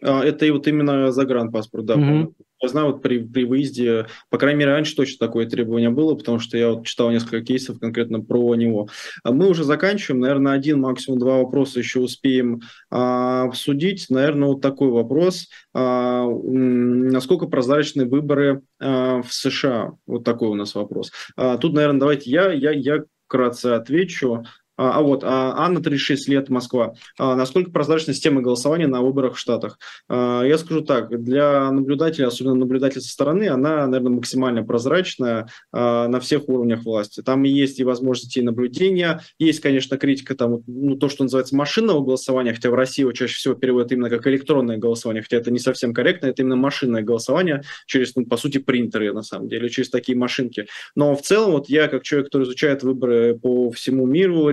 А, 0.03 0.23
это 0.23 0.47
и 0.47 0.51
вот 0.51 0.67
именно 0.67 1.13
загранпаспорт, 1.13 1.85
да. 1.85 1.95
Mm-hmm. 1.95 2.33
Я 2.61 2.69
знаю, 2.69 2.89
вот 2.89 3.03
при, 3.03 3.19
при 3.23 3.45
выезде, 3.45 4.07
по 4.31 4.39
крайней 4.39 4.59
мере, 4.59 4.73
раньше 4.73 4.97
точно 4.97 5.25
такое 5.25 5.47
требование 5.47 5.91
было, 5.91 6.17
потому 6.17 6.41
что 6.41 6.59
я 6.59 6.71
вот 6.71 6.87
читал 6.87 7.11
несколько 7.11 7.41
кейсов 7.41 7.79
конкретно 7.79 8.21
про 8.21 8.57
него. 8.57 8.89
А 9.23 9.31
мы 9.31 9.49
уже 9.49 9.63
заканчиваем, 9.63 10.21
наверное, 10.21 10.55
один, 10.55 10.81
максимум 10.81 11.21
два 11.21 11.39
вопроса 11.39 11.79
еще 11.79 12.01
успеем 12.01 12.63
а, 12.91 13.45
обсудить. 13.45 14.07
Наверное, 14.11 14.49
вот 14.49 14.61
такой 14.61 14.89
вопрос. 14.89 15.49
А, 15.73 16.27
насколько 16.27 17.47
прозрачны 17.47 18.07
выборы 18.07 18.63
а, 18.81 19.23
в 19.23 19.33
США? 19.33 19.93
Вот 20.07 20.25
такой 20.25 20.49
у 20.49 20.55
нас 20.55 20.75
вопрос. 20.75 21.13
А, 21.37 21.59
тут, 21.59 21.75
наверное, 21.75 22.01
давайте 22.01 22.31
я, 22.31 22.53
я, 22.53 22.73
я 22.73 23.05
вкратце 23.29 23.67
отвечу. 23.67 24.45
А, 24.79 24.99
а 24.99 25.03
вот, 25.03 25.25
а 25.25 25.55
Анна, 25.57 25.83
36 25.83 26.29
лет, 26.29 26.49
Москва. 26.49 26.95
А, 27.19 27.35
насколько 27.35 27.71
прозрачна 27.71 28.15
система 28.15 28.41
голосования 28.41 28.87
на 28.87 29.03
выборах 29.03 29.35
в 29.35 29.39
Штатах? 29.39 29.79
А, 30.09 30.43
я 30.43 30.57
скажу 30.57 30.83
так, 30.83 31.23
для 31.23 31.71
наблюдателя, 31.73 32.29
особенно 32.29 32.55
наблюдателя 32.55 33.01
со 33.03 33.11
стороны, 33.11 33.49
она, 33.49 33.87
наверное, 33.89 34.17
максимально 34.17 34.63
прозрачная 34.63 35.49
а, 35.73 36.07
на 36.07 36.21
всех 36.21 36.49
уровнях 36.49 36.85
власти. 36.85 37.23
Там 37.23 37.43
есть 37.43 37.81
и 37.81 37.85
возможности 37.85 38.39
наблюдения, 38.39 39.21
есть, 39.41 39.61
конечно, 39.61 39.99
критика, 39.99 40.37
там, 40.37 40.63
ну, 40.69 40.97
то, 40.97 41.09
что 41.09 41.25
называется 41.25 41.57
машинного 41.57 42.05
голосования, 42.05 42.55
хотя 42.55 42.71
в 42.71 42.75
России 42.75 43.03
его 43.03 43.13
чаще 43.13 43.35
всего 43.35 43.55
переводят 43.55 43.91
именно 43.91 44.09
как 44.09 44.29
электронное 44.29 44.77
голосование, 44.77 45.23
хотя 45.23 45.39
это 45.39 45.51
не 45.51 45.59
совсем 45.59 45.93
корректно, 45.93 46.29
это 46.29 46.43
именно 46.43 46.57
машинное 46.57 47.03
голосование 47.03 47.63
через, 47.87 48.15
ну, 48.15 48.25
по 48.27 48.37
сути, 48.37 48.59
принтеры, 48.59 49.13
на 49.13 49.23
самом 49.23 49.49
деле, 49.49 49.69
через 49.71 49.91
такие 49.91 50.17
машинки. 50.17 50.69
Но 50.95 51.17
в 51.17 51.23
целом, 51.23 51.53
вот 51.53 51.69
я, 51.69 51.89
как 51.89 52.05
человек, 52.05 52.29
который 52.29 52.45
изучает 52.45 52.85
выборы 52.85 53.37
по 53.37 53.73
всему 53.73 54.07
миру, 54.07 54.49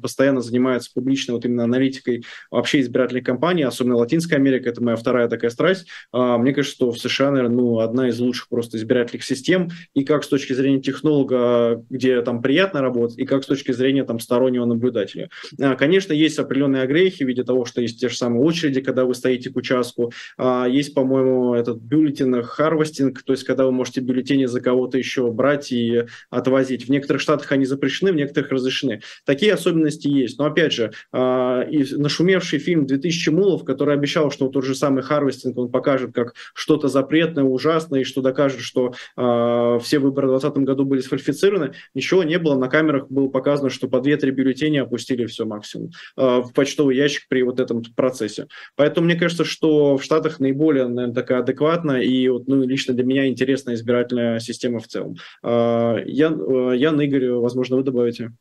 постоянно 0.00 0.40
занимается 0.40 0.90
публичной 0.94 1.34
вот 1.34 1.44
именно 1.44 1.64
аналитикой 1.64 2.24
вообще 2.50 2.80
избирательных 2.80 3.24
кампаний, 3.24 3.64
особенно 3.64 3.96
Латинская 3.96 4.36
Америка, 4.36 4.68
это 4.68 4.82
моя 4.82 4.96
вторая 4.96 5.28
такая 5.28 5.50
страсть. 5.50 5.86
А, 6.12 6.38
мне 6.38 6.52
кажется, 6.52 6.76
что 6.76 6.90
в 6.90 6.98
США, 6.98 7.30
наверное, 7.30 7.56
ну, 7.56 7.78
одна 7.80 8.08
из 8.08 8.18
лучших 8.18 8.48
просто 8.48 8.76
избирательных 8.76 9.24
систем, 9.24 9.70
и 9.94 10.04
как 10.04 10.24
с 10.24 10.28
точки 10.28 10.52
зрения 10.52 10.80
технолога, 10.80 11.84
где 11.90 12.20
там 12.22 12.42
приятно 12.42 12.80
работать, 12.80 13.18
и 13.18 13.24
как 13.24 13.44
с 13.44 13.46
точки 13.46 13.72
зрения 13.72 14.04
там 14.04 14.18
стороннего 14.20 14.64
наблюдателя. 14.64 15.30
А, 15.60 15.74
конечно, 15.76 16.12
есть 16.12 16.38
определенные 16.38 16.82
огрехи 16.82 17.24
в 17.24 17.28
виде 17.28 17.44
того, 17.44 17.64
что 17.64 17.80
есть 17.80 18.00
те 18.00 18.08
же 18.08 18.16
самые 18.16 18.42
очереди, 18.42 18.80
когда 18.80 19.04
вы 19.04 19.14
стоите 19.14 19.50
к 19.50 19.56
участку, 19.56 20.12
а, 20.36 20.66
есть, 20.66 20.94
по-моему, 20.94 21.54
этот 21.54 21.78
бюллетень 21.78 22.42
harvesting, 22.42 23.22
то 23.22 23.32
есть 23.32 23.44
когда 23.44 23.64
вы 23.64 23.72
можете 23.72 24.00
бюллетени 24.00 24.46
за 24.46 24.60
кого-то 24.60 24.98
еще 24.98 25.30
брать 25.30 25.72
и 25.72 26.04
отвозить. 26.30 26.86
В 26.86 26.88
некоторых 26.90 27.22
штатах 27.22 27.50
они 27.52 27.64
запрещены, 27.64 28.12
в 28.12 28.16
некоторых 28.16 28.50
разрешены. 28.50 29.00
Такие 29.24 29.52
особенности 29.52 30.08
есть. 30.08 30.38
Но 30.38 30.46
опять 30.46 30.72
же, 30.72 30.92
э, 31.12 31.70
и 31.70 31.94
нашумевший 31.94 32.58
фильм 32.58 32.86
«2000 32.86 33.30
мулов», 33.30 33.64
который 33.64 33.94
обещал, 33.94 34.30
что 34.30 34.48
тот 34.48 34.64
же 34.64 34.74
самый 34.74 35.02
Харвестинг, 35.02 35.56
он 35.58 35.70
покажет 35.70 36.12
как 36.12 36.34
что-то 36.54 36.88
запретное, 36.88 37.44
ужасное, 37.44 38.00
и 38.00 38.04
что 38.04 38.22
докажет, 38.22 38.60
что 38.60 38.94
э, 39.16 39.78
все 39.82 39.98
выборы 39.98 40.28
в 40.28 40.30
2020 40.30 40.64
году 40.64 40.84
были 40.84 41.00
сфальсифицированы, 41.00 41.72
ничего 41.94 42.22
не 42.24 42.38
было. 42.38 42.56
На 42.56 42.68
камерах 42.68 43.08
было 43.08 43.28
показано, 43.28 43.70
что 43.70 43.88
по 43.88 43.96
2-3 43.96 44.30
бюллетени 44.30 44.78
опустили 44.78 45.26
все 45.26 45.44
максимум 45.44 45.90
э, 46.16 46.40
в 46.40 46.52
почтовый 46.54 46.96
ящик 46.96 47.24
при 47.28 47.42
вот 47.42 47.60
этом 47.60 47.82
процессе. 47.96 48.46
Поэтому 48.76 49.06
мне 49.06 49.16
кажется, 49.16 49.44
что 49.44 49.96
в 49.96 50.02
Штатах 50.02 50.40
наиболее, 50.40 50.86
наверное, 50.86 51.14
такая 51.14 51.40
адекватная 51.40 52.02
и 52.02 52.28
вот, 52.28 52.48
ну, 52.48 52.62
лично 52.62 52.94
для 52.94 53.04
меня 53.04 53.26
интересная 53.28 53.74
избирательная 53.74 54.38
система 54.40 54.80
в 54.80 54.86
целом. 54.86 55.16
Э, 55.42 55.96
я, 56.06 56.28
э, 56.28 56.76
Ян, 56.76 57.00
Игорь, 57.00 57.30
возможно, 57.30 57.76
вы 57.76 57.82
добавите. 57.82 58.32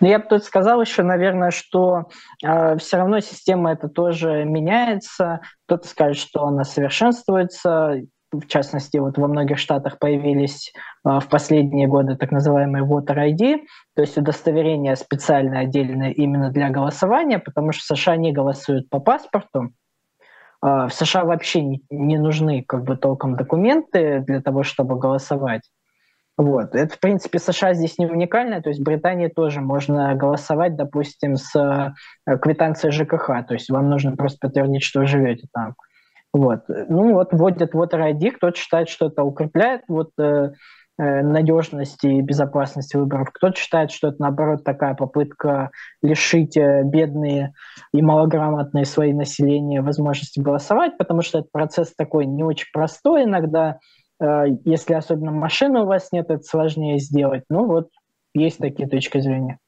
Ну, 0.00 0.08
я 0.08 0.18
бы 0.18 0.26
тут 0.26 0.44
сказал 0.44 0.80
еще, 0.80 1.02
наверное, 1.02 1.50
что 1.50 2.08
э, 2.44 2.76
все 2.78 2.96
равно 2.98 3.20
система 3.20 3.72
это 3.72 3.88
тоже 3.88 4.44
меняется. 4.44 5.40
Кто-то 5.66 5.88
скажет, 5.88 6.18
что 6.18 6.44
она 6.44 6.64
совершенствуется. 6.64 8.02
В 8.32 8.46
частности, 8.46 8.98
вот 8.98 9.18
во 9.18 9.26
многих 9.26 9.58
штатах 9.58 9.98
появились 9.98 10.72
э, 11.04 11.18
в 11.18 11.28
последние 11.28 11.88
годы 11.88 12.16
так 12.16 12.30
называемые 12.30 12.84
Voter 12.84 13.16
ID, 13.16 13.64
то 13.96 14.02
есть 14.02 14.16
удостоверение 14.16 14.96
специальное, 14.96 15.60
отдельное 15.60 16.10
именно 16.10 16.50
для 16.50 16.70
голосования, 16.70 17.38
потому 17.38 17.72
что 17.72 17.94
в 17.94 17.98
США 17.98 18.16
не 18.16 18.32
голосуют 18.32 18.88
по 18.88 19.00
паспорту. 19.00 19.70
Э, 20.62 20.86
в 20.86 20.90
США 20.90 21.24
вообще 21.24 21.62
не, 21.62 21.82
не 21.90 22.18
нужны 22.18 22.62
как 22.66 22.84
бы 22.84 22.96
толком 22.96 23.36
документы 23.36 24.20
для 24.20 24.40
того, 24.40 24.62
чтобы 24.62 24.98
голосовать. 24.98 25.62
Вот. 26.40 26.74
Это, 26.74 26.94
в 26.94 27.00
принципе, 27.00 27.38
США 27.38 27.74
здесь 27.74 27.98
не 27.98 28.06
уникально, 28.06 28.62
то 28.62 28.70
есть 28.70 28.80
в 28.80 28.82
Британии 28.82 29.28
тоже 29.28 29.60
можно 29.60 30.14
голосовать, 30.14 30.74
допустим, 30.74 31.36
с 31.36 31.54
э, 31.54 32.38
квитанцией 32.38 32.92
ЖКХ, 32.92 33.46
то 33.46 33.52
есть 33.52 33.68
вам 33.68 33.90
нужно 33.90 34.16
просто 34.16 34.38
подтвердить, 34.40 34.82
что 34.82 35.00
вы 35.00 35.06
живете 35.06 35.48
там. 35.52 35.74
Вот. 36.32 36.60
Ну 36.66 37.12
вот 37.12 37.34
вводят 37.34 37.74
Voter 37.74 38.14
ID, 38.14 38.30
кто-то 38.30 38.56
считает, 38.56 38.88
что 38.88 39.08
это 39.08 39.22
укрепляет 39.22 39.82
вот, 39.86 40.12
э, 40.18 40.52
э, 40.98 41.22
надежность 41.22 42.02
и 42.04 42.22
безопасность 42.22 42.94
выборов, 42.94 43.28
кто-то 43.34 43.58
считает, 43.58 43.90
что 43.90 44.08
это, 44.08 44.16
наоборот, 44.20 44.64
такая 44.64 44.94
попытка 44.94 45.70
лишить 46.00 46.56
э, 46.56 46.84
бедные 46.86 47.52
и 47.92 48.00
малограмотные 48.00 48.86
свои 48.86 49.12
населения 49.12 49.82
возможности 49.82 50.40
голосовать, 50.40 50.96
потому 50.96 51.20
что 51.20 51.40
этот 51.40 51.52
процесс 51.52 51.92
такой 51.94 52.24
не 52.24 52.44
очень 52.44 52.68
простой 52.72 53.24
иногда, 53.24 53.78
если 54.64 54.94
особенно 54.94 55.32
машины 55.32 55.80
у 55.80 55.86
вас 55.86 56.12
нет, 56.12 56.26
это 56.28 56.42
сложнее 56.42 56.98
сделать. 56.98 57.44
Ну 57.48 57.66
вот, 57.66 57.88
есть 58.34 58.58
такие 58.58 58.88
точки 58.88 59.18
зрения. 59.18 59.58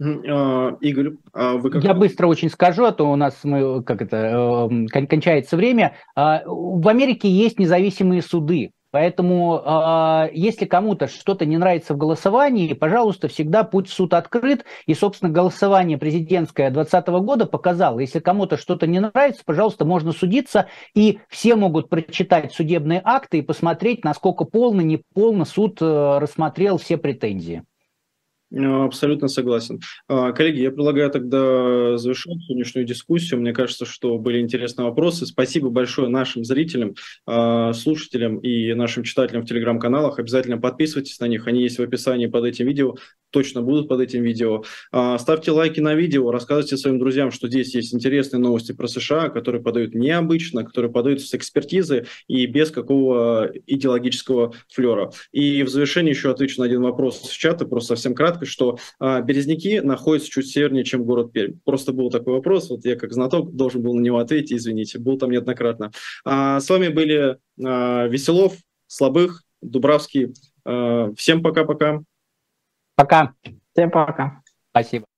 А, 0.00 0.76
Игорь, 0.80 1.12
а 1.32 1.56
вы 1.56 1.70
как... 1.70 1.84
Я 1.84 1.94
быстро 1.94 2.26
очень 2.26 2.50
скажу, 2.50 2.84
а 2.84 2.92
то 2.92 3.10
у 3.10 3.16
нас 3.16 3.40
мы, 3.44 3.82
как 3.82 4.02
это, 4.02 4.68
э, 4.70 5.06
кончается 5.06 5.56
время. 5.56 5.94
А, 6.16 6.42
в 6.44 6.88
Америке 6.88 7.28
есть 7.28 7.58
независимые 7.58 8.22
суды. 8.22 8.72
Поэтому, 8.92 9.62
э, 9.64 10.28
если 10.34 10.66
кому-то 10.66 11.08
что-то 11.08 11.46
не 11.46 11.56
нравится 11.56 11.94
в 11.94 11.96
голосовании, 11.96 12.74
пожалуйста, 12.74 13.26
всегда 13.26 13.64
путь 13.64 13.88
в 13.88 13.92
суд 13.94 14.12
открыт. 14.12 14.66
И, 14.86 14.92
собственно, 14.92 15.32
голосование 15.32 15.96
президентское 15.96 16.70
2020 16.70 17.08
года 17.24 17.46
показало, 17.46 18.00
если 18.00 18.20
кому-то 18.20 18.58
что-то 18.58 18.86
не 18.86 19.00
нравится, 19.00 19.42
пожалуйста, 19.46 19.86
можно 19.86 20.12
судиться, 20.12 20.66
и 20.94 21.20
все 21.28 21.56
могут 21.56 21.88
прочитать 21.88 22.52
судебные 22.52 23.00
акты 23.02 23.38
и 23.38 23.42
посмотреть, 23.42 24.04
насколько 24.04 24.44
полно, 24.44 24.82
неполно 24.82 25.46
суд 25.46 25.78
э, 25.80 26.18
рассмотрел 26.18 26.76
все 26.76 26.98
претензии. 26.98 27.64
Э, 28.52 28.84
абсолютно 28.84 29.28
согласен. 29.28 29.80
А, 30.08 30.32
коллеги, 30.32 30.60
я 30.60 30.70
предлагаю 30.70 31.10
тогда 31.10 31.96
завершить 31.96 32.44
сегодняшнюю 32.44 32.86
дискуссию. 32.86 33.40
Мне 33.40 33.52
кажется, 33.52 33.86
что 33.86 34.18
были 34.18 34.40
интересные 34.40 34.86
вопросы. 34.86 35.26
Спасибо 35.26 35.70
большое 35.70 36.08
нашим 36.08 36.44
зрителям, 36.44 36.94
а, 37.26 37.72
слушателям 37.72 38.38
и 38.38 38.74
нашим 38.74 39.04
читателям 39.04 39.42
в 39.42 39.46
телеграм-каналах. 39.46 40.18
Обязательно 40.18 40.58
подписывайтесь 40.58 41.18
на 41.20 41.26
них, 41.26 41.46
они 41.46 41.62
есть 41.62 41.78
в 41.78 41.82
описании 41.82 42.26
под 42.26 42.44
этим 42.44 42.66
видео, 42.66 42.96
точно 43.30 43.62
будут 43.62 43.88
под 43.88 44.00
этим 44.00 44.22
видео. 44.22 44.64
А, 44.92 45.18
ставьте 45.18 45.50
лайки 45.50 45.80
на 45.80 45.94
видео, 45.94 46.30
рассказывайте 46.30 46.76
своим 46.76 46.98
друзьям, 46.98 47.30
что 47.30 47.48
здесь 47.48 47.74
есть 47.74 47.94
интересные 47.94 48.40
новости 48.40 48.72
про 48.72 48.86
США, 48.86 49.30
которые 49.30 49.62
подают 49.62 49.94
необычно, 49.94 50.64
которые 50.64 50.92
подают 50.92 51.22
с 51.22 51.32
экспертизы 51.34 52.06
и 52.28 52.46
без 52.46 52.70
какого 52.70 53.50
идеологического 53.66 54.52
флера. 54.68 55.10
И 55.32 55.62
в 55.62 55.70
завершении 55.70 56.10
еще 56.10 56.30
отвечу 56.30 56.60
на 56.60 56.66
один 56.66 56.82
вопрос 56.82 57.22
с 57.22 57.30
чата, 57.30 57.64
просто 57.64 57.96
совсем 57.96 58.14
кратко 58.14 58.41
ремаркой, 58.42 58.46
что 58.46 58.78
а, 58.98 59.20
Березники 59.20 59.80
находятся 59.82 60.30
чуть 60.30 60.48
севернее, 60.48 60.84
чем 60.84 61.04
город 61.04 61.32
Пермь. 61.32 61.58
Просто 61.64 61.92
был 61.92 62.10
такой 62.10 62.34
вопрос, 62.34 62.70
вот 62.70 62.84
я 62.84 62.96
как 62.96 63.12
знаток 63.12 63.54
должен 63.54 63.82
был 63.82 63.94
на 63.94 64.00
него 64.00 64.18
ответить, 64.18 64.52
извините, 64.52 64.98
был 64.98 65.18
там 65.18 65.30
неоднократно. 65.30 65.92
А, 66.24 66.60
с 66.60 66.68
вами 66.68 66.88
были 66.88 67.38
а, 67.64 68.06
Веселов, 68.06 68.54
Слабых, 68.86 69.44
Дубравский. 69.60 70.34
А, 70.64 71.12
всем 71.16 71.42
пока-пока. 71.42 72.02
Пока. 72.94 73.34
Всем 73.72 73.90
пока. 73.90 74.42
Спасибо. 74.70 75.11